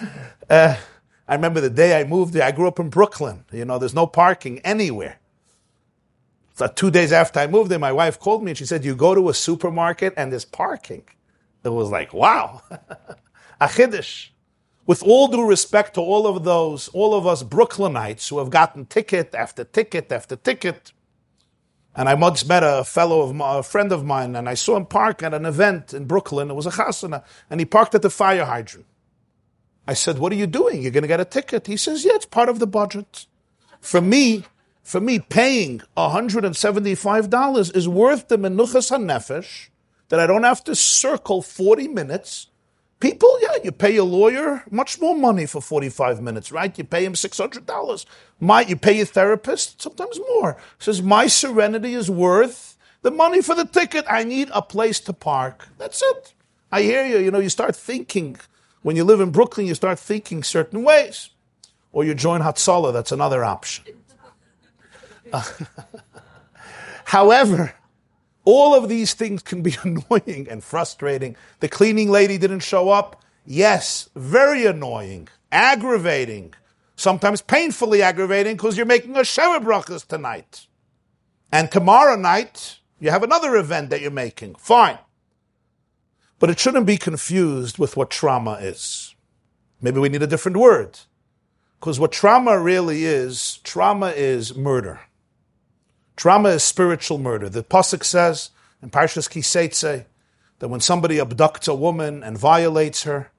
Uh, 0.50 0.76
I 1.28 1.34
remember 1.36 1.60
the 1.60 1.70
day 1.70 1.98
I 1.98 2.04
moved 2.04 2.34
there. 2.34 2.44
I 2.44 2.52
grew 2.52 2.68
up 2.68 2.78
in 2.80 2.90
Brooklyn. 2.90 3.44
You 3.52 3.64
know, 3.64 3.78
there's 3.78 3.94
no 3.94 4.06
parking 4.06 4.60
anywhere. 4.60 5.18
So 6.54 6.68
two 6.68 6.90
days 6.90 7.12
after 7.12 7.40
I 7.40 7.46
moved 7.48 7.70
there, 7.70 7.78
my 7.78 7.92
wife 7.92 8.20
called 8.20 8.44
me 8.44 8.52
and 8.52 8.58
she 8.58 8.66
said, 8.66 8.84
"You 8.84 8.94
go 8.96 9.14
to 9.14 9.28
a 9.30 9.34
supermarket 9.34 10.14
and 10.16 10.32
there's 10.32 10.44
parking." 10.44 11.04
It 11.64 11.70
was 11.70 11.90
like, 11.90 12.14
wow, 12.14 12.62
a 13.60 13.66
chiddush. 13.68 14.30
With 14.86 15.02
all 15.02 15.28
due 15.28 15.46
respect 15.46 15.94
to 15.94 16.00
all 16.02 16.26
of 16.26 16.44
those, 16.44 16.88
all 16.88 17.14
of 17.14 17.26
us 17.26 17.42
Brooklynites 17.42 18.28
who 18.30 18.38
have 18.38 18.50
gotten 18.50 18.86
ticket 18.86 19.34
after 19.34 19.64
ticket 19.64 20.12
after 20.12 20.36
ticket, 20.36 20.92
and 21.96 22.08
I 22.08 22.14
once 22.14 22.46
met 22.46 22.62
a 22.64 22.84
fellow 22.84 23.22
of 23.22 23.34
my, 23.34 23.58
a 23.58 23.62
friend 23.62 23.92
of 23.92 24.04
mine, 24.04 24.36
and 24.36 24.48
I 24.48 24.54
saw 24.54 24.76
him 24.76 24.86
park 24.86 25.22
at 25.22 25.34
an 25.34 25.46
event 25.46 25.94
in 25.94 26.06
Brooklyn. 26.06 26.50
It 26.50 26.54
was 26.54 26.66
a 26.66 26.70
chasana, 26.70 27.24
and 27.50 27.60
he 27.60 27.66
parked 27.66 27.94
at 27.94 28.02
the 28.02 28.10
fire 28.10 28.44
hydrant. 28.44 28.86
I 29.86 29.94
said, 29.94 30.18
What 30.18 30.32
are 30.32 30.36
you 30.36 30.46
doing? 30.46 30.82
You're 30.82 30.90
going 30.90 31.02
to 31.02 31.08
get 31.08 31.20
a 31.20 31.24
ticket. 31.24 31.66
He 31.66 31.76
says, 31.76 32.04
Yeah, 32.04 32.14
it's 32.14 32.26
part 32.26 32.48
of 32.48 32.58
the 32.58 32.66
budget. 32.66 33.26
For 33.80 34.00
me, 34.00 34.44
for 34.82 35.00
me, 35.00 35.18
paying 35.18 35.80
$175 35.96 37.76
is 37.76 37.88
worth 37.88 38.28
the 38.28 38.38
menuchas 38.38 38.90
hanefesh 38.90 39.68
that 40.08 40.20
I 40.20 40.26
don't 40.26 40.44
have 40.44 40.62
to 40.64 40.74
circle 40.74 41.42
40 41.42 41.88
minutes. 41.88 42.48
People, 43.00 43.38
yeah, 43.42 43.56
you 43.62 43.72
pay 43.72 43.96
a 43.96 44.04
lawyer 44.04 44.62
much 44.70 45.00
more 45.00 45.14
money 45.16 45.46
for 45.46 45.60
45 45.60 46.22
minutes, 46.22 46.52
right? 46.52 46.76
You 46.76 46.84
pay 46.84 47.04
him 47.04 47.14
$600. 47.14 48.06
My, 48.40 48.62
you 48.62 48.76
pay 48.76 48.96
your 48.96 49.06
therapist 49.06 49.82
sometimes 49.82 50.18
more. 50.30 50.56
Says, 50.78 51.02
my 51.02 51.26
serenity 51.26 51.94
is 51.94 52.10
worth 52.10 52.76
the 53.02 53.10
money 53.10 53.42
for 53.42 53.54
the 53.54 53.66
ticket. 53.66 54.04
I 54.08 54.24
need 54.24 54.50
a 54.52 54.62
place 54.62 55.00
to 55.00 55.12
park. 55.12 55.68
That's 55.76 56.02
it. 56.02 56.34
I 56.72 56.82
hear 56.82 57.04
you. 57.04 57.18
You 57.18 57.30
know, 57.30 57.40
you 57.40 57.50
start 57.50 57.76
thinking, 57.76 58.36
when 58.84 58.96
you 58.96 59.04
live 59.04 59.20
in 59.20 59.30
Brooklyn, 59.30 59.66
you 59.66 59.74
start 59.74 59.98
thinking 59.98 60.42
certain 60.42 60.84
ways. 60.84 61.30
Or 61.90 62.04
you 62.04 62.14
join 62.14 62.42
Hatzalah, 62.42 62.92
that's 62.92 63.12
another 63.12 63.42
option. 63.42 63.86
However, 67.06 67.74
all 68.44 68.74
of 68.74 68.90
these 68.90 69.14
things 69.14 69.42
can 69.42 69.62
be 69.62 69.74
annoying 69.82 70.48
and 70.50 70.62
frustrating. 70.62 71.34
The 71.60 71.68
cleaning 71.68 72.10
lady 72.10 72.36
didn't 72.36 72.60
show 72.60 72.90
up. 72.90 73.22
Yes, 73.46 74.10
very 74.14 74.66
annoying, 74.66 75.28
aggravating, 75.50 76.52
sometimes 76.94 77.40
painfully 77.40 78.02
aggravating 78.02 78.54
because 78.54 78.76
you're 78.76 78.84
making 78.84 79.16
a 79.16 79.20
Sheva 79.20 79.64
brachas 79.64 80.06
tonight. 80.06 80.66
And 81.50 81.72
tomorrow 81.72 82.16
night, 82.16 82.80
you 83.00 83.10
have 83.10 83.22
another 83.22 83.56
event 83.56 83.88
that 83.88 84.02
you're 84.02 84.10
making. 84.10 84.56
Fine. 84.56 84.98
But 86.44 86.50
it 86.50 86.60
shouldn't 86.60 86.84
be 86.84 86.98
confused 86.98 87.78
with 87.78 87.96
what 87.96 88.10
trauma 88.10 88.58
is. 88.60 89.14
Maybe 89.80 89.98
we 89.98 90.10
need 90.10 90.22
a 90.22 90.26
different 90.26 90.58
word. 90.58 90.98
Because 91.80 91.98
what 91.98 92.12
trauma 92.12 92.58
really 92.58 93.06
is, 93.06 93.60
trauma 93.64 94.08
is 94.08 94.54
murder. 94.54 95.00
Trauma 96.16 96.50
is 96.50 96.62
spiritual 96.62 97.16
murder. 97.16 97.48
The 97.48 97.62
Pasuk 97.62 98.04
says 98.04 98.50
in 98.82 98.90
Parshas 98.90 99.30
Ki 99.30 99.40
Seitzei 99.40 100.04
that 100.58 100.68
when 100.68 100.80
somebody 100.80 101.16
abducts 101.16 101.66
a 101.66 101.74
woman 101.74 102.22
and 102.22 102.36
violates 102.36 103.04
her, 103.04 103.30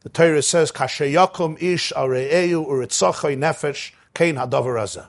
the 0.00 0.08
Torah 0.08 0.40
says, 0.40 0.72
Kasheyakum 0.72 1.62
ish 1.62 1.92
are'eu 1.94 2.66
uritzachai 2.66 3.36
nefesh 3.36 3.92
kein 4.14 4.36
hadavar 4.36 5.08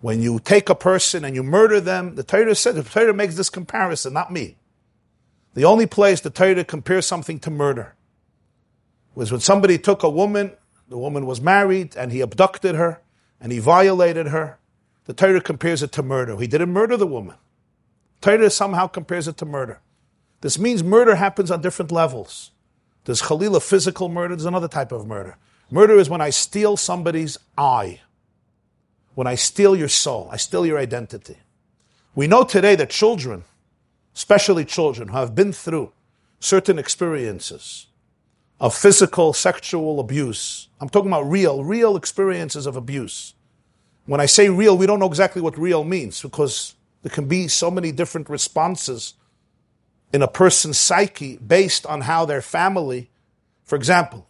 When 0.00 0.22
you 0.22 0.38
take 0.38 0.70
a 0.70 0.74
person 0.74 1.26
and 1.26 1.36
you 1.36 1.42
murder 1.42 1.78
them, 1.78 2.14
the 2.14 2.24
Torah 2.24 2.54
says, 2.54 2.74
the 2.74 2.84
Torah 2.84 3.12
makes 3.12 3.34
this 3.34 3.50
comparison, 3.50 4.14
not 4.14 4.32
me. 4.32 4.56
The 5.56 5.64
only 5.64 5.86
place 5.86 6.20
the 6.20 6.28
Torah 6.28 6.64
compares 6.64 7.06
something 7.06 7.38
to 7.40 7.50
murder 7.50 7.94
was 9.14 9.32
when 9.32 9.40
somebody 9.40 9.78
took 9.78 10.02
a 10.02 10.10
woman, 10.10 10.52
the 10.86 10.98
woman 10.98 11.24
was 11.24 11.40
married, 11.40 11.96
and 11.96 12.12
he 12.12 12.20
abducted 12.20 12.74
her, 12.74 13.00
and 13.40 13.50
he 13.50 13.58
violated 13.58 14.26
her, 14.26 14.58
the 15.06 15.14
Torah 15.14 15.40
compares 15.40 15.82
it 15.82 15.92
to 15.92 16.02
murder. 16.02 16.36
He 16.36 16.46
didn't 16.46 16.74
murder 16.74 16.98
the 16.98 17.06
woman. 17.06 17.36
Torah 18.20 18.50
somehow 18.50 18.86
compares 18.86 19.28
it 19.28 19.38
to 19.38 19.46
murder. 19.46 19.80
This 20.42 20.58
means 20.58 20.84
murder 20.84 21.14
happens 21.14 21.50
on 21.50 21.62
different 21.62 21.90
levels. 21.90 22.50
There's 23.06 23.22
Khalila 23.22 23.62
physical 23.62 24.10
murder, 24.10 24.36
there's 24.36 24.44
another 24.44 24.68
type 24.68 24.92
of 24.92 25.06
murder. 25.06 25.38
Murder 25.70 25.94
is 25.94 26.10
when 26.10 26.20
I 26.20 26.28
steal 26.28 26.76
somebody's 26.76 27.38
eye, 27.56 28.02
when 29.14 29.26
I 29.26 29.36
steal 29.36 29.74
your 29.74 29.88
soul, 29.88 30.28
I 30.30 30.36
steal 30.36 30.66
your 30.66 30.78
identity. 30.78 31.38
We 32.14 32.26
know 32.26 32.44
today 32.44 32.76
that 32.76 32.90
children, 32.90 33.44
especially 34.16 34.64
children 34.64 35.08
who 35.08 35.16
have 35.18 35.34
been 35.34 35.52
through 35.52 35.92
certain 36.40 36.78
experiences 36.78 37.86
of 38.58 38.74
physical, 38.74 39.34
sexual 39.34 40.00
abuse, 40.00 40.68
I'm 40.80 40.88
talking 40.88 41.10
about 41.10 41.30
real, 41.30 41.62
real 41.62 41.96
experiences 41.96 42.64
of 42.64 42.76
abuse. 42.76 43.34
When 44.06 44.20
I 44.20 44.26
say 44.26 44.48
real, 44.48 44.78
we 44.78 44.86
don't 44.86 44.98
know 44.98 45.06
exactly 45.06 45.42
what 45.42 45.58
real 45.58 45.84
means 45.84 46.22
because 46.22 46.74
there 47.02 47.12
can 47.12 47.28
be 47.28 47.46
so 47.46 47.70
many 47.70 47.92
different 47.92 48.30
responses 48.30 49.14
in 50.14 50.22
a 50.22 50.28
person's 50.28 50.78
psyche 50.78 51.36
based 51.36 51.84
on 51.84 52.00
how 52.02 52.24
their 52.24 52.40
family, 52.40 53.10
for 53.64 53.76
example, 53.76 54.26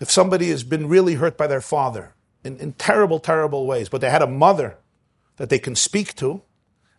if 0.00 0.10
somebody 0.10 0.50
has 0.50 0.64
been 0.64 0.88
really 0.88 1.14
hurt 1.14 1.36
by 1.36 1.46
their 1.46 1.60
father 1.60 2.14
in, 2.42 2.56
in 2.58 2.72
terrible, 2.72 3.20
terrible 3.20 3.66
ways, 3.66 3.88
but 3.88 4.00
they 4.00 4.10
had 4.10 4.22
a 4.22 4.26
mother 4.26 4.78
that 5.36 5.48
they 5.48 5.60
can 5.60 5.76
speak 5.76 6.14
to, 6.16 6.42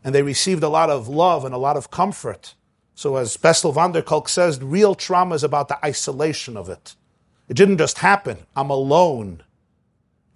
and 0.04 0.14
they 0.14 0.22
received 0.22 0.64
a 0.64 0.70
lot 0.70 0.90
of 0.90 1.08
love 1.08 1.46
and 1.46 1.54
a 1.54 1.60
lot 1.60 1.78
of 1.78 1.92
comfort. 1.92 2.56
So, 2.96 3.16
as 3.16 3.38
Bessel 3.38 3.72
van 3.72 3.92
der 3.92 4.02
Kolk 4.02 4.30
says, 4.30 4.62
real 4.62 4.96
trauma 4.96 5.36
is 5.36 5.44
about 5.44 5.68
the 5.68 5.84
isolation 5.86 6.58
of 6.58 6.70
it. 6.70 6.96
It 7.48 7.56
didn't 7.56 7.78
just 7.78 8.00
happen. 8.00 8.38
I'm 8.56 8.70
alone 8.70 9.44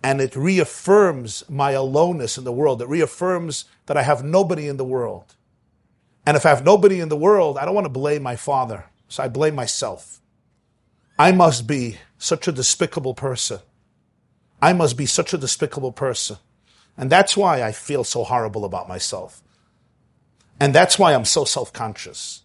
and 0.03 0.19
it 0.19 0.35
reaffirms 0.35 1.43
my 1.49 1.71
aloneness 1.71 2.37
in 2.37 2.43
the 2.43 2.51
world. 2.51 2.81
It 2.81 2.87
reaffirms 2.87 3.65
that 3.85 3.97
I 3.97 4.03
have 4.03 4.23
nobody 4.23 4.67
in 4.67 4.77
the 4.77 4.85
world. 4.85 5.35
And 6.25 6.35
if 6.35 6.45
I 6.45 6.49
have 6.49 6.65
nobody 6.65 6.99
in 6.99 7.09
the 7.09 7.17
world, 7.17 7.57
I 7.57 7.65
don't 7.65 7.75
want 7.75 7.85
to 7.85 7.89
blame 7.89 8.23
my 8.23 8.35
father, 8.35 8.85
so 9.07 9.23
I 9.23 9.27
blame 9.27 9.55
myself. 9.55 10.21
I 11.19 11.31
must 11.31 11.67
be 11.67 11.97
such 12.17 12.47
a 12.47 12.51
despicable 12.51 13.13
person. 13.13 13.59
I 14.61 14.73
must 14.73 14.97
be 14.97 15.05
such 15.05 15.33
a 15.33 15.37
despicable 15.37 15.91
person. 15.91 16.37
And 16.97 17.09
that's 17.09 17.37
why 17.37 17.63
I 17.63 17.71
feel 17.71 18.03
so 18.03 18.23
horrible 18.23 18.65
about 18.65 18.87
myself. 18.87 19.41
And 20.61 20.75
that's 20.75 20.99
why 20.99 21.15
I'm 21.15 21.25
so 21.25 21.43
self 21.43 21.73
conscious. 21.73 22.43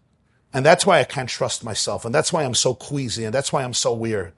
And 0.55 0.65
that's 0.65 0.87
why 0.87 1.01
I 1.01 1.05
can't 1.05 1.29
trust 1.29 1.63
myself. 1.63 2.07
And 2.07 2.15
that's 2.15 2.33
why 2.33 2.45
I'm 2.45 2.55
so 2.55 2.73
queasy. 2.73 3.25
And 3.25 3.35
that's 3.35 3.53
why 3.53 3.63
I'm 3.63 3.75
so 3.75 3.93
weird. 3.93 4.33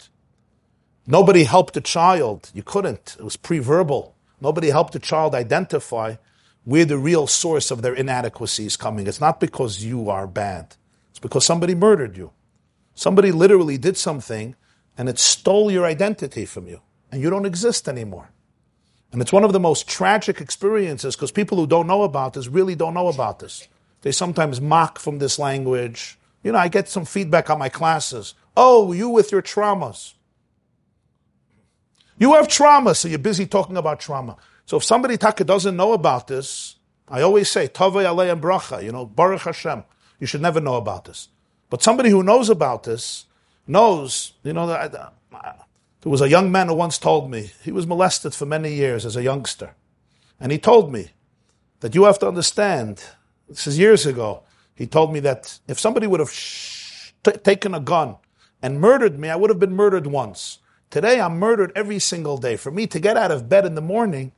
Nobody 1.06 1.44
helped 1.44 1.74
the 1.74 1.80
child. 1.80 2.50
You 2.52 2.64
couldn't. 2.64 3.14
It 3.20 3.22
was 3.22 3.36
pre-verbal. 3.36 4.16
Nobody 4.40 4.70
helped 4.70 4.94
the 4.94 4.98
child 4.98 5.32
identify 5.32 6.16
where 6.64 6.84
the 6.84 6.98
real 6.98 7.28
source 7.28 7.70
of 7.70 7.82
their 7.82 7.94
inadequacy 7.94 8.66
is 8.66 8.76
coming. 8.76 9.06
It's 9.06 9.20
not 9.20 9.38
because 9.38 9.84
you 9.84 10.10
are 10.10 10.26
bad. 10.26 10.74
It's 11.10 11.20
because 11.20 11.46
somebody 11.46 11.76
murdered 11.76 12.16
you. 12.16 12.32
Somebody 12.96 13.30
literally 13.30 13.78
did 13.78 13.96
something 13.96 14.56
and 14.96 15.08
it 15.08 15.20
stole 15.20 15.70
your 15.70 15.86
identity 15.86 16.46
from 16.46 16.66
you 16.66 16.80
and 17.12 17.22
you 17.22 17.30
don't 17.30 17.46
exist 17.46 17.88
anymore. 17.88 18.32
And 19.12 19.22
it's 19.22 19.32
one 19.32 19.44
of 19.44 19.52
the 19.52 19.60
most 19.60 19.88
tragic 19.88 20.40
experiences 20.40 21.16
because 21.16 21.32
people 21.32 21.56
who 21.56 21.66
don't 21.66 21.86
know 21.86 22.02
about 22.02 22.34
this 22.34 22.48
really 22.48 22.74
don't 22.74 22.94
know 22.94 23.08
about 23.08 23.38
this. 23.38 23.66
They 24.02 24.12
sometimes 24.12 24.60
mock 24.60 24.98
from 24.98 25.18
this 25.18 25.38
language. 25.38 26.18
You 26.42 26.52
know, 26.52 26.58
I 26.58 26.68
get 26.68 26.88
some 26.88 27.04
feedback 27.04 27.50
on 27.50 27.58
my 27.58 27.68
classes. 27.68 28.34
Oh, 28.56 28.92
you 28.92 29.08
with 29.08 29.32
your 29.32 29.42
traumas. 29.42 30.14
You 32.18 32.34
have 32.34 32.48
trauma, 32.48 32.94
so 32.94 33.08
you're 33.08 33.18
busy 33.18 33.46
talking 33.46 33.76
about 33.76 34.00
trauma. 34.00 34.36
So 34.66 34.76
if 34.76 34.84
somebody 34.84 35.16
taka 35.16 35.44
doesn't 35.44 35.76
know 35.76 35.92
about 35.92 36.26
this, 36.26 36.76
I 37.08 37.22
always 37.22 37.50
say, 37.50 37.68
Tavay 37.68 38.04
alei 38.04 38.38
bracha, 38.38 38.82
you 38.82 38.92
know, 38.92 39.06
Baruch 39.06 39.42
Hashem. 39.42 39.84
You 40.20 40.26
should 40.26 40.42
never 40.42 40.60
know 40.60 40.76
about 40.76 41.04
this. 41.04 41.28
But 41.70 41.82
somebody 41.82 42.10
who 42.10 42.22
knows 42.22 42.50
about 42.50 42.82
this 42.82 43.26
knows, 43.66 44.32
you 44.42 44.52
know, 44.52 44.66
that 44.66 45.12
there 46.02 46.10
was 46.10 46.20
a 46.20 46.28
young 46.28 46.52
man 46.52 46.68
who 46.68 46.74
once 46.74 46.98
told 46.98 47.30
me, 47.30 47.50
he 47.62 47.72
was 47.72 47.86
molested 47.86 48.34
for 48.34 48.46
many 48.46 48.72
years 48.74 49.04
as 49.04 49.16
a 49.16 49.22
youngster. 49.22 49.74
And 50.40 50.52
he 50.52 50.58
told 50.58 50.92
me 50.92 51.10
that 51.80 51.94
you 51.94 52.04
have 52.04 52.18
to 52.20 52.28
understand, 52.28 53.02
this 53.48 53.66
is 53.66 53.78
years 53.78 54.06
ago, 54.06 54.44
he 54.74 54.86
told 54.86 55.12
me 55.12 55.20
that 55.20 55.58
if 55.66 55.78
somebody 55.80 56.06
would 56.06 56.20
have 56.20 56.30
sh- 56.30 57.12
t- 57.24 57.32
taken 57.32 57.74
a 57.74 57.80
gun 57.80 58.16
and 58.62 58.80
murdered 58.80 59.18
me, 59.18 59.28
I 59.28 59.36
would 59.36 59.50
have 59.50 59.58
been 59.58 59.74
murdered 59.74 60.06
once. 60.06 60.58
Today 60.90 61.20
I'm 61.20 61.38
murdered 61.38 61.72
every 61.74 61.98
single 61.98 62.38
day. 62.38 62.56
For 62.56 62.70
me 62.70 62.86
to 62.86 63.00
get 63.00 63.16
out 63.16 63.32
of 63.32 63.48
bed 63.48 63.66
in 63.66 63.74
the 63.74 63.80
morning 63.80 64.32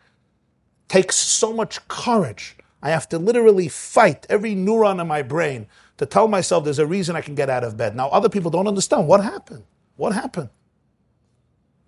takes 0.88 1.16
so 1.16 1.52
much 1.52 1.86
courage. 1.88 2.56
I 2.82 2.90
have 2.90 3.08
to 3.10 3.18
literally 3.18 3.68
fight 3.68 4.26
every 4.30 4.54
neuron 4.54 5.00
in 5.00 5.06
my 5.06 5.22
brain 5.22 5.66
to 5.98 6.06
tell 6.06 6.26
myself 6.26 6.64
there's 6.64 6.78
a 6.78 6.86
reason 6.86 7.14
I 7.14 7.20
can 7.20 7.34
get 7.34 7.50
out 7.50 7.62
of 7.62 7.76
bed. 7.76 7.94
Now, 7.94 8.08
other 8.08 8.30
people 8.30 8.50
don't 8.50 8.66
understand 8.66 9.06
what 9.06 9.22
happened. 9.22 9.64
What 9.96 10.14
happened? 10.14 10.48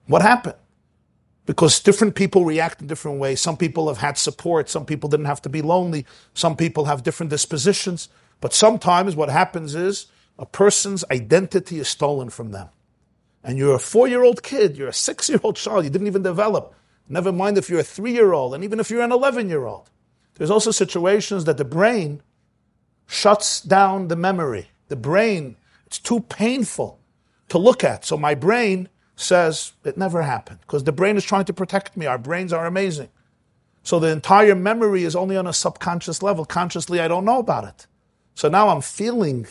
What 0.07 0.23
happened? 0.23 0.57
Because 1.47 1.81
different 1.81 2.15
people 2.15 2.45
react 2.45 2.81
in 2.81 2.87
different 2.87 3.19
ways. 3.19 3.41
Some 3.41 3.57
people 3.57 3.89
have 3.89 3.99
had 3.99 4.17
support. 4.17 4.69
Some 4.69 4.87
people 4.87 5.09
didn't 5.09 5.27
have 5.27 5.43
to 5.43 5.49
be 5.49 5.63
lonely. 5.63 6.07
Some 6.35 6.57
people 6.57 6.85
have 6.87 7.03
different 7.03 7.31
dispositions. 7.31 8.09
But 8.41 8.55
sometimes 8.55 9.17
what 9.17 9.29
happens 9.29 9.75
is 9.75 10.07
a 10.39 10.47
person's 10.47 11.05
identity 11.11 11.79
is 11.79 11.89
stolen 11.89 12.31
from 12.31 12.53
them 12.53 12.69
and 13.45 13.59
you're 13.59 13.75
a 13.75 13.79
four 13.79 14.09
year 14.09 14.23
old 14.23 14.43
kid, 14.43 14.77
you're 14.77 14.89
a 14.89 14.93
six 14.93 15.29
year 15.29 15.41
old 15.43 15.57
child, 15.57 15.85
you 15.85 15.91
didn't 15.91 16.07
even 16.07 16.23
develop. 16.23 16.75
Never 17.09 17.33
mind 17.33 17.59
if 17.59 17.69
you're 17.69 17.81
a 17.81 17.85
three 17.85 18.13
year 18.13 18.33
old, 18.33 18.55
and 18.55 18.65
even 18.65 18.81
if 18.81 18.91
you're 18.91 19.03
an 19.03 19.13
11 19.13 19.49
year 19.49 19.67
old. 19.67 19.91
There's 20.35 20.51
also 20.51 20.71
situations 20.71 21.45
that 21.45 21.59
the 21.59 21.65
brain 21.65 22.23
shuts 23.07 23.61
down 23.61 24.09
the 24.09 24.17
memory. 24.17 24.69
The 24.89 24.97
brain, 24.97 25.57
it's 25.87 25.99
too 25.99 26.21
painful 26.21 27.01
to 27.49 27.59
look 27.59 27.85
at. 27.85 28.05
So 28.05 28.17
my 28.17 28.35
brain 28.35 28.89
says 29.17 29.73
it 29.85 29.97
never 29.97 30.23
happened 30.23 30.61
because 30.63 30.85
the 30.85 30.93
brain 30.93 31.17
is 31.17 31.25
trying 31.25 31.45
to 31.47 31.53
protect 31.53 31.97
me. 31.97 32.07
Our 32.07 32.19
brains 32.19 32.53
are 32.53 32.67
amazing. 32.67 33.09
So 33.83 33.99
the 33.99 34.09
entire 34.09 34.55
memory 34.55 35.05
is 35.05 35.17
only 35.17 35.37
on 35.37 35.47
a 35.47 35.53
subconscious 35.53 36.23
level. 36.23 36.45
Consciously, 36.45 37.01
I 37.01 37.09
don't 37.09 37.25
know 37.25 37.39
about 37.39 37.65
it. 37.65 37.87
So 38.35 38.49
now 38.49 38.69
I'm 38.69 38.81
feeling 38.81 39.47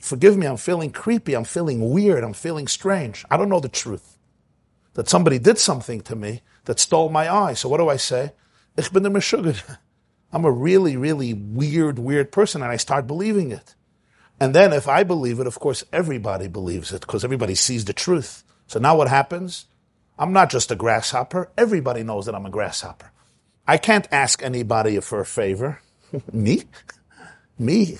Forgive 0.00 0.36
me, 0.36 0.46
I'm 0.46 0.56
feeling 0.56 0.90
creepy, 0.90 1.34
I'm 1.34 1.44
feeling 1.44 1.90
weird, 1.90 2.24
I'm 2.24 2.32
feeling 2.32 2.66
strange. 2.66 3.24
I 3.30 3.36
don't 3.36 3.50
know 3.50 3.60
the 3.60 3.68
truth. 3.68 4.16
That 4.94 5.08
somebody 5.08 5.38
did 5.38 5.58
something 5.58 6.00
to 6.02 6.16
me 6.16 6.42
that 6.64 6.80
stole 6.80 7.10
my 7.10 7.32
eye. 7.32 7.52
So 7.52 7.68
what 7.68 7.78
do 7.78 7.88
I 7.88 7.96
say? 7.96 8.32
Ich 8.76 8.92
bin 8.92 9.02
der. 9.02 9.54
I'm 10.32 10.44
a 10.44 10.50
really, 10.50 10.96
really 10.96 11.34
weird, 11.34 11.98
weird 11.98 12.32
person, 12.32 12.62
and 12.62 12.70
I 12.70 12.76
start 12.76 13.06
believing 13.06 13.50
it. 13.50 13.74
And 14.38 14.54
then 14.54 14.72
if 14.72 14.88
I 14.88 15.02
believe 15.02 15.38
it, 15.38 15.46
of 15.46 15.58
course, 15.58 15.84
everybody 15.92 16.48
believes 16.48 16.92
it 16.92 17.02
because 17.02 17.24
everybody 17.24 17.54
sees 17.54 17.84
the 17.84 17.92
truth. 17.92 18.42
So 18.70 18.78
now 18.78 18.94
what 18.94 19.08
happens? 19.08 19.66
I'm 20.16 20.32
not 20.32 20.48
just 20.48 20.70
a 20.70 20.76
grasshopper. 20.76 21.50
Everybody 21.58 22.04
knows 22.04 22.26
that 22.26 22.36
I'm 22.36 22.46
a 22.46 22.50
grasshopper. 22.50 23.10
I 23.66 23.76
can't 23.78 24.06
ask 24.12 24.44
anybody 24.44 25.00
for 25.00 25.18
a 25.18 25.26
favor. 25.26 25.80
Me? 26.32 26.62
Me? 27.58 27.98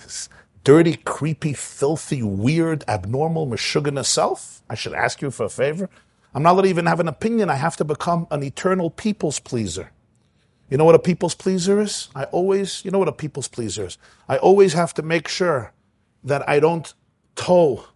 Dirty, 0.62 0.94
creepy, 0.94 1.54
filthy, 1.54 2.22
weird, 2.22 2.84
abnormal, 2.86 3.48
meshugana 3.48 4.06
self? 4.06 4.62
I 4.70 4.76
should 4.76 4.94
ask 4.94 5.20
you 5.20 5.32
for 5.32 5.46
a 5.46 5.48
favor? 5.48 5.90
I'm 6.32 6.44
not 6.44 6.52
allowed 6.52 6.62
to 6.62 6.68
even 6.68 6.86
have 6.86 7.00
an 7.00 7.08
opinion. 7.08 7.50
I 7.50 7.56
have 7.56 7.76
to 7.78 7.84
become 7.84 8.28
an 8.30 8.44
eternal 8.44 8.90
people's 8.90 9.40
pleaser. 9.40 9.90
You 10.68 10.76
know 10.76 10.84
what 10.84 10.94
a 10.94 11.00
people's 11.00 11.34
pleaser 11.34 11.80
is? 11.80 12.10
I 12.14 12.26
always, 12.26 12.84
you 12.84 12.92
know 12.92 13.00
what 13.00 13.08
a 13.08 13.12
people's 13.12 13.48
pleaser 13.48 13.86
is? 13.86 13.98
I 14.28 14.36
always 14.36 14.74
have 14.74 14.94
to 14.94 15.02
make 15.02 15.26
sure 15.26 15.72
that 16.22 16.48
I 16.48 16.60
don't 16.60 16.94
toe, 17.34 17.86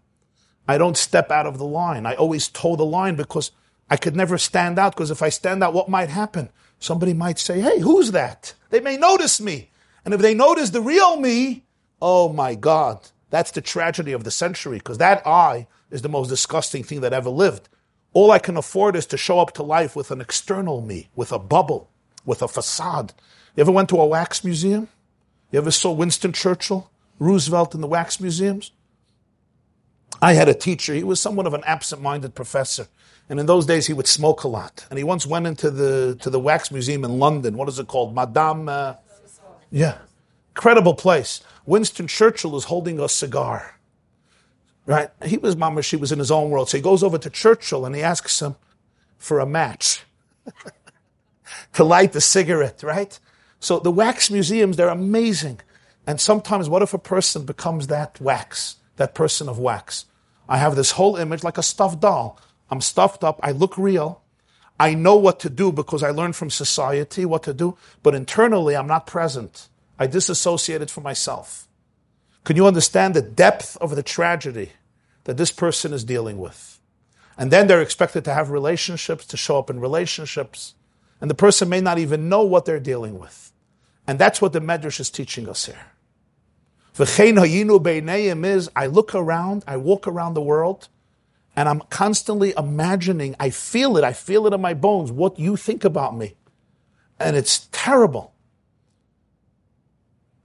I 0.66 0.78
don't 0.78 0.96
step 0.96 1.30
out 1.30 1.46
of 1.46 1.58
the 1.58 1.64
line. 1.64 2.06
I 2.06 2.14
always 2.14 2.48
toe 2.48 2.76
the 2.76 2.84
line 2.84 3.16
because 3.16 3.50
I 3.90 3.96
could 3.96 4.16
never 4.16 4.38
stand 4.38 4.78
out 4.78 4.94
because 4.94 5.10
if 5.10 5.22
I 5.22 5.28
stand 5.28 5.62
out, 5.62 5.74
what 5.74 5.88
might 5.88 6.08
happen? 6.08 6.50
Somebody 6.78 7.12
might 7.12 7.38
say, 7.38 7.60
hey, 7.60 7.80
who's 7.80 8.12
that? 8.12 8.54
They 8.70 8.80
may 8.80 8.96
notice 8.96 9.40
me. 9.40 9.70
And 10.04 10.14
if 10.14 10.20
they 10.20 10.34
notice 10.34 10.70
the 10.70 10.80
real 10.80 11.16
me, 11.16 11.64
oh 12.00 12.32
my 12.32 12.54
God, 12.54 13.08
that's 13.30 13.50
the 13.50 13.60
tragedy 13.60 14.12
of 14.12 14.24
the 14.24 14.30
century 14.30 14.78
because 14.78 14.98
that 14.98 15.26
I 15.26 15.66
is 15.90 16.02
the 16.02 16.08
most 16.08 16.28
disgusting 16.28 16.82
thing 16.82 17.00
that 17.02 17.12
ever 17.12 17.30
lived. 17.30 17.68
All 18.12 18.30
I 18.30 18.38
can 18.38 18.56
afford 18.56 18.96
is 18.96 19.06
to 19.06 19.16
show 19.16 19.40
up 19.40 19.52
to 19.54 19.62
life 19.62 19.96
with 19.96 20.10
an 20.10 20.20
external 20.20 20.80
me, 20.80 21.08
with 21.16 21.32
a 21.32 21.38
bubble, 21.38 21.90
with 22.24 22.42
a 22.42 22.48
facade. 22.48 23.12
You 23.56 23.62
ever 23.62 23.72
went 23.72 23.88
to 23.90 24.00
a 24.00 24.06
wax 24.06 24.44
museum? 24.44 24.88
You 25.50 25.58
ever 25.58 25.70
saw 25.70 25.92
Winston 25.92 26.32
Churchill, 26.32 26.90
Roosevelt 27.18 27.74
in 27.74 27.80
the 27.80 27.86
wax 27.86 28.20
museums? 28.20 28.72
I 30.22 30.34
had 30.34 30.48
a 30.48 30.54
teacher. 30.54 30.94
He 30.94 31.04
was 31.04 31.20
somewhat 31.20 31.46
of 31.46 31.54
an 31.54 31.62
absent-minded 31.64 32.34
professor. 32.34 32.88
And 33.28 33.40
in 33.40 33.46
those 33.46 33.66
days, 33.66 33.86
he 33.86 33.92
would 33.92 34.06
smoke 34.06 34.44
a 34.44 34.48
lot. 34.48 34.86
And 34.90 34.98
he 34.98 35.04
once 35.04 35.26
went 35.26 35.46
into 35.46 35.70
the 35.70 36.16
to 36.20 36.30
the 36.30 36.38
wax 36.38 36.70
museum 36.70 37.04
in 37.04 37.18
London. 37.18 37.56
What 37.56 37.68
is 37.68 37.78
it 37.78 37.86
called? 37.86 38.14
Madame. 38.14 38.68
Uh, 38.68 38.94
yeah, 39.70 39.98
incredible 40.50 40.94
place. 40.94 41.42
Winston 41.66 42.06
Churchill 42.06 42.50
was 42.50 42.64
holding 42.64 43.00
a 43.00 43.08
cigar. 43.08 43.78
Right? 44.86 45.08
He 45.24 45.38
was 45.38 45.56
mama. 45.56 45.82
She 45.82 45.96
was 45.96 46.12
in 46.12 46.18
his 46.18 46.30
own 46.30 46.50
world. 46.50 46.68
So 46.68 46.76
he 46.76 46.82
goes 46.82 47.02
over 47.02 47.16
to 47.16 47.30
Churchill 47.30 47.86
and 47.86 47.94
he 47.94 48.02
asks 48.02 48.42
him 48.42 48.56
for 49.16 49.40
a 49.40 49.46
match 49.46 50.02
to 51.72 51.84
light 51.84 52.12
the 52.12 52.20
cigarette. 52.20 52.82
Right? 52.82 53.18
So 53.58 53.78
the 53.78 53.90
wax 53.90 54.30
museums 54.30 54.76
they're 54.76 54.88
amazing. 54.88 55.60
And 56.06 56.20
sometimes, 56.20 56.68
what 56.68 56.82
if 56.82 56.92
a 56.92 56.98
person 56.98 57.46
becomes 57.46 57.86
that 57.86 58.20
wax, 58.20 58.76
that 58.96 59.14
person 59.14 59.48
of 59.48 59.58
wax? 59.58 60.06
I 60.48 60.58
have 60.58 60.76
this 60.76 60.92
whole 60.92 61.16
image 61.16 61.42
like 61.42 61.58
a 61.58 61.62
stuffed 61.62 62.00
doll. 62.00 62.38
I'm 62.70 62.80
stuffed 62.80 63.24
up. 63.24 63.40
I 63.42 63.52
look 63.52 63.78
real. 63.78 64.22
I 64.78 64.94
know 64.94 65.16
what 65.16 65.38
to 65.40 65.50
do 65.50 65.70
because 65.70 66.02
I 66.02 66.10
learned 66.10 66.36
from 66.36 66.50
society 66.50 67.24
what 67.24 67.44
to 67.44 67.54
do, 67.54 67.76
but 68.02 68.14
internally 68.14 68.76
I'm 68.76 68.88
not 68.88 69.06
present. 69.06 69.68
I 69.98 70.06
disassociated 70.06 70.90
from 70.90 71.04
myself. 71.04 71.68
Can 72.42 72.56
you 72.56 72.66
understand 72.66 73.14
the 73.14 73.22
depth 73.22 73.76
of 73.80 73.94
the 73.94 74.02
tragedy 74.02 74.72
that 75.24 75.36
this 75.36 75.50
person 75.50 75.92
is 75.92 76.04
dealing 76.04 76.38
with? 76.38 76.80
And 77.38 77.50
then 77.50 77.66
they're 77.66 77.80
expected 77.80 78.24
to 78.24 78.34
have 78.34 78.50
relationships, 78.50 79.24
to 79.26 79.36
show 79.36 79.58
up 79.58 79.70
in 79.70 79.80
relationships, 79.80 80.74
and 81.20 81.30
the 81.30 81.34
person 81.34 81.68
may 81.68 81.80
not 81.80 81.98
even 81.98 82.28
know 82.28 82.42
what 82.42 82.64
they're 82.64 82.80
dealing 82.80 83.18
with. 83.18 83.52
And 84.06 84.18
that's 84.18 84.42
what 84.42 84.52
the 84.52 84.60
Medrash 84.60 85.00
is 85.00 85.10
teaching 85.10 85.48
us 85.48 85.66
here. 85.66 85.86
V'chein 86.94 87.38
hayinu 87.38 87.82
beinayim 87.82 88.46
is, 88.46 88.70
I 88.76 88.86
look 88.86 89.14
around, 89.14 89.64
I 89.66 89.76
walk 89.76 90.06
around 90.06 90.34
the 90.34 90.42
world, 90.42 90.88
and 91.56 91.68
I'm 91.68 91.80
constantly 91.90 92.54
imagining, 92.56 93.34
I 93.40 93.50
feel 93.50 93.96
it, 93.96 94.04
I 94.04 94.12
feel 94.12 94.46
it 94.46 94.52
in 94.52 94.60
my 94.60 94.74
bones, 94.74 95.10
what 95.10 95.38
you 95.38 95.56
think 95.56 95.84
about 95.84 96.16
me. 96.16 96.36
And 97.18 97.36
it's 97.36 97.68
terrible. 97.72 98.32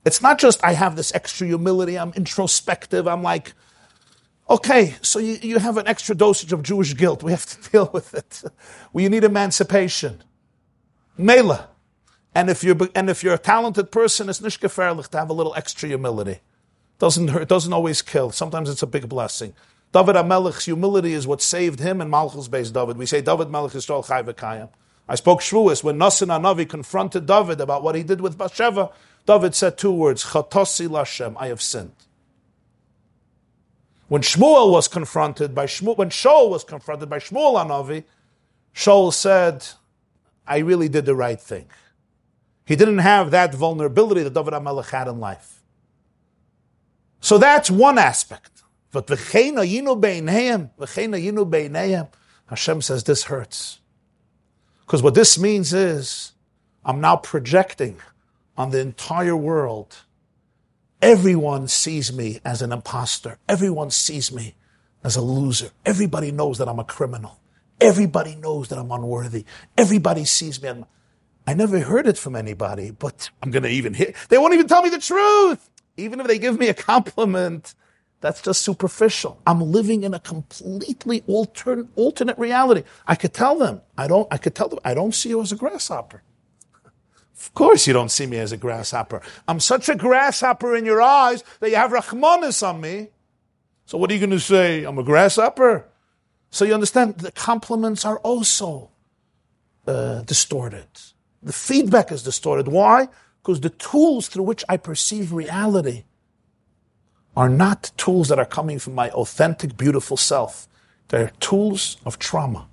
It's 0.05 0.21
not 0.21 0.39
just 0.39 0.63
I 0.63 0.73
have 0.73 0.95
this 0.95 1.13
extra 1.13 1.45
humility, 1.45 1.99
I'm 1.99 2.13
introspective, 2.13 3.07
I'm 3.07 3.21
like, 3.21 3.53
okay, 4.49 4.95
so 5.03 5.19
you, 5.19 5.37
you 5.41 5.59
have 5.59 5.77
an 5.77 5.87
extra 5.87 6.15
dosage 6.15 6.51
of 6.51 6.63
Jewish 6.63 6.95
guilt, 6.95 7.21
we 7.21 7.31
have 7.31 7.45
to 7.45 7.69
deal 7.71 7.89
with 7.93 8.15
it. 8.15 8.43
well, 8.91 9.09
need 9.09 9.23
emancipation. 9.23 10.23
Mela. 11.15 11.69
And 12.35 12.49
if 12.49 12.63
you're, 12.63 12.77
and 12.95 13.09
if 13.09 13.23
you're 13.23 13.33
a 13.33 13.39
talented 13.39 13.91
person, 13.91 14.29
it's 14.29 14.39
nishkeferlich 14.39 15.07
to 15.09 15.17
have 15.17 15.29
a 15.29 15.33
little 15.33 15.55
extra 15.55 15.89
humility. 15.89 16.39
Doesn't 16.99 17.29
hurt, 17.29 17.47
doesn't 17.47 17.73
always 17.73 18.01
kill. 18.01 18.31
Sometimes 18.31 18.69
it's 18.69 18.83
a 18.83 18.87
big 18.87 19.09
blessing. 19.09 19.53
David 19.91 20.15
HaMelech's 20.15 20.65
humility 20.65 21.13
is 21.13 21.25
what 21.25 21.41
saved 21.41 21.79
him 21.79 21.99
and 22.01 22.11
Malchus 22.11 22.47
Beis 22.47 22.71
David. 22.71 22.97
We 22.97 23.07
say 23.07 23.21
David 23.21 23.49
Melech 23.49 23.71
Yisrael 23.71 24.05
Chai 24.05 24.21
V'Kayim. 24.21 24.69
I 25.07 25.15
spoke 25.15 25.41
Shvuas 25.41 25.83
when 25.83 25.97
Nasan 25.97 26.27
Anavi 26.27 26.69
confronted 26.69 27.25
David 27.25 27.59
about 27.59 27.81
what 27.81 27.95
he 27.95 28.03
did 28.03 28.21
with 28.21 28.37
Bathsheba. 28.37 28.91
David 29.25 29.55
said 29.55 29.77
two 29.77 29.91
words, 29.91 30.25
Chatosi 30.25 30.87
Lashem, 30.87 31.35
I 31.39 31.47
have 31.47 31.61
sinned. 31.61 31.93
When 34.07 34.21
Shmuel 34.21 34.71
was 34.71 34.87
confronted 34.87 35.55
by 35.55 35.65
Shmuel, 35.65 35.97
when 35.97 36.09
Shaul 36.09 36.51
was 36.51 36.63
confronted 36.63 37.09
by 37.09 37.17
Shmuel 37.17 37.63
Anavi, 37.63 38.03
Shaul 38.75 39.11
said, 39.11 39.67
I 40.47 40.59
really 40.59 40.89
did 40.89 41.05
the 41.05 41.15
right 41.15 41.41
thing. 41.41 41.65
He 42.69 42.75
didn't 42.75 42.99
have 42.99 43.31
that 43.31 43.55
vulnerability 43.55 44.21
that 44.21 44.35
David 44.35 44.53
HaMelech 44.53 44.91
had 44.91 45.07
in 45.07 45.19
life. 45.19 45.63
So 47.19 47.39
that's 47.39 47.71
one 47.71 47.97
aspect. 47.97 48.61
But 48.91 49.07
the 49.07 49.15
chaina 49.15 49.65
yinub. 49.65 50.03
Hashem 52.45 52.81
says 52.83 53.03
this 53.03 53.23
hurts. 53.23 53.79
Because 54.85 55.01
what 55.01 55.15
this 55.15 55.39
means 55.39 55.73
is, 55.73 56.33
I'm 56.85 57.01
now 57.01 57.15
projecting 57.15 57.97
on 58.55 58.69
the 58.69 58.81
entire 58.81 59.35
world. 59.35 60.03
Everyone 61.01 61.67
sees 61.67 62.13
me 62.13 62.39
as 62.45 62.61
an 62.61 62.71
impostor. 62.71 63.39
Everyone 63.49 63.89
sees 63.89 64.31
me 64.31 64.53
as 65.03 65.15
a 65.15 65.21
loser. 65.21 65.71
Everybody 65.87 66.31
knows 66.31 66.59
that 66.59 66.67
I'm 66.67 66.77
a 66.77 66.83
criminal. 66.83 67.39
Everybody 67.81 68.35
knows 68.35 68.67
that 68.67 68.77
I'm 68.77 68.91
unworthy. 68.91 69.45
Everybody 69.75 70.23
sees 70.23 70.61
me. 70.61 70.69
I 71.49 71.55
never 71.55 71.79
heard 71.79 72.05
it 72.05 72.15
from 72.15 72.35
anybody, 72.35 72.91
but 72.91 73.31
I'm 73.41 73.49
going 73.49 73.63
to 73.63 73.69
even 73.69 73.95
hear. 73.95 74.13
They 74.29 74.37
won't 74.37 74.53
even 74.53 74.67
tell 74.67 74.83
me 74.83 74.89
the 74.89 74.99
truth. 74.99 75.67
Even 75.97 76.19
if 76.19 76.27
they 76.27 76.37
give 76.37 76.59
me 76.59 76.67
a 76.67 76.75
compliment, 76.75 77.73
that's 78.21 78.43
just 78.43 78.61
superficial. 78.61 79.41
I'm 79.47 79.59
living 79.59 80.03
in 80.03 80.13
a 80.13 80.19
completely 80.19 81.23
alternate, 81.25 81.87
alternate 81.95 82.37
reality. 82.37 82.83
I 83.07 83.15
could 83.15 83.33
tell 83.33 83.57
them, 83.57 83.81
I 83.97 84.07
don't, 84.07 84.27
I 84.31 84.37
could 84.37 84.53
tell 84.53 84.69
them, 84.69 84.77
I 84.85 84.93
don't 84.93 85.15
see 85.15 85.29
you 85.29 85.41
as 85.41 85.51
a 85.51 85.55
grasshopper. 85.55 86.21
Of 87.35 87.51
course 87.55 87.87
you 87.87 87.93
don't 87.93 88.11
see 88.11 88.27
me 88.27 88.37
as 88.37 88.51
a 88.51 88.57
grasshopper. 88.57 89.23
I'm 89.47 89.59
such 89.59 89.89
a 89.89 89.95
grasshopper 89.95 90.75
in 90.75 90.85
your 90.85 91.01
eyes 91.01 91.43
that 91.61 91.71
you 91.71 91.77
have 91.77 91.89
Rahmanis 91.89 92.61
on 92.61 92.79
me. 92.79 93.07
So 93.87 93.97
what 93.97 94.11
are 94.11 94.13
you 94.13 94.19
going 94.19 94.29
to 94.29 94.39
say? 94.39 94.83
I'm 94.83 94.99
a 94.99 95.03
grasshopper? 95.03 95.87
So 96.51 96.63
you 96.63 96.75
understand, 96.75 97.17
the 97.17 97.31
compliments 97.31 98.05
are 98.05 98.19
also 98.19 98.91
uh, 99.87 100.21
distorted. 100.21 100.85
The 101.41 101.53
feedback 101.53 102.11
is 102.11 102.23
distorted. 102.23 102.67
Why? 102.67 103.07
Because 103.41 103.61
the 103.61 103.69
tools 103.69 104.27
through 104.27 104.43
which 104.43 104.63
I 104.67 104.77
perceive 104.77 105.31
reality 105.31 106.03
are 107.35 107.49
not 107.49 107.91
tools 107.97 108.27
that 108.29 108.39
are 108.39 108.45
coming 108.45 108.79
from 108.79 108.95
my 108.95 109.09
authentic, 109.11 109.77
beautiful 109.77 110.17
self. 110.17 110.67
They're 111.07 111.31
tools 111.39 111.97
of 112.05 112.19
trauma. 112.19 112.67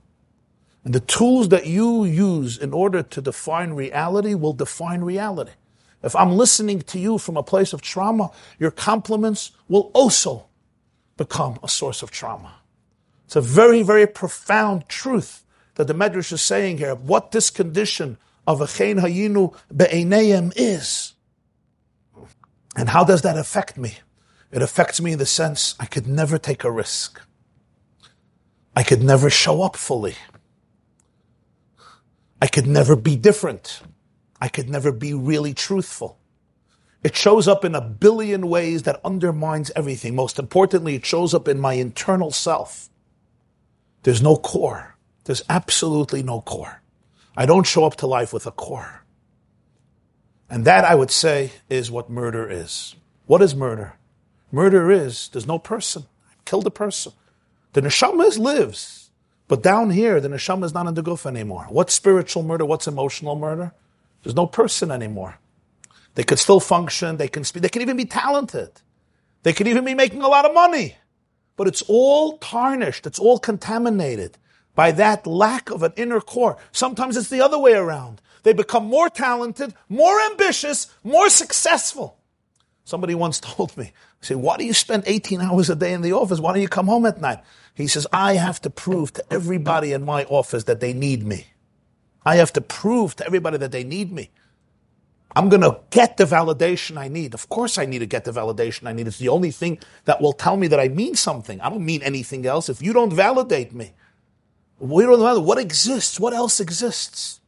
And 0.85 0.95
the 0.95 1.01
tools 1.01 1.49
that 1.51 1.67
you 1.67 2.05
use 2.05 2.59
in 2.59 2.73
order 2.73 3.03
to 3.03 3.21
define 3.21 3.73
reality 3.73 4.35
will 4.35 4.53
define 4.53 5.03
reality. 5.03 5.53
If 6.03 6.15
I'm 6.15 6.37
listening 6.37 6.83
to 6.83 6.99
you 6.99 7.19
from 7.19 7.37
a 7.37 7.43
place 7.43 7.73
of 7.73 7.83
trauma, 7.83 8.31
your 8.59 8.71
compliments 8.71 9.53
will 9.69 9.91
also 9.95 10.47
become 11.17 11.59
a 11.63 11.69
source 11.69 12.03
of 12.03 12.11
trauma. 12.11 12.57
It's 13.25 13.37
a 13.37 13.41
very, 13.41 13.83
very 13.83 14.07
profound 14.07 14.89
truth 14.89 15.45
that 15.75 15.89
the 15.89 15.95
Medrash 15.95 16.33
is 16.33 16.43
saying 16.43 16.79
here, 16.79 16.95
what 16.95 17.33
this 17.33 17.51
condition 17.51 18.19
of 18.47 18.61
a 18.61 18.67
chen 18.67 18.99
hayinu 18.99 19.55
be'enayim 19.75 20.53
is. 20.57 21.15
And 22.77 22.91
how 22.91 23.05
does 23.05 23.23
that 23.23 23.39
affect 23.39 23.77
me? 23.77 23.99
It 24.53 24.63
affects 24.63 25.01
me 25.01 25.13
in 25.13 25.19
the 25.19 25.27
sense 25.27 25.75
I 25.81 25.87
could 25.87 26.07
never 26.07 26.39
take 26.39 26.65
a 26.65 26.71
risk. 26.71 27.21
I 28.75 28.83
could 28.83 29.03
never 29.03 29.31
show 29.31 29.63
up 29.63 29.77
fully. 29.77 30.15
I 32.41 32.47
could 32.47 32.67
never 32.67 32.95
be 32.95 33.17
different. 33.17 33.81
I 34.41 34.49
could 34.49 34.69
never 34.69 34.93
be 34.93 35.15
really 35.15 35.55
truthful. 35.55 36.19
It 37.03 37.17
shows 37.17 37.49
up 37.49 37.65
in 37.65 37.75
a 37.75 37.81
billion 37.81 38.49
ways 38.49 38.83
that 38.83 39.01
undermines 39.05 39.71
everything. 39.75 40.15
Most 40.15 40.39
importantly, 40.39 40.97
it 40.97 41.07
shows 41.07 41.35
up 41.35 41.49
in 41.49 41.59
my 41.59 41.75
internal 41.75 42.31
self. 42.31 42.91
There's 44.03 44.23
no 44.23 44.37
core. 44.37 44.97
There's 45.25 45.43
absolutely 45.49 46.23
no 46.23 46.41
core. 46.41 46.83
I 47.37 47.47
don't 47.47 47.67
show 47.67 47.85
up 47.85 47.97
to 47.97 48.07
life 48.07 48.33
with 48.33 48.47
a 48.47 48.51
core. 48.51 49.05
And 50.49 50.65
that, 50.65 50.85
I 50.85 50.95
would 50.95 51.11
say, 51.11 51.53
is 51.69 51.91
what 51.91 52.09
murder 52.09 52.49
is. 52.49 52.95
What 53.27 53.43
is 53.43 53.55
murder? 53.55 53.95
Murder 54.53 54.91
is 54.91 55.29
there's 55.29 55.47
no 55.47 55.59
person. 55.59 56.07
I 56.31 56.35
killed 56.45 56.67
a 56.67 56.71
person. 56.71 57.13
The 57.73 57.83
neshama 57.83 58.27
is, 58.27 58.39
lives. 58.39 59.11
But 59.49 59.63
down 59.63 59.91
here, 59.91 60.21
the 60.21 60.29
neshama 60.29 60.65
is 60.65 60.73
not 60.73 60.87
in 60.87 60.95
the 60.95 61.03
guf 61.03 61.27
anymore. 61.27 61.67
What's 61.69 61.95
spiritual 61.95 62.43
murder? 62.43 62.65
What's 62.65 62.87
emotional 62.87 63.37
murder? 63.37 63.73
There's 64.23 64.35
no 64.35 64.47
person 64.47 64.91
anymore. 64.91 65.39
They 66.15 66.25
could 66.25 66.39
still 66.39 66.61
function. 66.61 67.17
They 67.19 67.29
can 67.29 67.45
speak. 67.45 67.63
They 67.63 67.69
can 67.69 67.83
even 67.83 67.97
be 67.97 68.07
talented. 68.07 68.71
They 69.43 69.53
could 69.53 69.69
even 69.69 69.85
be 69.85 69.95
making 69.95 70.23
a 70.23 70.29
lot 70.29 70.47
of 70.47 70.55
money. 70.55 70.97
But 71.57 71.69
it's 71.69 71.83
all 71.83 72.39
tarnished. 72.39 73.07
It's 73.07 73.19
all 73.19 73.39
contaminated 73.39 74.39
by 74.77 74.93
that 74.93 75.27
lack 75.27 75.71
of 75.71 75.83
an 75.83 75.93
inner 75.97 76.21
core. 76.21 76.57
Sometimes 76.71 77.17
it's 77.17 77.31
the 77.31 77.41
other 77.41 77.59
way 77.59 77.73
around. 77.73 78.21
They 78.45 78.53
become 78.53 78.87
more 78.87 79.11
talented, 79.11 79.75
more 79.89 80.21
ambitious, 80.31 80.87
more 81.03 81.29
successful. 81.29 82.19
Somebody 82.85 83.17
once 83.17 83.41
told 83.57 83.77
me, 83.77 83.87
I 83.87 84.25
say, 84.25 84.37
why 84.37 84.57
do 84.57 84.65
you 84.65 84.75
spend 84.75 85.03
18 85.07 85.41
hours 85.41 85.69
a 85.69 85.75
day 85.75 85.93
in 85.93 86.03
the 86.03 86.13
office? 86.13 86.39
Why 86.39 86.53
don't 86.53 86.63
you 86.63 86.69
come 86.69 86.87
home 86.87 87.07
at 87.07 87.21
night? 87.21 87.41
He 87.75 87.89
says, 87.89 88.07
I 88.13 88.35
have 88.35 88.61
to 88.63 88.71
prove 88.71 89.13
to 89.15 89.25
everybody 89.33 89.93
in 89.93 90.05
my 90.05 90.25
office 90.25 90.65
that 90.65 90.79
they 90.79 90.93
need 90.93 91.27
me. 91.27 91.49
I 92.25 92.37
have 92.37 92.53
to 92.53 92.61
prove 92.61 93.17
to 93.17 93.27
everybody 93.27 93.59
that 93.59 93.73
they 93.73 93.85
need 93.85 94.13
me. 94.13 94.31
I'm 95.35 95.49
going 95.49 95.61
to 95.63 95.81
get 95.91 96.17
the 96.17 96.25
validation 96.25 96.97
I 96.97 97.09
need. 97.09 97.35
Of 97.35 97.49
course, 97.49 97.77
I 97.77 97.85
need 97.85 97.99
to 97.99 98.07
get 98.07 98.25
the 98.25 98.33
validation 98.33 98.87
I 98.87 98.93
need. 98.93 99.07
It's 99.07 99.19
the 99.19 99.29
only 99.29 99.51
thing 99.51 99.79
that 100.07 100.21
will 100.21 100.33
tell 100.33 100.57
me 100.57 100.67
that 100.69 100.81
I 100.81 100.89
mean 100.89 101.15
something. 101.15 101.61
I 101.61 101.69
don't 101.69 101.85
mean 101.85 102.03
anything 102.03 102.47
else. 102.47 102.69
If 102.69 102.81
you 102.81 102.95
don't 102.95 103.13
validate 103.13 103.75
me, 103.75 103.93
we 104.79 105.05
don't 105.05 105.21
know 105.21 105.41
what 105.41 105.59
exists. 105.59 106.21
What 106.21 106.33
else 106.33 106.61
exists? 106.61 107.41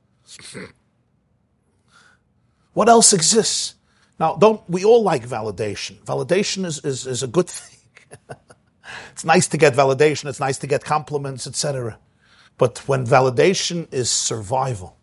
What 2.72 2.88
else 2.88 3.12
exists? 3.12 3.74
Now, 4.18 4.36
don't 4.36 4.68
we 4.68 4.84
all 4.84 5.02
like 5.02 5.26
validation? 5.26 5.98
Validation 6.04 6.64
is, 6.64 6.84
is, 6.84 7.06
is 7.06 7.22
a 7.22 7.28
good 7.28 7.48
thing. 7.58 7.78
it's 9.12 9.24
nice 9.24 9.46
to 9.48 9.56
get 9.56 9.74
validation. 9.74 10.28
It's 10.28 10.40
nice 10.40 10.58
to 10.58 10.66
get 10.66 10.84
compliments, 10.84 11.46
etc. 11.46 11.98
But 12.56 12.78
when 12.88 13.06
validation 13.06 13.92
is 13.92 14.10
survival, 14.10 14.96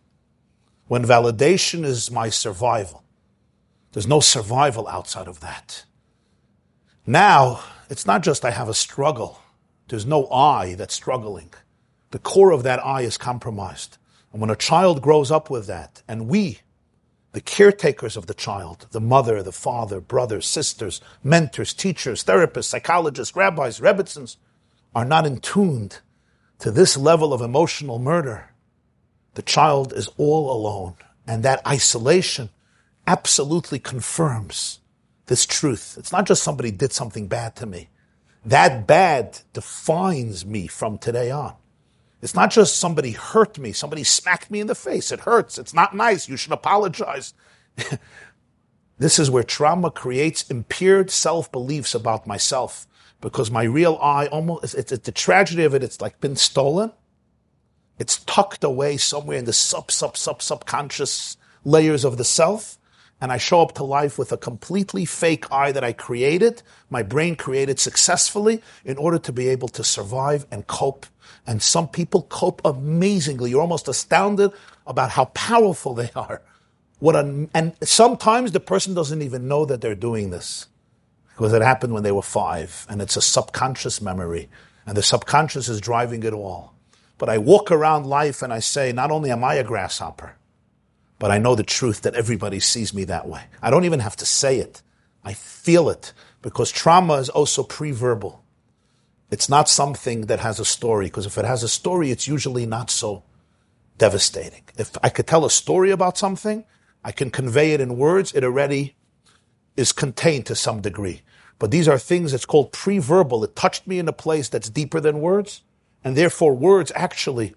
when 0.88 1.04
validation 1.04 1.84
is 1.84 2.12
my 2.12 2.30
survival. 2.30 3.04
There's 3.92 4.08
no 4.08 4.20
survival 4.20 4.88
outside 4.88 5.28
of 5.28 5.40
that. 5.40 5.86
Now, 7.08 7.62
it's 7.90 8.06
not 8.06 8.24
just 8.24 8.44
I 8.44 8.52
have 8.52 8.68
a 8.68 8.74
struggle. 8.74 9.40
There's 9.88 10.06
no 10.06 10.28
I 10.30 10.76
that's 10.76 10.94
struggling. 10.94 11.54
The 12.12 12.20
core 12.20 12.51
of 12.51 12.64
that 12.64 12.86
I 12.86 13.01
is 13.01 13.18
compromised. 13.18 13.97
And 14.32 14.41
when 14.41 14.49
a 14.49 14.56
child 14.56 15.01
grows 15.01 15.32
up 15.32 15.49
with 15.49 15.68
that, 15.68 16.03
and 16.08 16.28
we, 16.28 16.60
the 17.32 17.41
caretakers 17.41 18.16
of 18.16 18.28
the 18.28 18.34
child, 18.34 18.88
the 18.91 19.01
mother, 19.01 19.43
the 19.43 19.51
father, 19.51 19.99
brothers, 19.99 20.45
sisters, 20.45 21.01
mentors, 21.24 21.74
teachers, 21.74 22.24
therapists, 22.24 22.66
psychologists, 22.66 23.36
rabbis, 23.36 23.80
rebbitzins, 23.80 24.38
are 24.93 25.06
not 25.06 25.26
in 25.26 25.39
tuned 25.39 25.99
to 26.60 26.72
this 26.72 26.95
level 26.97 27.34
of 27.34 27.41
emotional 27.41 27.99
murder, 27.99 28.49
the 29.34 29.41
child 29.41 29.93
is 29.93 30.10
all 30.18 30.51
alone. 30.51 30.95
And 31.28 31.43
that 31.43 31.66
isolation 31.68 32.49
absolutely 33.08 33.80
confirms 33.80 34.80
this 35.26 35.45
truth. 35.45 35.95
It's 35.97 36.12
not 36.12 36.26
just 36.26 36.43
somebody 36.43 36.72
did 36.72 36.93
something 36.93 37.28
bad 37.28 37.56
to 37.58 37.66
me. 37.66 37.89
That 38.45 38.86
bad 38.88 39.39
defines 39.53 40.45
me 40.45 40.68
from 40.68 40.97
today 40.97 41.32
on. 41.32 41.56
It's 42.26 42.36
not 42.36 42.52
just 42.52 42.78
somebody 42.78 43.12
hurt 43.12 43.58
me, 43.58 43.72
somebody 43.72 44.04
smacked 44.04 44.52
me 44.52 44.60
in 44.60 44.68
the 44.68 44.76
face. 44.76 45.12
It 45.12 45.22
hurts. 45.22 45.58
It's 45.58 45.74
not 45.74 45.96
nice. 45.96 46.28
You 46.28 46.36
should 46.36 46.52
apologize. 46.52 47.34
this 48.98 49.18
is 49.18 49.32
where 49.32 49.44
trauma 49.44 49.92
creates 49.92 50.50
impaired 50.50 51.10
self 51.10 51.50
beliefs 51.50 51.96
about 51.96 52.28
myself 52.28 52.86
because 53.22 53.50
my 53.50 53.64
real 53.64 53.98
I 54.02 54.28
almost, 54.28 54.76
it's, 54.76 54.92
it's, 54.92 55.06
the 55.06 55.14
tragedy 55.14 55.64
of 55.64 55.74
it, 55.74 55.84
it's 55.84 56.02
like 56.02 56.20
been 56.20 56.36
stolen 56.36 56.92
it's 57.98 58.20
tucked 58.26 58.64
away 58.64 58.98
somewhere 58.98 59.38
in 59.38 59.46
the 59.46 59.54
sub, 59.54 59.92
sub, 59.92 60.18
sub, 60.18 60.42
subconscious 60.42 61.38
layers 61.64 62.04
of 62.04 62.18
the 62.18 62.26
self. 62.26 62.78
And 63.22 63.32
I 63.32 63.38
show 63.38 63.61
up 63.61 63.74
to 63.76 63.84
life 63.84 64.18
with 64.18 64.32
a 64.32 64.38
completely 64.38 65.05
fake 65.05 65.45
I 65.51 65.72
that 65.72 65.84
I 65.84 65.93
created, 65.93 66.61
my 66.89 67.01
brain 67.01 67.36
created 67.36 67.80
successfully 67.80 68.61
in 68.84 68.97
order 68.97 69.18
to 69.20 69.32
be 69.32 69.47
able 69.47 69.70
to 69.70 69.84
survive 69.84 70.45
and 70.51 70.68
cope. 70.68 71.05
And 71.47 71.61
some 71.61 71.88
people 71.88 72.24
cope 72.24 72.61
amazingly. 72.66 73.51
You're 73.51 73.61
almost 73.61 73.88
astounded 73.88 74.51
about 74.86 75.11
how 75.11 75.26
powerful 75.26 75.93
they 75.93 76.11
are. 76.16 76.41
What 76.99 77.16
a, 77.16 77.47
and 77.53 77.76
sometimes 77.84 78.51
the 78.51 78.59
person 78.59 78.93
doesn't 78.93 79.22
even 79.22 79.47
know 79.47 79.66
that 79.66 79.82
they're 79.82 79.95
doing 79.95 80.30
this 80.30 80.68
because 81.30 81.53
it 81.53 81.61
happened 81.61 81.93
when 81.93 82.03
they 82.03 82.11
were 82.11 82.22
five 82.22 82.86
and 82.89 83.01
it's 83.01 83.18
a 83.18 83.22
subconscious 83.22 84.01
memory 84.01 84.49
and 84.86 84.95
the 84.95 85.03
subconscious 85.03 85.68
is 85.68 85.82
driving 85.82 86.24
it 86.24 86.34
all. 86.34 86.74
But 87.18 87.30
I 87.30 87.38
walk 87.38 87.72
around 87.72 88.05
life 88.05 88.41
and 88.41 88.51
I 88.53 88.59
say, 88.59 88.91
not 88.91 89.11
only 89.11 89.32
am 89.32 89.43
I 89.43 89.55
a 89.55 89.63
grasshopper, 89.63 90.36
but 91.20 91.32
I 91.32 91.38
know 91.38 91.55
the 91.55 91.63
truth 91.63 92.01
that 92.01 92.16
everybody 92.16 92.59
sees 92.59 92.93
me 92.93 93.03
that 93.05 93.28
way. 93.28 93.43
I 93.61 93.70
don't 93.70 93.86
even 93.86 93.99
have 93.99 94.16
to 94.18 94.26
say 94.26 94.59
it. 94.59 94.82
I 95.24 95.34
feel 95.34 95.89
it 95.89 96.13
because 96.41 96.72
trauma 96.72 97.16
is 97.16 97.30
also 97.30 97.63
pre-verbal. 97.63 98.43
It's 99.32 99.49
not 99.49 99.68
something 99.68 100.28
that 100.28 100.39
has 100.39 100.59
a 100.59 100.66
story 100.66 101.05
because 101.07 101.26
if 101.26 101.38
it 101.38 101.45
has 101.45 101.63
a 101.63 101.70
story, 101.70 102.11
it's 102.11 102.28
usually 102.28 102.66
not 102.66 102.89
so 102.91 103.24
devastating. 103.97 104.63
If 104.78 104.95
I 105.01 105.09
could 105.09 105.26
tell 105.28 105.45
a 105.45 105.49
story 105.49 105.91
about 105.91 106.18
something, 106.18 106.66
I 107.03 107.11
can 107.11 107.32
convey 107.32 107.74
it 107.74 107.82
in 107.82 107.97
words, 107.97 108.34
it 108.34 108.43
already 108.43 108.95
is 109.76 109.91
contained 109.91 110.45
to 110.47 110.55
some 110.55 110.82
degree. 110.82 111.22
But 111.57 111.72
these 111.72 111.88
are 111.88 111.97
things 111.97 112.32
that's 112.32 112.45
called 112.45 112.72
pre-verbal. 112.72 113.43
It 113.43 113.55
touched 113.55 113.88
me 113.88 113.99
in 113.99 114.07
a 114.07 114.13
place 114.13 114.49
that's 114.49 114.70
deeper 114.70 114.99
than 114.99 115.22
words 115.22 115.61
and 116.03 116.16
therefore 116.16 116.53
words 116.53 116.91
actually 116.95 117.55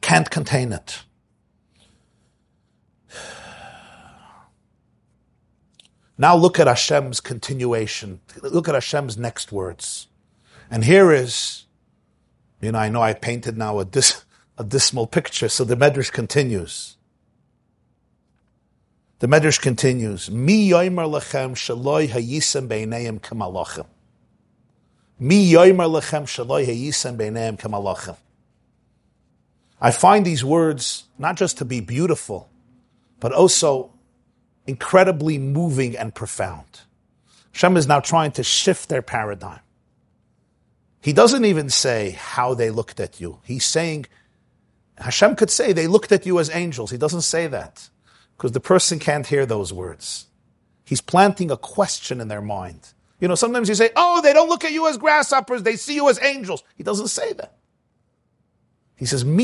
can't 0.00 0.30
contain 0.30 0.72
it. 0.72 1.02
Now 6.18 6.36
look 6.36 6.60
at 6.60 6.66
Hashem's 6.66 7.20
continuation. 7.20 8.20
Look 8.42 8.68
at 8.68 8.74
Hashem's 8.74 9.16
next 9.16 9.50
words. 9.50 10.08
And 10.70 10.84
here 10.84 11.12
is, 11.12 11.66
you 12.60 12.72
know, 12.72 12.78
I 12.78 12.88
know 12.88 13.02
I 13.02 13.14
painted 13.14 13.56
now 13.56 13.78
a, 13.78 13.84
dis, 13.84 14.24
a 14.56 14.64
dismal 14.64 15.06
picture, 15.06 15.48
so 15.48 15.64
the 15.64 15.76
Medrash 15.76 16.12
continues. 16.12 16.96
The 19.18 19.26
Medrash 19.26 19.60
continues, 19.60 20.30
Mi 20.30 20.68
yoimer 20.68 21.08
lechem 21.08 21.54
shaloi 21.54 22.08
hayisem 22.08 22.68
beineim 22.68 23.20
kamalachim. 23.20 23.86
Mi 25.18 25.52
yoimer 25.52 25.88
lechem 25.88 26.24
shaloi 26.24 26.66
heyisem 26.66 27.16
beineim 27.16 27.58
kamalachim. 27.58 28.16
I 29.80 29.90
find 29.90 30.24
these 30.24 30.44
words 30.44 31.04
not 31.18 31.36
just 31.36 31.58
to 31.58 31.64
be 31.64 31.80
beautiful, 31.80 32.48
but 33.20 33.32
also 33.32 33.92
incredibly 34.66 35.38
moving 35.38 35.96
and 35.96 36.14
profound. 36.14 36.80
Hashem 37.52 37.76
is 37.76 37.86
now 37.86 38.00
trying 38.00 38.32
to 38.32 38.42
shift 38.42 38.88
their 38.88 39.02
paradigm. 39.02 39.60
He 41.00 41.12
doesn't 41.12 41.44
even 41.44 41.68
say 41.68 42.10
how 42.10 42.54
they 42.54 42.70
looked 42.70 43.00
at 43.00 43.20
you. 43.20 43.40
He's 43.42 43.64
saying, 43.64 44.06
Hashem 44.98 45.36
could 45.36 45.50
say 45.50 45.72
they 45.72 45.88
looked 45.88 46.12
at 46.12 46.26
you 46.26 46.38
as 46.38 46.48
angels. 46.50 46.90
He 46.90 46.96
doesn't 46.96 47.22
say 47.22 47.48
that 47.48 47.88
because 48.36 48.52
the 48.52 48.60
person 48.60 48.98
can't 48.98 49.26
hear 49.26 49.44
those 49.44 49.72
words. 49.72 50.26
He's 50.84 51.00
planting 51.00 51.50
a 51.50 51.56
question 51.56 52.20
in 52.20 52.28
their 52.28 52.40
mind. 52.40 52.92
You 53.18 53.28
know, 53.28 53.34
sometimes 53.34 53.68
you 53.68 53.74
say, 53.74 53.90
oh, 53.96 54.20
they 54.20 54.32
don't 54.32 54.48
look 54.48 54.64
at 54.64 54.72
you 54.72 54.88
as 54.88 54.96
grasshoppers, 54.96 55.62
they 55.62 55.76
see 55.76 55.94
you 55.94 56.08
as 56.08 56.22
angels. 56.22 56.62
He 56.76 56.82
doesn't 56.82 57.08
say 57.08 57.32
that. 57.34 57.56
He 58.96 59.06
says, 59.06 59.24
Can 59.24 59.38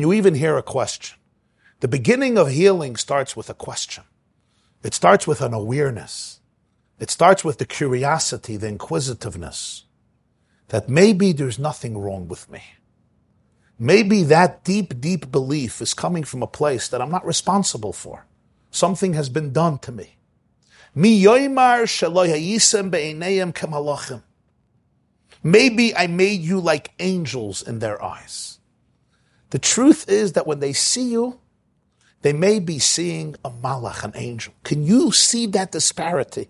you 0.00 0.12
even 0.12 0.34
hear 0.34 0.56
a 0.58 0.62
question? 0.62 1.18
The 1.84 1.88
beginning 1.88 2.38
of 2.38 2.48
healing 2.48 2.96
starts 2.96 3.36
with 3.36 3.50
a 3.50 3.54
question. 3.54 4.04
It 4.82 4.94
starts 4.94 5.26
with 5.26 5.42
an 5.42 5.52
awareness. 5.52 6.40
It 6.98 7.10
starts 7.10 7.44
with 7.44 7.58
the 7.58 7.66
curiosity, 7.66 8.56
the 8.56 8.68
inquisitiveness 8.68 9.84
that 10.68 10.88
maybe 10.88 11.32
there's 11.32 11.58
nothing 11.58 11.98
wrong 11.98 12.26
with 12.26 12.50
me. 12.50 12.62
Maybe 13.78 14.22
that 14.22 14.64
deep, 14.64 14.98
deep 14.98 15.30
belief 15.30 15.82
is 15.82 15.92
coming 15.92 16.24
from 16.24 16.42
a 16.42 16.46
place 16.46 16.88
that 16.88 17.02
I'm 17.02 17.10
not 17.10 17.26
responsible 17.26 17.92
for. 17.92 18.24
Something 18.70 19.12
has 19.12 19.28
been 19.28 19.52
done 19.52 19.76
to 19.80 19.92
me. 19.92 20.16
Maybe 20.94 21.28
I 25.94 26.06
made 26.06 26.40
you 26.40 26.60
like 26.60 26.92
angels 26.98 27.60
in 27.60 27.80
their 27.80 28.02
eyes. 28.02 28.58
The 29.50 29.58
truth 29.58 30.08
is 30.08 30.32
that 30.32 30.46
when 30.46 30.60
they 30.60 30.72
see 30.72 31.10
you, 31.10 31.40
they 32.24 32.32
may 32.32 32.58
be 32.58 32.78
seeing 32.78 33.36
a 33.44 33.50
malach, 33.50 34.02
an 34.02 34.12
angel. 34.14 34.54
Can 34.62 34.82
you 34.82 35.12
see 35.12 35.44
that 35.48 35.72
disparity? 35.72 36.48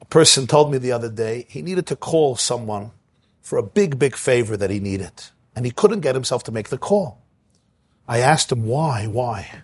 A 0.00 0.04
person 0.04 0.46
told 0.46 0.70
me 0.70 0.78
the 0.78 0.92
other 0.92 1.10
day 1.10 1.44
he 1.48 1.60
needed 1.60 1.88
to 1.88 1.96
call 1.96 2.36
someone 2.36 2.92
for 3.42 3.58
a 3.58 3.64
big, 3.64 3.98
big 3.98 4.14
favor 4.14 4.56
that 4.56 4.70
he 4.70 4.78
needed. 4.78 5.10
And 5.56 5.64
he 5.64 5.72
couldn't 5.72 6.02
get 6.02 6.14
himself 6.14 6.44
to 6.44 6.52
make 6.52 6.68
the 6.68 6.78
call. 6.78 7.20
I 8.06 8.18
asked 8.18 8.52
him 8.52 8.64
why, 8.64 9.08
why. 9.08 9.62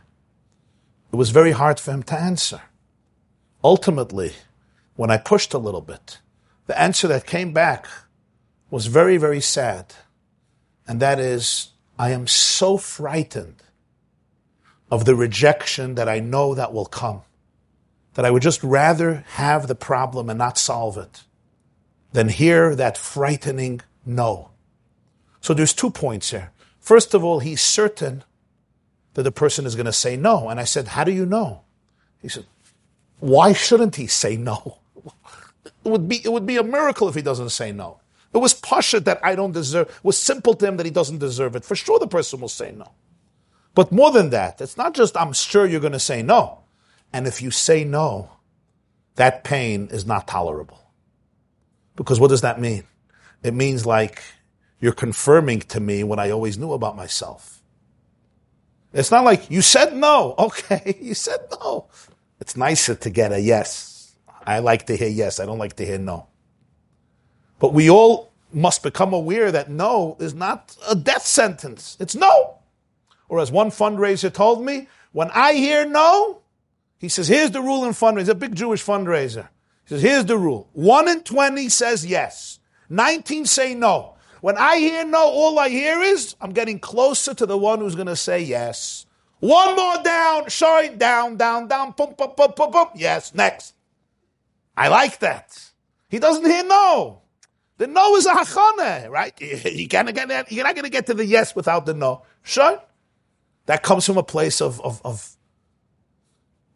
It 1.12 1.16
was 1.16 1.30
very 1.30 1.52
hard 1.52 1.78
for 1.78 1.92
him 1.92 2.02
to 2.02 2.18
answer. 2.18 2.62
Ultimately, 3.62 4.32
when 4.96 5.12
I 5.12 5.18
pushed 5.18 5.54
a 5.54 5.58
little 5.58 5.82
bit, 5.82 6.18
the 6.66 6.76
answer 6.76 7.06
that 7.06 7.28
came 7.28 7.52
back 7.52 7.86
was 8.70 8.86
very, 8.86 9.18
very 9.18 9.40
sad. 9.40 9.94
And 10.88 10.98
that 10.98 11.20
is, 11.20 11.68
I 11.98 12.10
am 12.10 12.26
so 12.26 12.76
frightened 12.76 13.62
of 14.90 15.04
the 15.04 15.14
rejection 15.14 15.94
that 15.94 16.08
I 16.08 16.20
know 16.20 16.54
that 16.54 16.72
will 16.72 16.86
come, 16.86 17.22
that 18.14 18.24
I 18.24 18.30
would 18.30 18.42
just 18.42 18.62
rather 18.62 19.24
have 19.30 19.66
the 19.66 19.74
problem 19.74 20.28
and 20.30 20.38
not 20.38 20.58
solve 20.58 20.96
it 20.98 21.24
than 22.12 22.28
hear 22.28 22.74
that 22.74 22.96
frightening 22.96 23.80
no. 24.04 24.50
So 25.40 25.54
there's 25.54 25.74
two 25.74 25.90
points 25.90 26.30
here. 26.30 26.52
First 26.80 27.14
of 27.14 27.24
all, 27.24 27.40
he's 27.40 27.60
certain 27.60 28.24
that 29.14 29.22
the 29.22 29.32
person 29.32 29.66
is 29.66 29.74
going 29.74 29.86
to 29.86 29.92
say 29.92 30.16
no. 30.16 30.48
And 30.48 30.60
I 30.60 30.64
said, 30.64 30.88
How 30.88 31.04
do 31.04 31.12
you 31.12 31.26
know? 31.26 31.62
He 32.20 32.28
said, 32.28 32.46
Why 33.18 33.52
shouldn't 33.52 33.96
he 33.96 34.06
say 34.06 34.36
no? 34.36 34.78
It 35.84 35.90
would 35.90 36.08
be, 36.08 36.16
it 36.24 36.32
would 36.32 36.46
be 36.46 36.56
a 36.56 36.64
miracle 36.64 37.08
if 37.08 37.14
he 37.14 37.22
doesn't 37.22 37.50
say 37.50 37.70
no. 37.70 38.00
It 38.36 38.40
was 38.40 38.52
pasha 38.52 39.00
that 39.00 39.18
I 39.24 39.34
don't 39.34 39.52
deserve, 39.52 39.88
it 39.88 40.04
was 40.04 40.18
simple 40.18 40.52
to 40.52 40.66
him 40.66 40.76
that 40.76 40.84
he 40.84 40.92
doesn't 40.92 41.20
deserve 41.20 41.56
it. 41.56 41.64
For 41.64 41.74
sure 41.74 41.98
the 41.98 42.06
person 42.06 42.38
will 42.38 42.50
say 42.50 42.70
no. 42.70 42.92
But 43.74 43.90
more 43.90 44.10
than 44.10 44.28
that, 44.28 44.60
it's 44.60 44.76
not 44.76 44.92
just 44.92 45.16
I'm 45.16 45.32
sure 45.32 45.64
you're 45.64 45.80
going 45.80 45.94
to 45.94 45.98
say 45.98 46.22
no. 46.22 46.58
And 47.14 47.26
if 47.26 47.40
you 47.40 47.50
say 47.50 47.82
no, 47.82 48.30
that 49.14 49.42
pain 49.42 49.88
is 49.90 50.04
not 50.04 50.28
tolerable. 50.28 50.90
Because 51.96 52.20
what 52.20 52.28
does 52.28 52.42
that 52.42 52.60
mean? 52.60 52.84
It 53.42 53.54
means 53.54 53.86
like 53.86 54.22
you're 54.80 54.92
confirming 54.92 55.60
to 55.60 55.80
me 55.80 56.04
what 56.04 56.18
I 56.18 56.30
always 56.30 56.58
knew 56.58 56.74
about 56.74 56.94
myself. 56.94 57.62
It's 58.92 59.10
not 59.10 59.24
like 59.24 59.50
you 59.50 59.62
said 59.62 59.96
no. 59.96 60.34
Okay, 60.38 60.98
you 61.00 61.14
said 61.14 61.40
no. 61.62 61.88
It's 62.38 62.54
nicer 62.54 62.94
to 62.96 63.08
get 63.08 63.32
a 63.32 63.40
yes. 63.40 64.14
I 64.46 64.58
like 64.58 64.88
to 64.88 64.96
hear 64.96 65.08
yes. 65.08 65.40
I 65.40 65.46
don't 65.46 65.58
like 65.58 65.76
to 65.76 65.86
hear 65.86 65.98
no. 65.98 66.26
But 67.58 67.72
we 67.72 67.88
all 67.88 68.32
must 68.52 68.82
become 68.82 69.12
aware 69.12 69.50
that 69.52 69.70
no 69.70 70.16
is 70.20 70.34
not 70.34 70.76
a 70.88 70.94
death 70.94 71.26
sentence. 71.26 71.96
It's 72.00 72.14
no. 72.14 72.58
Or 73.28 73.40
as 73.40 73.50
one 73.50 73.70
fundraiser 73.70 74.32
told 74.32 74.64
me, 74.64 74.88
when 75.12 75.30
I 75.30 75.54
hear 75.54 75.86
no, 75.86 76.42
he 76.98 77.08
says, 77.08 77.28
here's 77.28 77.50
the 77.50 77.60
rule 77.60 77.84
in 77.84 77.92
fundraiser, 77.92 78.30
a 78.30 78.34
big 78.34 78.54
Jewish 78.54 78.84
fundraiser. 78.84 79.48
He 79.84 79.94
says, 79.94 80.02
here's 80.02 80.24
the 80.24 80.38
rule. 80.38 80.68
One 80.72 81.08
in 81.08 81.22
20 81.22 81.68
says 81.68 82.04
yes. 82.04 82.58
19 82.88 83.46
say 83.46 83.74
no. 83.74 84.14
When 84.40 84.56
I 84.56 84.76
hear 84.78 85.04
no, 85.04 85.24
all 85.24 85.58
I 85.58 85.68
hear 85.68 86.00
is 86.00 86.36
I'm 86.40 86.52
getting 86.52 86.78
closer 86.78 87.34
to 87.34 87.46
the 87.46 87.58
one 87.58 87.80
who's 87.80 87.94
going 87.94 88.06
to 88.06 88.16
say 88.16 88.42
yes. 88.42 89.06
One 89.40 89.76
more 89.76 90.02
down, 90.02 90.48
shine 90.48 90.98
down, 90.98 91.36
down, 91.36 91.68
down, 91.68 91.92
boom, 91.96 92.14
boom, 92.16 92.32
boom, 92.36 92.52
boom, 92.56 92.70
boom. 92.70 92.86
Yes, 92.94 93.34
next. 93.34 93.74
I 94.76 94.88
like 94.88 95.18
that. 95.20 95.70
He 96.08 96.18
doesn't 96.18 96.44
hear 96.44 96.64
no. 96.64 97.22
The 97.78 97.86
no 97.86 98.16
is 98.16 98.26
a 98.26 98.32
hachane, 98.32 99.10
right? 99.10 99.34
You 99.40 99.88
can't 99.88 100.12
get, 100.14 100.50
you're 100.52 100.64
not 100.64 100.74
going 100.74 100.84
to 100.84 100.90
get 100.90 101.06
to 101.06 101.14
the 101.14 101.24
yes 101.24 101.54
without 101.54 101.86
the 101.86 101.94
no. 101.94 102.22
Sure. 102.42 102.80
That 103.66 103.82
comes 103.82 104.06
from 104.06 104.16
a 104.16 104.22
place 104.22 104.60
of, 104.60 104.80
of, 104.80 105.02
of 105.04 105.36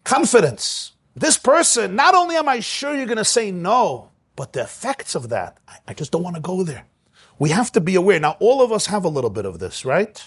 confidence. 0.05 0.93
This 1.15 1.39
person, 1.39 1.97
not 1.97 2.15
only 2.15 2.37
am 2.37 2.49
I 2.49 2.61
sure 2.61 2.95
you're 2.95 3.07
going 3.07 3.19
to 3.19 3.25
say 3.25 3.51
no, 3.51 4.11
but 4.37 4.53
the 4.53 4.63
effects 4.63 5.15
of 5.15 5.29
that, 5.31 5.59
I, 5.67 5.77
I 5.89 5.95
just 5.95 6.13
don't 6.13 6.23
want 6.23 6.37
to 6.37 6.43
go 6.43 6.63
there. 6.63 6.87
We 7.39 7.51
have 7.51 7.73
to 7.73 7.81
be 7.81 7.95
aware. 7.95 8.21
Now, 8.21 8.37
all 8.41 8.63
of 8.63 8.71
us 8.71 8.87
have 8.87 9.05
a 9.05 9.09
little 9.09 9.31
bit 9.31 9.47
of 9.47 9.59
this, 9.59 9.85
right? 9.85 10.23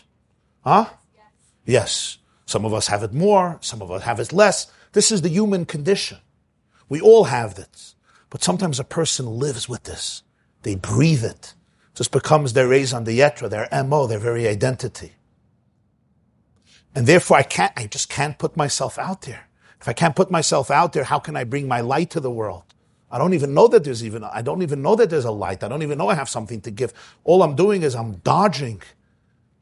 Huh? 0.64 0.90
Yes. 1.14 1.28
yes. 1.66 2.18
Some 2.46 2.66
of 2.66 2.74
us 2.74 2.88
have 2.88 3.04
it 3.04 3.14
more, 3.14 3.58
some 3.62 3.82
of 3.82 3.92
us 3.92 4.04
have 4.04 4.20
it 4.20 4.34
less. 4.34 4.68
This 4.94 5.12
is 5.12 5.22
the 5.22 5.30
human 5.30 5.66
condition. 5.66 6.18
We 6.90 7.00
all 7.00 7.26
have 7.26 7.56
this. 7.56 7.96
But 8.30 8.44
sometimes 8.44 8.80
a 8.80 8.84
person 8.84 9.26
lives 9.26 9.70
with 9.70 9.84
this. 9.84 10.24
They 10.64 10.76
breathe 10.76 11.24
it. 11.24 11.54
It 11.92 11.96
just 11.96 12.12
becomes 12.12 12.54
their 12.54 12.68
raison 12.68 13.04
d'etre, 13.04 13.48
their 13.48 13.68
MO, 13.86 14.08
their 14.08 14.20
very 14.20 14.48
identity. 14.48 15.14
And 16.96 17.08
therefore 17.08 17.38
I 17.38 17.44
can't, 17.44 17.74
I 17.78 17.88
just 17.88 18.10
can't 18.10 18.38
put 18.38 18.58
myself 18.58 18.98
out 18.98 19.22
there. 19.24 19.48
If 19.80 19.88
I 19.88 19.94
can't 19.94 20.16
put 20.16 20.32
myself 20.32 20.72
out 20.72 20.94
there, 20.94 21.04
how 21.04 21.20
can 21.20 21.36
I 21.36 21.44
bring 21.44 21.68
my 21.68 21.82
light 21.82 22.10
to 22.12 22.20
the 22.20 22.32
world? 22.32 22.64
I 23.12 23.18
don't 23.18 23.34
even 23.34 23.54
know 23.54 23.68
that 23.68 23.84
there's 23.84 24.04
even, 24.04 24.24
I 24.24 24.42
don't 24.42 24.64
even 24.64 24.82
know 24.82 24.96
that 24.96 25.10
there's 25.10 25.26
a 25.26 25.32
light. 25.32 25.64
I 25.64 25.68
don't 25.68 25.84
even 25.84 25.98
know 25.98 26.10
I 26.10 26.16
have 26.16 26.30
something 26.30 26.62
to 26.62 26.72
give. 26.72 26.94
All 27.24 27.44
I'm 27.44 27.56
doing 27.56 27.84
is 27.84 27.94
I'm 27.94 28.16
dodging. 28.18 28.82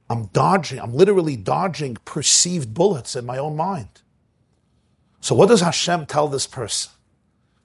I'm 0.10 0.26
dodging. 0.28 0.80
I'm 0.80 0.94
literally 0.94 1.36
dodging 1.36 1.98
perceived 2.06 2.74
bullets 2.74 3.16
in 3.16 3.26
my 3.26 3.38
own 3.38 3.56
mind. 3.58 4.02
So 5.20 5.36
what 5.36 5.50
does 5.50 5.62
Hashem 5.62 6.06
tell 6.06 6.28
this 6.28 6.48
person? 6.48 6.92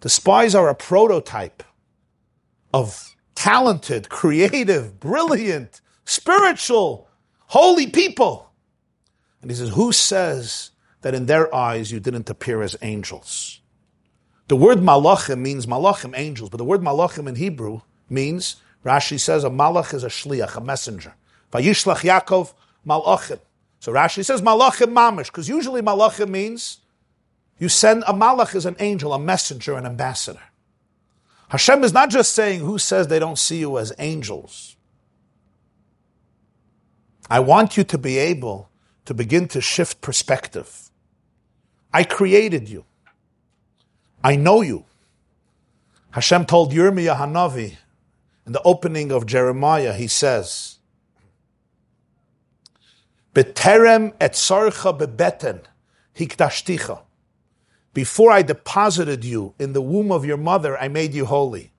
The 0.00 0.08
spies 0.08 0.54
are 0.54 0.68
a 0.68 0.74
prototype 0.74 1.62
of 2.72 3.15
talented, 3.36 4.08
creative, 4.08 4.98
brilliant, 4.98 5.80
spiritual, 6.04 7.08
holy 7.46 7.86
people. 7.86 8.50
And 9.40 9.50
he 9.50 9.56
says, 9.56 9.68
who 9.70 9.92
says 9.92 10.72
that 11.02 11.14
in 11.14 11.26
their 11.26 11.54
eyes 11.54 11.92
you 11.92 12.00
didn't 12.00 12.28
appear 12.28 12.62
as 12.62 12.76
angels. 12.82 13.60
The 14.48 14.56
word 14.56 14.78
malachim 14.78 15.38
means 15.38 15.66
malachim, 15.66 16.16
angels, 16.16 16.50
but 16.50 16.56
the 16.56 16.64
word 16.64 16.80
malachim 16.80 17.28
in 17.28 17.36
Hebrew 17.36 17.82
means, 18.08 18.56
Rashi 18.84 19.20
says, 19.20 19.44
a 19.44 19.50
malach 19.50 19.94
is 19.94 20.02
a 20.02 20.08
shliach, 20.08 20.56
a 20.56 20.60
messenger. 20.60 21.14
Vayishlach 21.52 21.98
Yaakov 21.98 22.54
malachim. 22.86 23.40
So 23.80 23.92
Rashi 23.92 24.24
says 24.24 24.42
malachim 24.42 24.92
mamish, 24.92 25.26
because 25.26 25.48
usually 25.48 25.82
malachim 25.82 26.30
means 26.30 26.78
you 27.58 27.68
send 27.68 28.02
a 28.06 28.12
malach 28.12 28.54
as 28.54 28.66
an 28.66 28.76
angel, 28.78 29.12
a 29.12 29.18
messenger, 29.18 29.74
an 29.74 29.86
ambassador. 29.86 30.40
Hashem 31.48 31.84
is 31.84 31.92
not 31.92 32.10
just 32.10 32.32
saying 32.32 32.60
who 32.60 32.78
says 32.78 33.06
they 33.06 33.18
don't 33.18 33.38
see 33.38 33.58
you 33.58 33.78
as 33.78 33.92
angels. 33.98 34.76
I 37.30 37.40
want 37.40 37.76
you 37.76 37.84
to 37.84 37.98
be 37.98 38.18
able 38.18 38.70
to 39.04 39.14
begin 39.14 39.48
to 39.48 39.60
shift 39.60 40.00
perspective. 40.00 40.90
I 41.92 42.04
created 42.04 42.68
you. 42.68 42.84
I 44.22 44.36
know 44.36 44.60
you. 44.60 44.84
Hashem 46.10 46.46
told 46.46 46.72
Yirmiyah 46.72 47.16
Hanavi 47.16 47.76
in 48.46 48.52
the 48.52 48.62
opening 48.62 49.12
of 49.12 49.26
Jeremiah, 49.26 49.92
he 49.92 50.06
says, 50.06 50.78
Beterem 53.34 54.14
et 54.20 54.32
sarcha 54.32 54.96
bebeten 54.98 55.60
hikdashticha. 56.16 57.02
Before 57.96 58.30
I 58.30 58.42
deposited 58.42 59.24
you 59.24 59.54
in 59.58 59.72
the 59.72 59.80
womb 59.80 60.12
of 60.12 60.26
your 60.26 60.36
mother, 60.36 60.76
I 60.76 60.86
made 60.86 61.14
you 61.14 61.24
holy. 61.24 61.72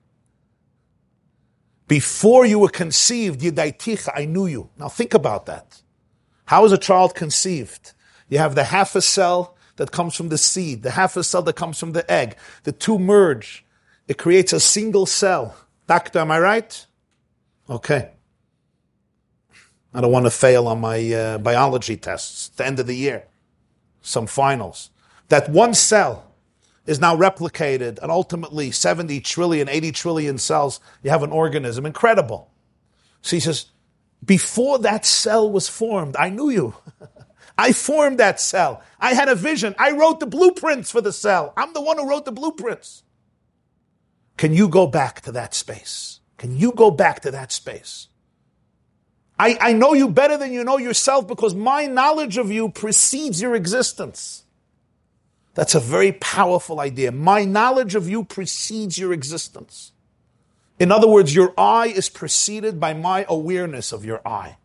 Before 1.86 2.44
you 2.44 2.58
were 2.58 2.70
conceived, 2.70 3.40
yidaiticha, 3.40 4.10
I 4.16 4.24
knew 4.24 4.48
you. 4.48 4.68
Now 4.76 4.88
think 4.88 5.14
about 5.14 5.46
that. 5.46 5.80
How 6.46 6.64
is 6.64 6.72
a 6.72 6.76
child 6.76 7.14
conceived? 7.14 7.92
You 8.28 8.38
have 8.38 8.56
the 8.56 8.64
half 8.64 8.96
a 8.96 9.00
cell 9.00 9.56
that 9.76 9.92
comes 9.92 10.16
from 10.16 10.28
the 10.28 10.38
seed, 10.38 10.82
the 10.82 10.90
half 10.90 11.16
a 11.16 11.22
cell 11.22 11.42
that 11.42 11.54
comes 11.54 11.78
from 11.78 11.92
the 11.92 12.10
egg. 12.10 12.36
The 12.64 12.72
two 12.72 12.98
merge. 12.98 13.64
It 14.08 14.18
creates 14.18 14.52
a 14.52 14.58
single 14.58 15.06
cell. 15.06 15.54
Doctor, 15.86 16.18
am 16.18 16.32
I 16.32 16.40
right? 16.40 16.84
Okay. 17.70 18.10
I 19.94 20.00
don't 20.00 20.10
want 20.10 20.26
to 20.26 20.32
fail 20.32 20.66
on 20.66 20.80
my 20.80 20.98
uh, 21.12 21.38
biology 21.38 21.96
tests. 21.96 22.48
the 22.48 22.66
end 22.66 22.80
of 22.80 22.88
the 22.88 22.96
year. 22.96 23.28
Some 24.02 24.26
finals. 24.26 24.90
That 25.28 25.50
one 25.50 25.74
cell 25.74 26.28
is 26.86 27.00
now 27.00 27.14
replicated 27.16 27.98
and 28.00 28.10
ultimately 28.10 28.70
70 28.70 29.20
trillion, 29.20 29.68
80 29.68 29.92
trillion 29.92 30.38
cells. 30.38 30.80
You 31.02 31.10
have 31.10 31.22
an 31.22 31.32
organism. 31.32 31.84
Incredible. 31.84 32.50
So 33.20 33.36
he 33.36 33.40
says, 33.40 33.66
before 34.24 34.78
that 34.80 35.04
cell 35.04 35.50
was 35.50 35.68
formed, 35.68 36.16
I 36.16 36.30
knew 36.30 36.50
you. 36.50 36.74
I 37.58 37.72
formed 37.72 38.18
that 38.18 38.40
cell. 38.40 38.82
I 39.00 39.14
had 39.14 39.28
a 39.28 39.34
vision. 39.34 39.74
I 39.78 39.90
wrote 39.90 40.20
the 40.20 40.26
blueprints 40.26 40.90
for 40.90 41.00
the 41.00 41.12
cell. 41.12 41.52
I'm 41.56 41.72
the 41.72 41.80
one 41.80 41.98
who 41.98 42.08
wrote 42.08 42.24
the 42.24 42.32
blueprints. 42.32 43.02
Can 44.36 44.54
you 44.54 44.68
go 44.68 44.86
back 44.86 45.20
to 45.22 45.32
that 45.32 45.54
space? 45.54 46.20
Can 46.36 46.56
you 46.56 46.72
go 46.72 46.90
back 46.90 47.20
to 47.22 47.32
that 47.32 47.50
space? 47.50 48.06
I, 49.38 49.58
I 49.60 49.72
know 49.72 49.92
you 49.92 50.08
better 50.08 50.36
than 50.36 50.52
you 50.52 50.64
know 50.64 50.78
yourself 50.78 51.26
because 51.26 51.54
my 51.54 51.86
knowledge 51.86 52.38
of 52.38 52.50
you 52.50 52.68
precedes 52.68 53.42
your 53.42 53.54
existence. 53.54 54.44
That's 55.58 55.74
a 55.74 55.80
very 55.80 56.12
powerful 56.12 56.78
idea. 56.78 57.10
My 57.10 57.44
knowledge 57.44 57.96
of 57.96 58.08
you 58.08 58.22
precedes 58.22 58.96
your 58.96 59.12
existence. 59.12 59.90
In 60.78 60.92
other 60.92 61.08
words, 61.08 61.34
your 61.34 61.52
eye 61.58 61.88
is 61.88 62.08
preceded 62.08 62.78
by 62.78 62.94
my 62.94 63.26
awareness 63.28 63.90
of 63.90 64.04
your 64.04 64.20
eye. 64.24 64.58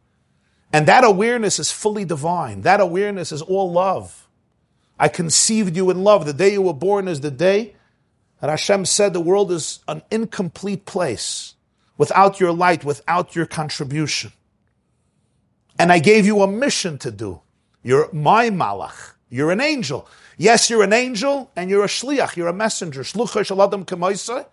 And 0.71 0.85
that 0.87 1.03
awareness 1.03 1.57
is 1.57 1.71
fully 1.71 2.05
divine. 2.05 2.61
That 2.61 2.79
awareness 2.79 3.31
is 3.31 3.41
all 3.41 3.71
love. 3.71 4.27
I 4.99 5.07
conceived 5.07 5.75
you 5.75 5.89
in 5.89 6.03
love. 6.03 6.27
The 6.27 6.31
day 6.33 6.51
you 6.51 6.61
were 6.61 6.75
born 6.75 7.07
is 7.07 7.21
the 7.21 7.31
day 7.31 7.75
that 8.39 8.51
Hashem 8.51 8.85
said 8.85 9.13
the 9.13 9.19
world 9.19 9.51
is 9.51 9.79
an 9.87 10.03
incomplete 10.11 10.85
place 10.85 11.55
without 11.97 12.39
your 12.39 12.51
light, 12.51 12.85
without 12.85 13.35
your 13.35 13.47
contribution. 13.47 14.31
And 15.79 15.91
I 15.91 15.97
gave 15.97 16.27
you 16.27 16.43
a 16.43 16.47
mission 16.47 16.99
to 16.99 17.09
do. 17.09 17.41
You're 17.81 18.13
my 18.13 18.51
malach. 18.51 19.13
You're 19.31 19.49
an 19.49 19.59
angel. 19.59 20.07
Yes, 20.43 20.69
you're 20.69 20.83
an 20.83 20.91
angel 20.91 21.49
and 21.55 21.69
you're 21.69 21.85
a 21.85 21.87
shliach. 21.87 22.35
You're 22.35 22.49
a 22.49 22.53
messenger. 22.53 23.03
Shlucha 23.03 23.45
shel 23.45 23.61
adam 23.61 23.85
kemaisai. 23.85 24.45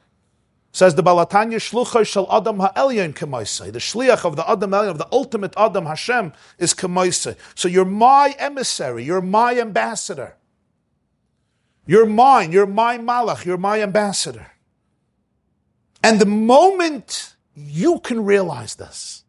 Says 0.70 0.94
the 0.94 1.02
Baal 1.02 1.26
HaTanya, 1.26 1.56
Shlucha 1.56 2.06
shel 2.06 2.28
Adam 2.30 2.60
ha'elyon 2.60 3.12
kemaisai. 3.12 3.72
The 3.72 3.80
shliach 3.80 4.24
of 4.24 4.36
the 4.36 4.48
Adam 4.48 4.72
of 4.72 4.98
the 4.98 5.08
ultimate 5.10 5.52
Adam 5.56 5.86
Hashem, 5.86 6.32
is 6.58 6.74
kemaisai. 6.74 7.36
So 7.56 7.66
you're 7.66 7.84
my 7.84 8.36
emissary. 8.38 9.02
You're 9.02 9.20
my 9.20 9.58
ambassador. 9.58 10.36
You're 11.86 12.06
mine. 12.06 12.52
You're 12.52 12.66
my 12.66 12.96
malach. 12.96 13.44
You're 13.44 13.58
my 13.58 13.82
ambassador. 13.82 14.46
And 16.04 16.20
the 16.20 16.26
moment 16.26 17.34
you 17.56 17.98
can 17.98 18.24
realize 18.24 18.76
this, 18.76 19.24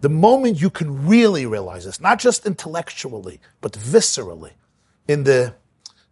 the 0.00 0.08
moment 0.08 0.60
you 0.60 0.68
can 0.68 1.06
really 1.06 1.46
realize 1.46 1.84
this, 1.84 2.00
not 2.00 2.18
just 2.18 2.44
intellectually, 2.44 3.38
but 3.60 3.74
viscerally, 3.74 4.50
in 5.08 5.24
the 5.24 5.54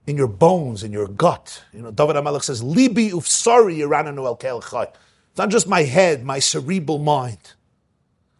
in 0.06 0.16
your 0.16 0.26
bones, 0.28 0.82
in 0.82 0.92
your 0.92 1.06
gut. 1.06 1.62
You 1.72 1.82
know, 1.82 1.90
David 1.90 2.16
HaMelech 2.16 2.42
says, 2.42 2.62
Libi 2.62 3.12
ufsari 3.12 3.78
yirananu 3.78 4.24
el 4.26 4.60
chai. 4.60 4.82
It's 4.82 5.38
not 5.38 5.48
just 5.48 5.68
my 5.68 5.82
head, 5.82 6.24
my 6.24 6.38
cerebral 6.40 6.98
mind, 6.98 7.54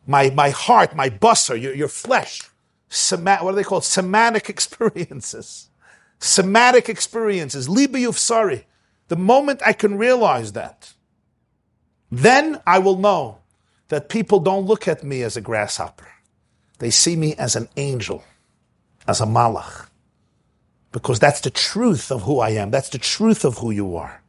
my, 0.06 0.30
my 0.30 0.50
heart, 0.50 0.94
my 0.94 1.08
busser, 1.08 1.60
your, 1.60 1.74
your 1.74 1.88
flesh. 1.88 2.42
Soma- 2.88 3.38
what 3.40 3.52
are 3.52 3.56
they 3.56 3.62
called? 3.62 3.84
Somatic 3.84 4.48
experiences. 4.50 5.68
Somatic 6.18 6.88
experiences. 6.88 7.68
Libi 7.68 8.06
ufsari. 8.06 8.64
The 9.08 9.16
moment 9.16 9.62
I 9.64 9.72
can 9.72 9.96
realize 9.96 10.52
that, 10.52 10.92
then 12.10 12.60
I 12.66 12.78
will 12.78 12.96
know 12.96 13.38
that 13.88 14.08
people 14.08 14.40
don't 14.40 14.66
look 14.66 14.88
at 14.88 15.04
me 15.04 15.22
as 15.22 15.36
a 15.36 15.40
grasshopper. 15.40 16.08
They 16.78 16.90
see 16.90 17.16
me 17.16 17.34
as 17.36 17.56
an 17.56 17.68
angel, 17.76 18.24
as 19.06 19.20
a 19.20 19.24
malach. 19.26 19.86
Because 20.92 21.18
that's 21.18 21.40
the 21.40 21.50
truth 21.50 22.10
of 22.10 22.22
who 22.22 22.40
I 22.40 22.50
am. 22.50 22.70
That's 22.70 22.90
the 22.90 22.98
truth 22.98 23.44
of 23.44 23.58
who 23.58 23.70
you 23.70 23.96
are. 23.96 24.22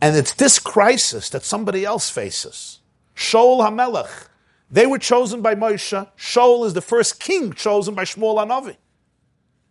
And 0.00 0.16
it's 0.16 0.34
this 0.34 0.58
crisis 0.58 1.30
that 1.30 1.44
somebody 1.44 1.84
else 1.84 2.10
faces. 2.10 2.80
Shaul 3.16 3.66
HaMelech. 3.66 4.28
They 4.70 4.86
were 4.86 4.98
chosen 4.98 5.40
by 5.40 5.54
Moshe. 5.54 6.08
Shaul 6.18 6.66
is 6.66 6.74
the 6.74 6.80
first 6.82 7.20
king 7.20 7.52
chosen 7.52 7.94
by 7.94 8.04
Shmuel 8.04 8.36
HaNavi. 8.36 8.76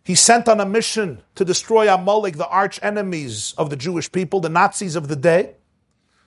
He 0.02 0.14
sent 0.14 0.48
on 0.48 0.60
a 0.60 0.66
mission 0.66 1.22
to 1.34 1.44
destroy 1.44 1.92
Amalek, 1.92 2.36
the 2.36 2.48
arch 2.48 2.78
enemies 2.82 3.54
of 3.56 3.70
the 3.70 3.76
Jewish 3.76 4.10
people, 4.10 4.40
the 4.40 4.48
Nazis 4.48 4.96
of 4.96 5.08
the 5.08 5.16
day 5.16 5.54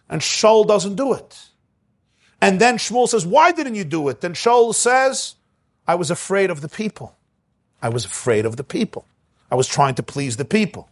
and 0.09 0.21
Shaul 0.21 0.67
doesn't 0.67 0.95
do 0.95 1.13
it. 1.13 1.49
And 2.41 2.59
then 2.61 2.77
Shmuel 2.77 3.07
says, 3.07 3.25
Why 3.25 3.51
didn't 3.51 3.75
you 3.75 3.83
do 3.83 4.07
it? 4.09 4.21
Then 4.21 4.33
Shaul 4.33 4.73
says, 4.73 5.35
I 5.87 5.95
was 5.95 6.11
afraid 6.11 6.49
of 6.49 6.61
the 6.61 6.69
people. 6.69 7.16
I 7.81 7.89
was 7.89 8.05
afraid 8.05 8.45
of 8.45 8.57
the 8.57 8.63
people. 8.63 9.05
I 9.51 9.55
was 9.55 9.67
trying 9.67 9.95
to 9.95 10.03
please 10.03 10.37
the 10.37 10.45
people. 10.45 10.89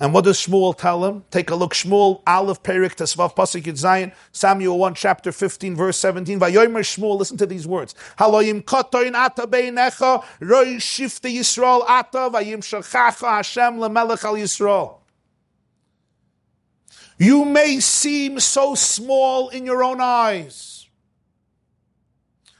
And 0.00 0.12
what 0.12 0.24
does 0.24 0.38
Shmuel 0.38 0.76
tell 0.76 1.04
him? 1.04 1.24
Take 1.30 1.50
a 1.50 1.54
look. 1.54 1.72
Shmuel, 1.72 2.20
Aleph, 2.26 2.62
Perik, 2.64 2.96
Tesvav, 2.96 3.36
Pasuk, 3.36 3.76
Zion, 3.76 4.12
Samuel 4.32 4.76
1, 4.76 4.94
chapter 4.94 5.30
15, 5.30 5.76
verse 5.76 5.96
17. 5.98 6.40
Vayomer 6.40 6.80
Shmuel, 6.80 7.16
listen 7.16 7.36
to 7.36 7.46
these 7.46 7.66
words. 7.66 7.94
Haloyim 8.18 8.64
kotoin 8.64 9.14
ata 9.14 9.46
beinecha, 9.46 10.24
roi 10.40 10.76
shifte 10.76 11.32
Yisrael 11.32 11.84
ata, 11.88 12.28
vayim 12.30 12.58
shachacha 12.58 13.36
Hashem 13.36 13.74
lemelech 13.74 14.24
al 14.24 14.34
Yisrael. 14.34 14.98
You 17.16 17.44
may 17.44 17.78
seem 17.78 18.40
so 18.40 18.74
small 18.74 19.48
in 19.50 19.64
your 19.64 19.84
own 19.84 20.00
eyes. 20.00 20.88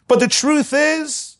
But 0.06 0.20
the 0.20 0.28
truth 0.28 0.72
is, 0.72 1.33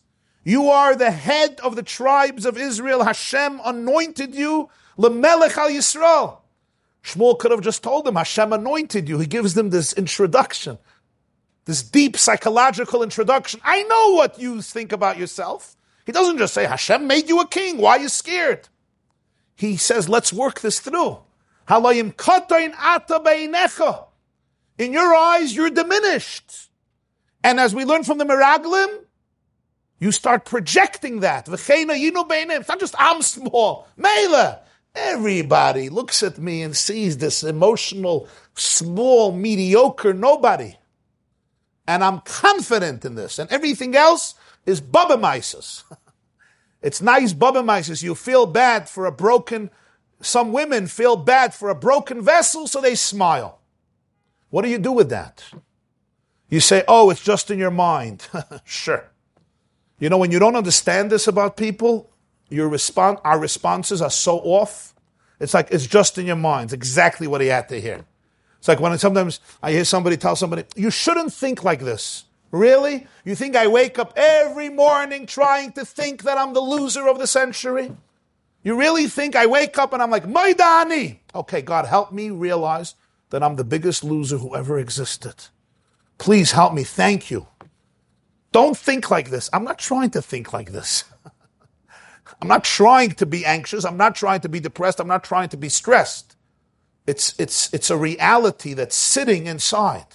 you 0.45 0.69
are 0.69 0.95
the 0.95 1.11
head 1.11 1.59
of 1.61 1.75
the 1.75 1.83
tribes 1.83 2.45
of 2.45 2.57
Israel. 2.57 3.03
Hashem 3.03 3.59
anointed 3.65 4.33
you, 4.35 4.69
Lemelech 4.97 5.57
al 5.57 5.69
Yisrael. 5.69 6.37
Shmuel 7.03 7.37
could 7.37 7.51
have 7.51 7.61
just 7.61 7.83
told 7.83 8.05
them, 8.05 8.15
Hashem 8.15 8.53
anointed 8.53 9.09
you. 9.09 9.19
He 9.19 9.25
gives 9.25 9.55
them 9.55 9.71
this 9.71 9.91
introduction, 9.93 10.77
this 11.65 11.83
deep 11.83 12.15
psychological 12.15 13.03
introduction. 13.03 13.59
I 13.63 13.83
know 13.83 14.13
what 14.13 14.39
you 14.39 14.61
think 14.61 14.91
about 14.91 15.17
yourself. 15.17 15.75
He 16.05 16.11
doesn't 16.11 16.37
just 16.37 16.53
say, 16.53 16.65
Hashem 16.65 17.07
made 17.07 17.27
you 17.27 17.41
a 17.41 17.47
king. 17.47 17.79
Why 17.79 17.97
are 17.97 17.99
you 18.01 18.09
scared? 18.09 18.69
He 19.55 19.77
says, 19.77 20.07
let's 20.07 20.31
work 20.31 20.61
this 20.61 20.79
through. 20.79 21.19
In 24.77 24.93
your 24.93 25.15
eyes, 25.15 25.55
you're 25.55 25.69
diminished. 25.71 26.69
And 27.43 27.59
as 27.59 27.73
we 27.73 27.85
learn 27.85 28.03
from 28.03 28.19
the 28.19 28.25
Miraglim, 28.25 29.04
you 29.99 30.11
start 30.11 30.45
projecting 30.45 31.21
that. 31.21 31.47
It's 31.47 32.69
not 32.69 32.79
just 32.79 32.95
I'm 32.97 33.21
small. 33.21 33.87
Mela. 33.97 34.61
Everybody 34.93 35.89
looks 35.89 36.23
at 36.23 36.37
me 36.37 36.61
and 36.61 36.75
sees 36.75 37.17
this 37.17 37.43
emotional, 37.43 38.29
small, 38.55 39.33
mediocre 39.33 40.13
nobody. 40.13 40.75
And 41.85 42.01
I'm 42.01 42.21
confident 42.21 43.03
in 43.03 43.15
this. 43.15 43.37
And 43.37 43.51
everything 43.51 43.95
else 43.95 44.35
is 44.65 44.79
bubba 44.79 45.19
It's 46.81 47.01
nice 47.01 47.33
bubba 47.33 48.03
You 48.03 48.15
feel 48.15 48.45
bad 48.45 48.87
for 48.87 49.05
a 49.05 49.11
broken 49.11 49.69
some 50.21 50.51
women 50.51 50.87
feel 50.87 51.17
bad 51.17 51.53
for 51.53 51.69
a 51.69 51.75
broken 51.75 52.21
vessel, 52.21 52.67
so 52.67 52.81
they 52.81 52.95
smile. 52.95 53.59
What 54.49 54.63
do 54.63 54.69
you 54.69 54.77
do 54.77 54.91
with 54.91 55.09
that? 55.09 55.43
You 56.49 56.59
say, 56.59 56.83
oh, 56.87 57.09
it's 57.09 57.23
just 57.23 57.51
in 57.51 57.59
your 57.59 57.71
mind. 57.71 58.27
sure. 58.63 59.11
You 59.99 60.09
know, 60.09 60.17
when 60.17 60.31
you 60.31 60.39
don't 60.39 60.55
understand 60.55 61.11
this 61.11 61.27
about 61.27 61.57
people, 61.57 62.09
your 62.49 62.67
response, 62.67 63.19
our 63.23 63.39
responses 63.39 64.01
are 64.01 64.09
so 64.09 64.39
off. 64.39 64.93
It's 65.39 65.53
like 65.53 65.69
it's 65.71 65.87
just 65.87 66.17
in 66.17 66.25
your 66.25 66.35
mind. 66.35 66.65
It's 66.65 66.73
exactly 66.73 67.27
what 67.27 67.41
he 67.41 67.47
had 67.47 67.69
to 67.69 67.79
hear. 67.79 68.05
It's 68.59 68.67
like 68.67 68.79
when 68.79 68.91
I, 68.91 68.97
sometimes 68.97 69.39
I 69.61 69.71
hear 69.71 69.85
somebody 69.85 70.17
tell 70.17 70.35
somebody, 70.35 70.63
you 70.75 70.89
shouldn't 70.89 71.33
think 71.33 71.63
like 71.63 71.81
this. 71.81 72.25
Really? 72.51 73.07
You 73.23 73.35
think 73.35 73.55
I 73.55 73.67
wake 73.67 73.99
up 73.99 74.13
every 74.15 74.69
morning 74.69 75.25
trying 75.25 75.73
to 75.73 75.85
think 75.85 76.23
that 76.23 76.37
I'm 76.37 76.53
the 76.53 76.61
loser 76.61 77.07
of 77.07 77.19
the 77.19 77.27
century? 77.27 77.91
You 78.63 78.77
really 78.77 79.07
think 79.07 79.35
I 79.35 79.45
wake 79.45 79.77
up 79.77 79.93
and 79.93 80.01
I'm 80.01 80.09
like, 80.09 80.25
Modeh 80.25 80.59
Ani? 80.59 81.21
Okay, 81.35 81.61
God, 81.61 81.85
help 81.85 82.11
me 82.11 82.31
realize 82.31 82.95
that 83.29 83.43
I'm 83.43 83.55
the 83.55 83.63
biggest 83.63 84.03
loser 84.03 84.37
who 84.37 84.55
ever 84.55 84.79
existed. 84.79 85.35
Please 86.17 86.53
help 86.53 86.73
me. 86.73 86.83
Thank 86.83 87.29
you. 87.29 87.47
Don't 88.55 88.77
think 88.77 89.11
like 89.11 89.31
this. 89.31 89.49
I'm 89.51 89.65
not 89.65 89.79
trying 89.79 90.11
to 90.11 90.21
think 90.21 90.53
like 90.53 90.71
this. 90.71 91.03
I'm 92.41 92.47
not 92.47 92.63
trying 92.63 93.11
to 93.15 93.25
be 93.25 93.45
anxious. 93.45 93.83
I'm 93.83 93.97
not 93.97 94.15
trying 94.15 94.39
to 94.39 94.47
be 94.47 94.61
depressed. 94.61 95.01
I'm 95.01 95.09
not 95.09 95.25
trying 95.25 95.49
to 95.49 95.57
be 95.57 95.67
stressed. 95.67 96.37
It's, 97.05 97.37
it's, 97.37 97.73
it's 97.73 97.89
a 97.89 97.97
reality 97.97 98.73
that's 98.73 98.95
sitting 98.95 99.45
inside. 99.45 100.05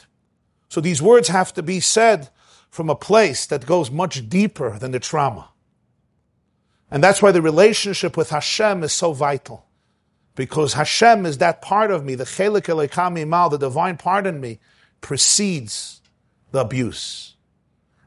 So 0.70 0.80
these 0.80 1.02
words 1.02 1.28
have 1.28 1.52
to 1.52 1.62
be 1.62 1.80
said 1.80 2.30
from 2.70 2.88
a 2.88 2.94
place 2.94 3.44
that 3.44 3.66
goes 3.66 3.90
much 3.90 4.26
deeper 4.30 4.78
than 4.78 4.92
the 4.92 5.00
trauma. 5.00 5.50
And 6.90 7.04
that's 7.04 7.20
why 7.20 7.32
the 7.32 7.42
relationship 7.42 8.16
with 8.16 8.30
Hashem 8.30 8.82
is 8.82 8.94
so 8.94 9.12
vital. 9.12 9.66
Because 10.34 10.72
Hashem 10.72 11.26
is 11.26 11.36
that 11.36 11.60
part 11.60 11.90
of 11.90 12.06
me, 12.06 12.14
the 12.14 12.24
chelek 12.24 12.62
Eloka 12.62 13.12
mima'al, 13.12 13.50
the 13.50 13.58
divine 13.58 13.98
part 13.98 14.26
in 14.26 14.40
me, 14.40 14.60
precedes 15.02 16.00
the 16.52 16.60
abuse. 16.60 17.29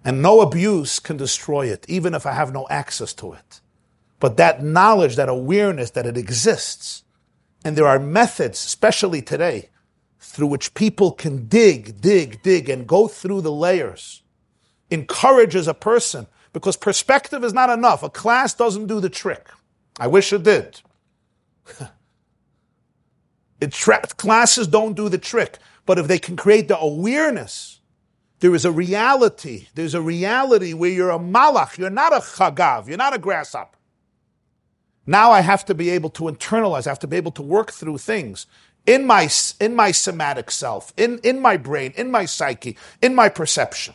And 0.05 0.21
no 0.21 0.41
abuse 0.41 0.99
can 0.99 1.17
destroy 1.17 1.67
it, 1.67 1.85
even 1.88 2.13
if 2.13 2.25
I 2.25 2.34
have 2.34 2.51
no 2.51 2.67
access 2.69 3.13
to 3.15 3.34
it. 3.34 3.61
But 4.19 4.38
that 4.38 4.63
knowledge, 4.63 5.15
that 5.15 5.30
awareness 5.30 5.91
that 5.91 6.05
it 6.05 6.17
exists, 6.17 7.03
and 7.63 7.75
there 7.75 7.88
are 7.88 7.99
methods, 7.99 8.63
especially 8.63 9.21
today, 9.21 9.69
through 10.19 10.47
which 10.47 10.73
people 10.73 11.11
can 11.11 11.47
dig, 11.47 12.01
dig, 12.01 12.41
dig, 12.41 12.69
and 12.69 12.88
go 12.88 13.07
through 13.07 13.41
the 13.41 13.51
layers, 13.51 14.23
encourages 14.89 15.67
a 15.67 15.73
person 15.73 16.27
because 16.53 16.77
perspective 16.77 17.43
is 17.43 17.53
not 17.53 17.69
enough. 17.69 18.03
A 18.03 18.09
class 18.09 18.53
doesn't 18.53 18.88
do 18.88 18.99
the 18.99 19.09
trick. 19.09 19.49
I 19.99 20.07
wish 20.07 20.31
it 20.34 20.43
did. 20.43 20.81
it 23.61 23.71
tra- 23.71 24.01
classes 24.17 24.67
don't 24.67 24.93
do 24.95 25.09
the 25.09 25.17
trick. 25.17 25.57
But 25.85 25.99
if 25.99 26.07
they 26.07 26.19
can 26.19 26.35
create 26.35 26.67
the 26.67 26.77
awareness, 26.77 27.73
there 28.44 28.53
is 28.53 28.65
a 28.65 28.72
reality. 28.74 29.68
There's 29.74 29.94
a 29.94 30.02
reality 30.02 30.74
where 30.74 30.90
you're 30.90 31.11
a 31.11 31.18
malach. 31.18 31.78
You're 31.78 31.90
not 31.90 32.11
a 32.11 32.18
chagav. 32.18 32.90
You're 32.90 32.98
not 32.98 33.15
a 33.15 33.18
grasshopper. 33.18 33.78
Now 35.06 35.32
I 35.32 35.40
have 35.40 35.64
to 35.64 35.74
be 35.74 35.90
able 35.91 36.10
to 36.10 36.24
internalize. 36.24 36.86
I 36.86 36.90
have 36.90 36.99
to 36.99 37.07
be 37.07 37.15
able 37.15 37.32
to 37.32 37.41
work 37.41 37.72
through 37.72 37.99
things 37.99 38.45
in 38.86 39.07
my, 39.07 39.30
in 39.61 39.78
my 39.78 39.91
somatic 39.91 40.52
self, 40.52 40.91
in, 40.98 41.20
in 41.20 41.40
my 41.40 41.56
brain, 41.56 41.94
in 41.95 42.11
my 42.11 42.26
psyche, 42.26 42.76
in 43.02 43.15
my 43.15 43.30
perception. 43.30 43.94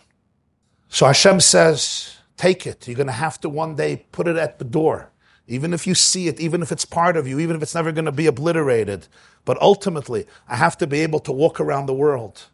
So 0.88 1.04
Hashem 1.04 1.40
says, 1.40 2.16
Take 2.38 2.66
it. 2.66 2.88
You're 2.88 2.96
going 2.96 3.08
to 3.08 3.12
have 3.12 3.38
to 3.42 3.50
one 3.50 3.76
day 3.76 4.06
put 4.12 4.26
it 4.28 4.36
at 4.36 4.58
the 4.58 4.64
door. 4.64 5.10
Even 5.46 5.74
if 5.74 5.86
you 5.86 5.94
see 5.94 6.26
it, 6.26 6.40
even 6.40 6.62
if 6.62 6.72
it's 6.72 6.86
part 6.86 7.18
of 7.18 7.28
you, 7.28 7.38
even 7.38 7.54
if 7.54 7.62
it's 7.62 7.74
never 7.74 7.92
going 7.92 8.06
to 8.06 8.12
be 8.12 8.26
obliterated. 8.26 9.08
But 9.44 9.60
ultimately, 9.60 10.26
I 10.48 10.56
have 10.56 10.78
to 10.78 10.86
be 10.86 11.00
able 11.00 11.20
to 11.20 11.32
walk 11.32 11.60
around 11.60 11.84
the 11.84 11.92
world 11.92 12.46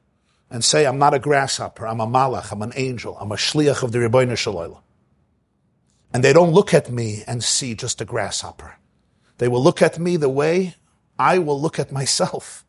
and 0.51 0.65
say, 0.65 0.87
I'm 0.87 0.99
not 0.99 1.15
a 1.15 1.19
grasshopper, 1.19 1.87
I'm 1.87 2.01
a 2.01 2.07
malach, 2.07 2.53
I'm 2.53 2.63
an 2.63 2.73
angel, 2.77 3.17
I'm 3.21 3.33
a 3.33 3.37
shliach 3.37 3.83
of 3.83 3.93
the 3.93 3.99
Ribbono 3.99 4.37
Shel 4.37 4.55
Olam. 4.55 4.81
And 6.13 6.23
they 6.23 6.33
don't 6.33 6.53
look 6.53 6.73
at 6.73 6.91
me 6.91 7.25
and 7.27 7.43
see 7.43 7.75
just 7.75 8.01
a 8.01 8.05
grasshopper. 8.05 8.77
They 9.39 9.49
will 9.49 9.63
look 9.63 9.83
at 9.83 9.99
me 9.99 10.17
the 10.17 10.29
way 10.29 10.77
I 11.19 11.39
will 11.39 11.61
look 11.61 11.79
at 11.79 11.91
myself. 11.93 12.65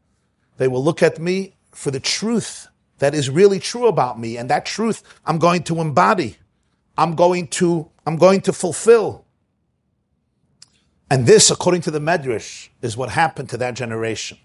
They 0.58 0.68
will 0.68 0.84
look 0.84 1.04
at 1.04 1.20
me 1.20 1.56
for 1.72 1.92
the 1.92 2.00
truth 2.00 2.68
that 3.00 3.14
is 3.14 3.30
really 3.30 3.60
true 3.60 3.88
about 3.88 4.20
me. 4.20 4.38
And 4.38 4.50
that 4.50 4.66
truth 4.66 5.04
I'm 5.26 5.38
going 5.38 5.64
to 5.64 5.80
embody. 5.82 6.38
I'm 6.98 7.16
going 7.16 7.48
to, 7.50 7.92
I'm 8.06 8.18
going 8.18 8.42
to 8.42 8.54
fulfill. 8.54 9.26
And 11.10 11.28
this, 11.28 11.52
according 11.52 11.82
to 11.82 11.92
the 11.92 12.00
Medrash, 12.00 12.70
is 12.82 12.98
what 12.98 13.10
happened 13.10 13.50
to 13.50 13.58
that 13.58 13.76
generation. 13.76 14.40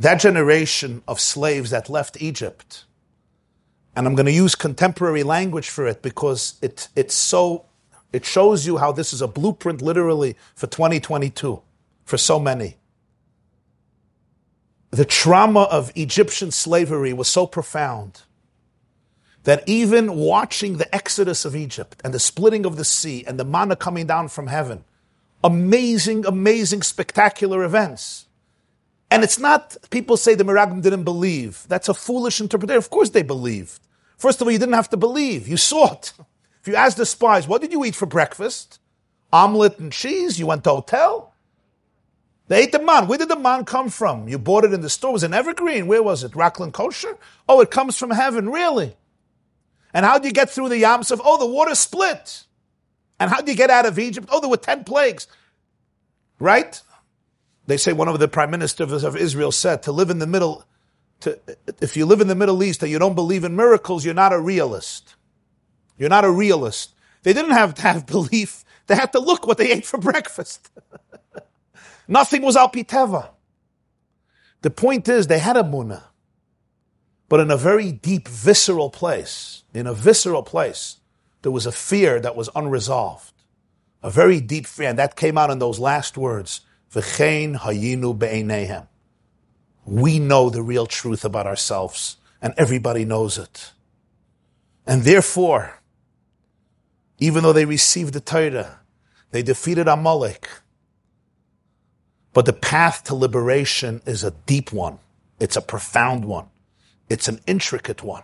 That 0.00 0.16
generation 0.20 1.02
of 1.06 1.20
slaves 1.20 1.70
that 1.70 1.88
left 1.88 2.20
Egypt. 2.20 2.84
And 3.94 4.06
I'm 4.06 4.14
going 4.14 4.26
to 4.26 4.32
use 4.32 4.54
contemporary 4.54 5.22
language 5.22 5.68
for 5.68 5.86
it 5.86 6.02
because 6.02 6.58
it, 6.60 6.88
it's 6.96 7.14
so, 7.14 7.66
it 8.12 8.24
shows 8.24 8.66
you 8.66 8.78
how 8.78 8.92
this 8.92 9.12
is 9.12 9.22
a 9.22 9.28
blueprint 9.28 9.80
literally 9.82 10.36
for 10.54 10.66
2022 10.66 11.62
for 12.04 12.16
so 12.18 12.40
many 12.40 12.76
the 14.90 15.04
trauma 15.04 15.62
of 15.62 15.92
Egyptian 15.94 16.50
slavery 16.50 17.12
was 17.12 17.28
so 17.28 17.46
profound 17.46 18.22
that 19.44 19.62
even 19.66 20.16
watching 20.16 20.76
the 20.76 20.94
exodus 20.94 21.44
of 21.44 21.56
Egypt 21.56 22.00
and 22.04 22.12
the 22.12 22.18
splitting 22.18 22.66
of 22.66 22.76
the 22.76 22.84
sea 22.84 23.24
and 23.26 23.38
the 23.38 23.44
manna 23.44 23.76
coming 23.76 24.06
down 24.06 24.28
from 24.28 24.48
heaven, 24.48 24.84
amazing, 25.42 26.26
amazing, 26.26 26.82
spectacular 26.82 27.62
events. 27.62 28.26
And 29.10 29.24
it's 29.24 29.38
not, 29.38 29.76
people 29.90 30.16
say 30.16 30.34
the 30.34 30.44
Miraglim 30.44 30.82
didn't 30.82 31.04
believe. 31.04 31.64
That's 31.68 31.88
a 31.88 31.94
foolish 31.94 32.40
interpretation. 32.40 32.78
Of 32.78 32.90
course 32.90 33.10
they 33.10 33.22
believed. 33.22 33.80
First 34.16 34.40
of 34.40 34.46
all, 34.46 34.52
you 34.52 34.58
didn't 34.58 34.74
have 34.74 34.90
to 34.90 34.96
believe. 34.96 35.48
You 35.48 35.56
saw 35.56 35.94
it. 35.94 36.12
If 36.60 36.68
you 36.68 36.76
asked 36.76 36.98
the 36.98 37.06
spies, 37.06 37.48
what 37.48 37.60
did 37.60 37.72
you 37.72 37.84
eat 37.84 37.94
for 37.94 38.06
breakfast? 38.06 38.78
Omelette 39.32 39.78
and 39.78 39.92
cheese? 39.92 40.38
You 40.38 40.46
went 40.46 40.64
to 40.64 40.70
hotel? 40.70 41.32
They 42.48 42.64
ate 42.64 42.72
the 42.72 42.82
man. 42.82 43.06
Where 43.06 43.18
did 43.18 43.28
the 43.28 43.36
man 43.36 43.64
come 43.64 43.88
from? 43.88 44.28
You 44.28 44.38
bought 44.38 44.64
it 44.64 44.72
in 44.72 44.80
the 44.80 44.90
store. 44.90 45.10
It 45.10 45.12
was 45.14 45.22
an 45.22 45.34
evergreen. 45.34 45.86
Where 45.86 46.02
was 46.02 46.24
it? 46.24 46.34
Rockland 46.36 46.74
kosher? 46.74 47.16
Oh, 47.48 47.60
it 47.60 47.70
comes 47.70 47.96
from 47.96 48.10
heaven. 48.10 48.48
Really? 48.48 48.96
And 49.94 50.04
how 50.04 50.18
do 50.18 50.28
you 50.28 50.34
get 50.34 50.50
through 50.50 50.68
the 50.68 50.78
Yam 50.78 51.02
Suf? 51.02 51.20
Oh, 51.24 51.38
the 51.38 51.46
water 51.46 51.74
split. 51.74 52.44
And 53.18 53.30
how 53.30 53.40
do 53.40 53.50
you 53.50 53.56
get 53.56 53.70
out 53.70 53.86
of 53.86 53.98
Egypt? 53.98 54.28
Oh, 54.30 54.40
there 54.40 54.50
were 54.50 54.56
10 54.56 54.84
plagues. 54.84 55.26
Right? 56.38 56.80
They 57.70 57.76
say 57.76 57.92
one 57.92 58.08
of 58.08 58.18
the 58.18 58.26
prime 58.26 58.50
ministers 58.50 59.04
of 59.04 59.16
Israel 59.16 59.52
said 59.52 59.84
to 59.84 59.92
live 59.92 60.10
in 60.10 60.18
the 60.18 60.26
middle, 60.26 60.64
to, 61.20 61.38
if 61.80 61.96
you 61.96 62.04
live 62.04 62.20
in 62.20 62.26
the 62.26 62.34
Middle 62.34 62.64
East 62.64 62.82
and 62.82 62.90
you 62.90 62.98
don't 62.98 63.14
believe 63.14 63.44
in 63.44 63.54
miracles, 63.54 64.04
you're 64.04 64.12
not 64.12 64.32
a 64.32 64.40
realist. 64.40 65.14
You're 65.96 66.08
not 66.08 66.24
a 66.24 66.30
realist. 66.32 66.94
They 67.22 67.32
didn't 67.32 67.52
have 67.52 67.74
to 67.74 67.82
have 67.82 68.06
belief. 68.08 68.64
They 68.88 68.96
had 68.96 69.12
to 69.12 69.20
look 69.20 69.46
what 69.46 69.56
they 69.56 69.70
ate 69.70 69.86
for 69.86 69.98
breakfast. 69.98 70.68
Nothing 72.08 72.42
was 72.42 72.56
alpiteva. 72.56 73.28
The 74.62 74.70
point 74.70 75.08
is, 75.08 75.28
they 75.28 75.38
had 75.38 75.56
a 75.56 75.62
munah, 75.62 76.02
but 77.28 77.38
in 77.38 77.52
a 77.52 77.56
very 77.56 77.92
deep, 77.92 78.26
visceral 78.26 78.90
place. 78.90 79.62
In 79.72 79.86
a 79.86 79.94
visceral 79.94 80.42
place, 80.42 80.96
there 81.42 81.52
was 81.52 81.66
a 81.66 81.72
fear 81.72 82.18
that 82.18 82.34
was 82.34 82.50
unresolved. 82.56 83.32
A 84.02 84.10
very 84.10 84.40
deep 84.40 84.66
fear, 84.66 84.88
and 84.88 84.98
that 84.98 85.14
came 85.14 85.38
out 85.38 85.50
in 85.50 85.60
those 85.60 85.78
last 85.78 86.18
words. 86.18 86.62
V'chein 86.92 87.58
hayinu 87.58 88.18
be'enehem. 88.18 88.88
We 89.84 90.18
know 90.18 90.50
the 90.50 90.62
real 90.62 90.86
truth 90.86 91.24
about 91.24 91.46
ourselves, 91.46 92.16
and 92.42 92.54
everybody 92.56 93.04
knows 93.04 93.38
it. 93.38 93.72
And 94.86 95.02
therefore, 95.02 95.80
even 97.18 97.42
though 97.42 97.52
they 97.52 97.64
received 97.64 98.14
the 98.14 98.20
Torah, 98.20 98.80
they 99.30 99.42
defeated 99.42 99.86
Amalek, 99.86 100.48
but 102.32 102.46
the 102.46 102.52
path 102.52 103.04
to 103.04 103.14
liberation 103.14 104.02
is 104.06 104.24
a 104.24 104.30
deep 104.30 104.72
one. 104.72 104.98
It's 105.38 105.56
a 105.56 105.62
profound 105.62 106.24
one. 106.24 106.46
It's 107.08 107.28
an 107.28 107.40
intricate 107.46 108.02
one. 108.02 108.22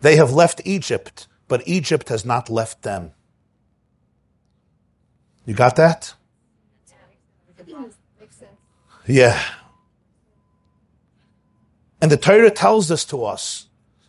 They 0.00 0.16
have 0.16 0.32
left 0.32 0.60
Egypt, 0.64 1.28
but 1.48 1.66
Egypt 1.66 2.08
has 2.08 2.24
not 2.24 2.48
left 2.50 2.82
them. 2.82 3.12
You 5.44 5.54
got 5.54 5.76
that? 5.76 6.14
Yeah. 9.10 9.42
And 12.00 12.12
the 12.12 12.16
Torah 12.16 12.50
tells 12.50 12.88
this 12.88 13.04
to 13.06 13.24
us 13.24 13.66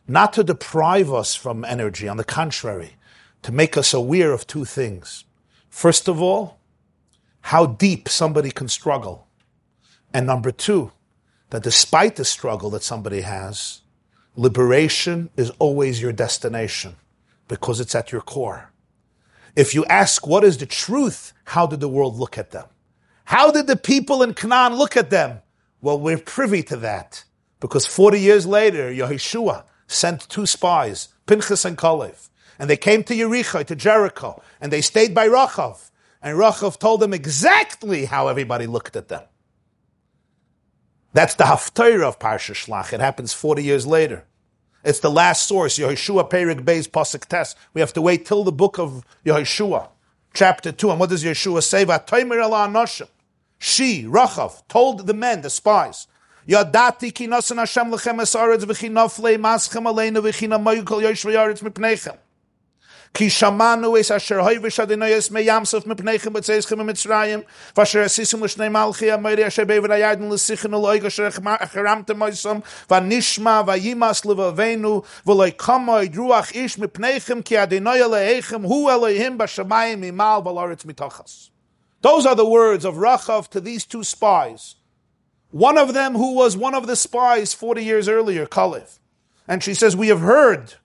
not 0.07 0.34
to 0.34 0.44
deprive 0.44 1.11
us 1.11 1.34
from 1.34 1.65
energy, 1.65 2.07
on 2.07 2.18
the 2.18 2.23
contrary, 2.23 2.98
to 3.41 3.52
make 3.52 3.78
us 3.78 3.94
aware 3.94 4.32
of 4.32 4.45
two 4.45 4.65
things. 4.65 5.26
First 5.69 6.07
of 6.07 6.22
all, 6.22 6.60
how 7.41 7.65
deep 7.65 8.10
somebody 8.10 8.52
can 8.52 8.68
struggle. 8.68 9.28
And 10.14 10.28
number 10.28 10.52
two, 10.52 10.91
that 11.49 11.64
despite 11.64 12.15
the 12.18 12.26
struggle 12.26 12.69
that 12.72 12.84
somebody 12.84 13.22
has, 13.22 13.82
liberation 14.36 15.30
is 15.36 15.49
always 15.57 16.02
your 16.02 16.14
destination 16.14 16.95
because 17.48 17.80
it's 17.80 17.95
at 17.95 18.11
your 18.11 18.22
core. 18.22 18.72
If 19.56 19.73
you 19.73 19.84
ask 19.86 20.28
what 20.28 20.44
is 20.44 20.57
the 20.60 20.65
truth, 20.65 21.34
how 21.45 21.65
did 21.65 21.80
the 21.80 21.90
world 21.90 22.18
look 22.18 22.38
at 22.38 22.52
them? 22.52 22.65
How 23.32 23.49
did 23.49 23.68
the 23.68 23.78
people 23.78 24.24
in 24.24 24.34
Canaan 24.34 24.76
look 24.76 24.98
at 24.98 25.10
them? 25.10 25.40
Well, 25.80 25.98
we're 25.98 26.18
privy 26.18 26.64
to 26.64 26.76
that 26.76 27.24
because 27.62 27.86
40 27.86 28.20
years 28.20 28.45
later, 28.45 28.91
Yehoshua 28.91 29.64
sent 29.88 30.28
two 30.28 30.45
spies, 30.45 31.08
Pinchas 31.28 31.64
and 31.64 31.78
Kalev, 31.78 32.28
and 32.60 32.70
they 32.70 32.76
came 32.76 33.06
to 33.06 33.14
Yericho, 33.14 33.66
to 33.66 33.74
Jericho, 33.74 34.44
and 34.60 34.70
they 34.70 34.82
stayed 34.82 35.16
by 35.16 35.30
Rachav. 35.30 35.91
And 36.22 36.38
Rachel 36.38 36.72
told 36.72 36.99
them 36.99 37.14
exactly 37.14 38.03
how 38.03 38.28
everybody 38.28 38.68
looked 38.68 38.98
at 38.98 39.08
them. 39.08 39.24
That's 41.14 41.36
the 41.36 41.45
Haftarah 41.45 42.10
of 42.10 42.20
Parsha 42.20 42.53
Shlach. 42.53 42.91
It 42.91 42.99
happens 42.99 43.32
40 43.32 43.64
years 43.64 43.88
later. 43.88 44.26
It's 44.84 44.99
the 44.99 45.10
last 45.10 45.48
source, 45.48 45.80
Yehoshua 45.80 46.30
Perik 46.30 46.66
Beis 46.66 46.90
Pasuk 46.90 47.24
Tes. 47.28 47.56
We 47.74 47.80
have 47.80 47.94
to 47.94 48.02
wait 48.02 48.26
till 48.26 48.44
the 48.44 48.52
book 48.52 48.78
of 48.78 49.06
Yehoshua, 49.26 49.88
chapter 50.34 50.74
2. 50.74 50.91
And 50.91 50.99
what 50.99 51.10
does 51.10 51.24
Yeshua 51.24 51.64
say? 51.64 51.86
She, 53.64 54.06
Rachav, 54.06 54.68
told 54.68 55.06
the 55.06 55.14
men, 55.14 55.42
the 55.42 55.50
spies, 55.52 56.08
Yadati 56.48 57.14
ki 57.14 57.28
Hashem 57.28 57.92
lechem 57.92 58.20
esaretz 58.20 58.64
v'chinofle 58.64 59.38
maschem 59.38 59.86
aleinu 59.86 60.18
v'china 60.18 60.58
namayukol 60.58 61.04
yosh 61.04 61.24
v'yaretz 61.24 61.62
mipnechem. 61.62 62.18
Ki 63.14 63.28
shamanu 63.28 64.00
es 64.00 64.10
asher 64.10 64.38
hoivish 64.40 64.84
adinoy 64.84 65.12
es 65.12 65.30
meyamsof 65.30 65.84
mipnechem 65.84 66.34
b'tzeischem 66.34 66.82
mitzrayim 66.90 67.46
v'asher 67.76 68.06
esisum 68.06 68.42
l'shnei 68.42 68.72
malchi 68.72 69.16
amayri 69.16 69.46
asher 69.46 69.66
bevin 69.66 69.92
ayadin 69.92 70.28
l'sichen 70.32 70.74
oloig 70.74 71.06
asher 71.06 71.30
acharamtem 71.30 72.18
oisam 72.18 72.64
v'nishma 72.90 73.64
v'yimas 73.64 74.26
l'vavenu 74.26 75.06
v'loi 75.24 75.56
kamo 75.56 76.02
idruach 76.02 76.56
ish 76.56 76.78
mipneichem 76.78 77.46
ki 77.46 77.58
adino 77.58 77.94
yaleichem 77.94 78.66
hu 78.66 78.90
Elohim 78.90 79.38
b'shamayim 79.38 80.04
imal 80.10 80.42
v'loretz 80.42 80.84
mitochas. 80.84 81.51
Those 82.02 82.26
are 82.26 82.36
the 82.36 82.49
words 82.49 82.84
of 82.84 82.95
Rachav 82.95 83.48
to 83.49 83.61
these 83.61 83.86
two 83.86 84.03
spies. 84.03 84.76
One 85.52 85.78
of 85.78 85.94
them 85.94 86.14
who 86.15 86.34
was 86.34 86.57
one 86.57 86.73
of 86.73 86.88
the 86.88 86.95
spies 86.95 87.53
40 87.53 87.84
years 87.84 88.07
earlier, 88.07 88.45
Kalev. 88.45 88.99
And 89.48 89.64
she 89.64 89.73
says, 89.73 89.95
we 89.95 90.07
have 90.07 90.22
heard 90.22 90.76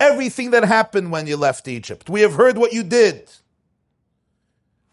everything 0.00 0.50
that 0.50 0.64
happened 0.64 1.12
when 1.12 1.26
you 1.26 1.36
left 1.36 1.68
Egypt. 1.68 2.10
We 2.10 2.22
have 2.22 2.34
heard 2.34 2.58
what 2.58 2.72
you 2.72 2.82
did. 2.82 3.30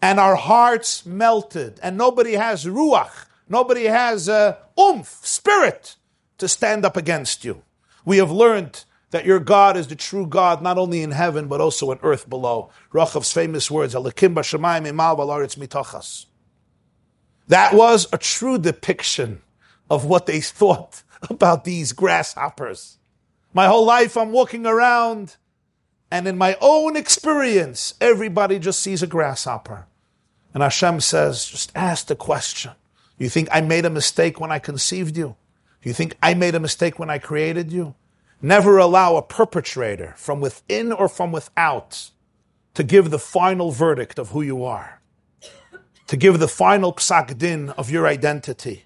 And 0.01 0.19
our 0.19 0.35
hearts 0.35 1.05
melted. 1.05 1.79
And 1.81 1.97
nobody 1.97 2.33
has 2.33 2.65
ruach, 2.65 3.25
nobody 3.49 3.85
has 3.85 4.29
uh, 4.29 4.57
oomph, 4.79 5.19
spirit 5.23 5.95
to 6.37 6.47
stand 6.47 6.85
up 6.85 6.95
against 6.95 7.43
you. 7.43 7.63
We 8.05 8.17
have 8.17 8.31
learned 8.31 8.85
that 9.11 9.25
your 9.25 9.39
God 9.39 9.75
is 9.75 9.87
the 9.87 9.95
true 9.95 10.27
God, 10.27 10.61
not 10.61 10.77
only 10.77 11.01
in 11.01 11.11
heaven, 11.11 11.47
but 11.47 11.61
also 11.61 11.91
in 11.91 11.99
earth 12.03 12.29
below. 12.29 12.69
Rachav's 12.93 13.31
famous 13.31 13.71
words, 13.71 13.93
That 17.47 17.73
was 17.73 18.07
a 18.13 18.17
true 18.17 18.57
depiction 18.59 19.41
of 19.89 20.05
what 20.05 20.25
they 20.27 20.41
thought 20.41 21.03
about 21.29 21.63
these 21.63 21.93
grasshoppers. 21.93 22.97
My 23.53 23.65
whole 23.65 23.85
life 23.85 24.15
I'm 24.15 24.31
walking 24.31 24.67
around, 24.67 25.37
and 26.11 26.27
in 26.27 26.37
my 26.37 26.55
own 26.61 26.95
experience, 26.95 27.95
everybody 27.99 28.59
just 28.59 28.79
sees 28.79 29.01
a 29.01 29.07
grasshopper. 29.07 29.87
And 30.53 30.61
Hashem 30.61 30.99
says, 31.01 31.45
just 31.45 31.71
ask 31.75 32.07
the 32.07 32.15
question. 32.15 32.71
You 33.17 33.29
think 33.29 33.49
I 33.51 33.61
made 33.61 33.85
a 33.85 33.89
mistake 33.89 34.39
when 34.39 34.51
I 34.51 34.59
conceived 34.59 35.17
you? 35.17 35.35
Do 35.81 35.89
You 35.89 35.93
think 35.93 36.15
I 36.21 36.33
made 36.33 36.55
a 36.55 36.59
mistake 36.59 36.99
when 36.99 37.09
I 37.09 37.17
created 37.17 37.71
you? 37.71 37.95
Never 38.41 38.77
allow 38.77 39.17
a 39.17 39.21
perpetrator 39.21 40.13
from 40.15 40.39
within 40.39 40.93
or 40.93 41.09
from 41.09 41.33
without 41.33 42.11
to 42.73 42.83
give 42.83 43.09
the 43.09 43.19
final 43.19 43.71
verdict 43.71 44.17
of 44.17 44.29
who 44.29 44.41
you 44.41 44.63
are, 44.63 45.01
to 46.07 46.15
give 46.15 46.39
the 46.39 46.47
final 46.47 46.93
psak 46.93 47.37
din 47.37 47.69
of 47.71 47.91
your 47.91 48.07
identity. 48.07 48.85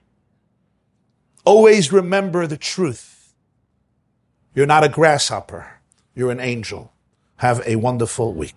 Always 1.46 1.94
remember 1.94 2.48
the 2.48 2.58
truth. 2.58 3.36
You're 4.56 4.66
not 4.66 4.84
a 4.84 4.90
grasshopper. 4.90 5.68
You're 6.16 6.32
an 6.32 6.40
angel. 6.40 6.92
Have 7.38 7.62
a 7.68 7.76
wonderful 7.76 8.34
week. 8.34 8.56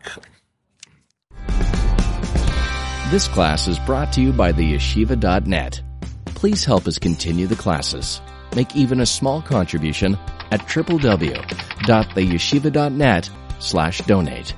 This 3.10 3.28
class 3.28 3.68
is 3.68 3.78
brought 3.80 4.12
to 4.14 4.22
you 4.22 4.32
by 4.32 4.52
the 4.52 4.74
yeshiva.net. 4.74 5.82
Please 6.26 6.64
help 6.64 6.86
us 6.86 6.98
continue 6.98 7.46
the 7.46 7.56
classes. 7.56 8.20
Make 8.54 8.74
even 8.74 9.00
a 9.00 9.06
small 9.06 9.42
contribution 9.42 10.16
at 10.50 10.60
www.theyeshiva.net 10.60 13.30
slash 13.58 14.00
donate. 14.02 14.54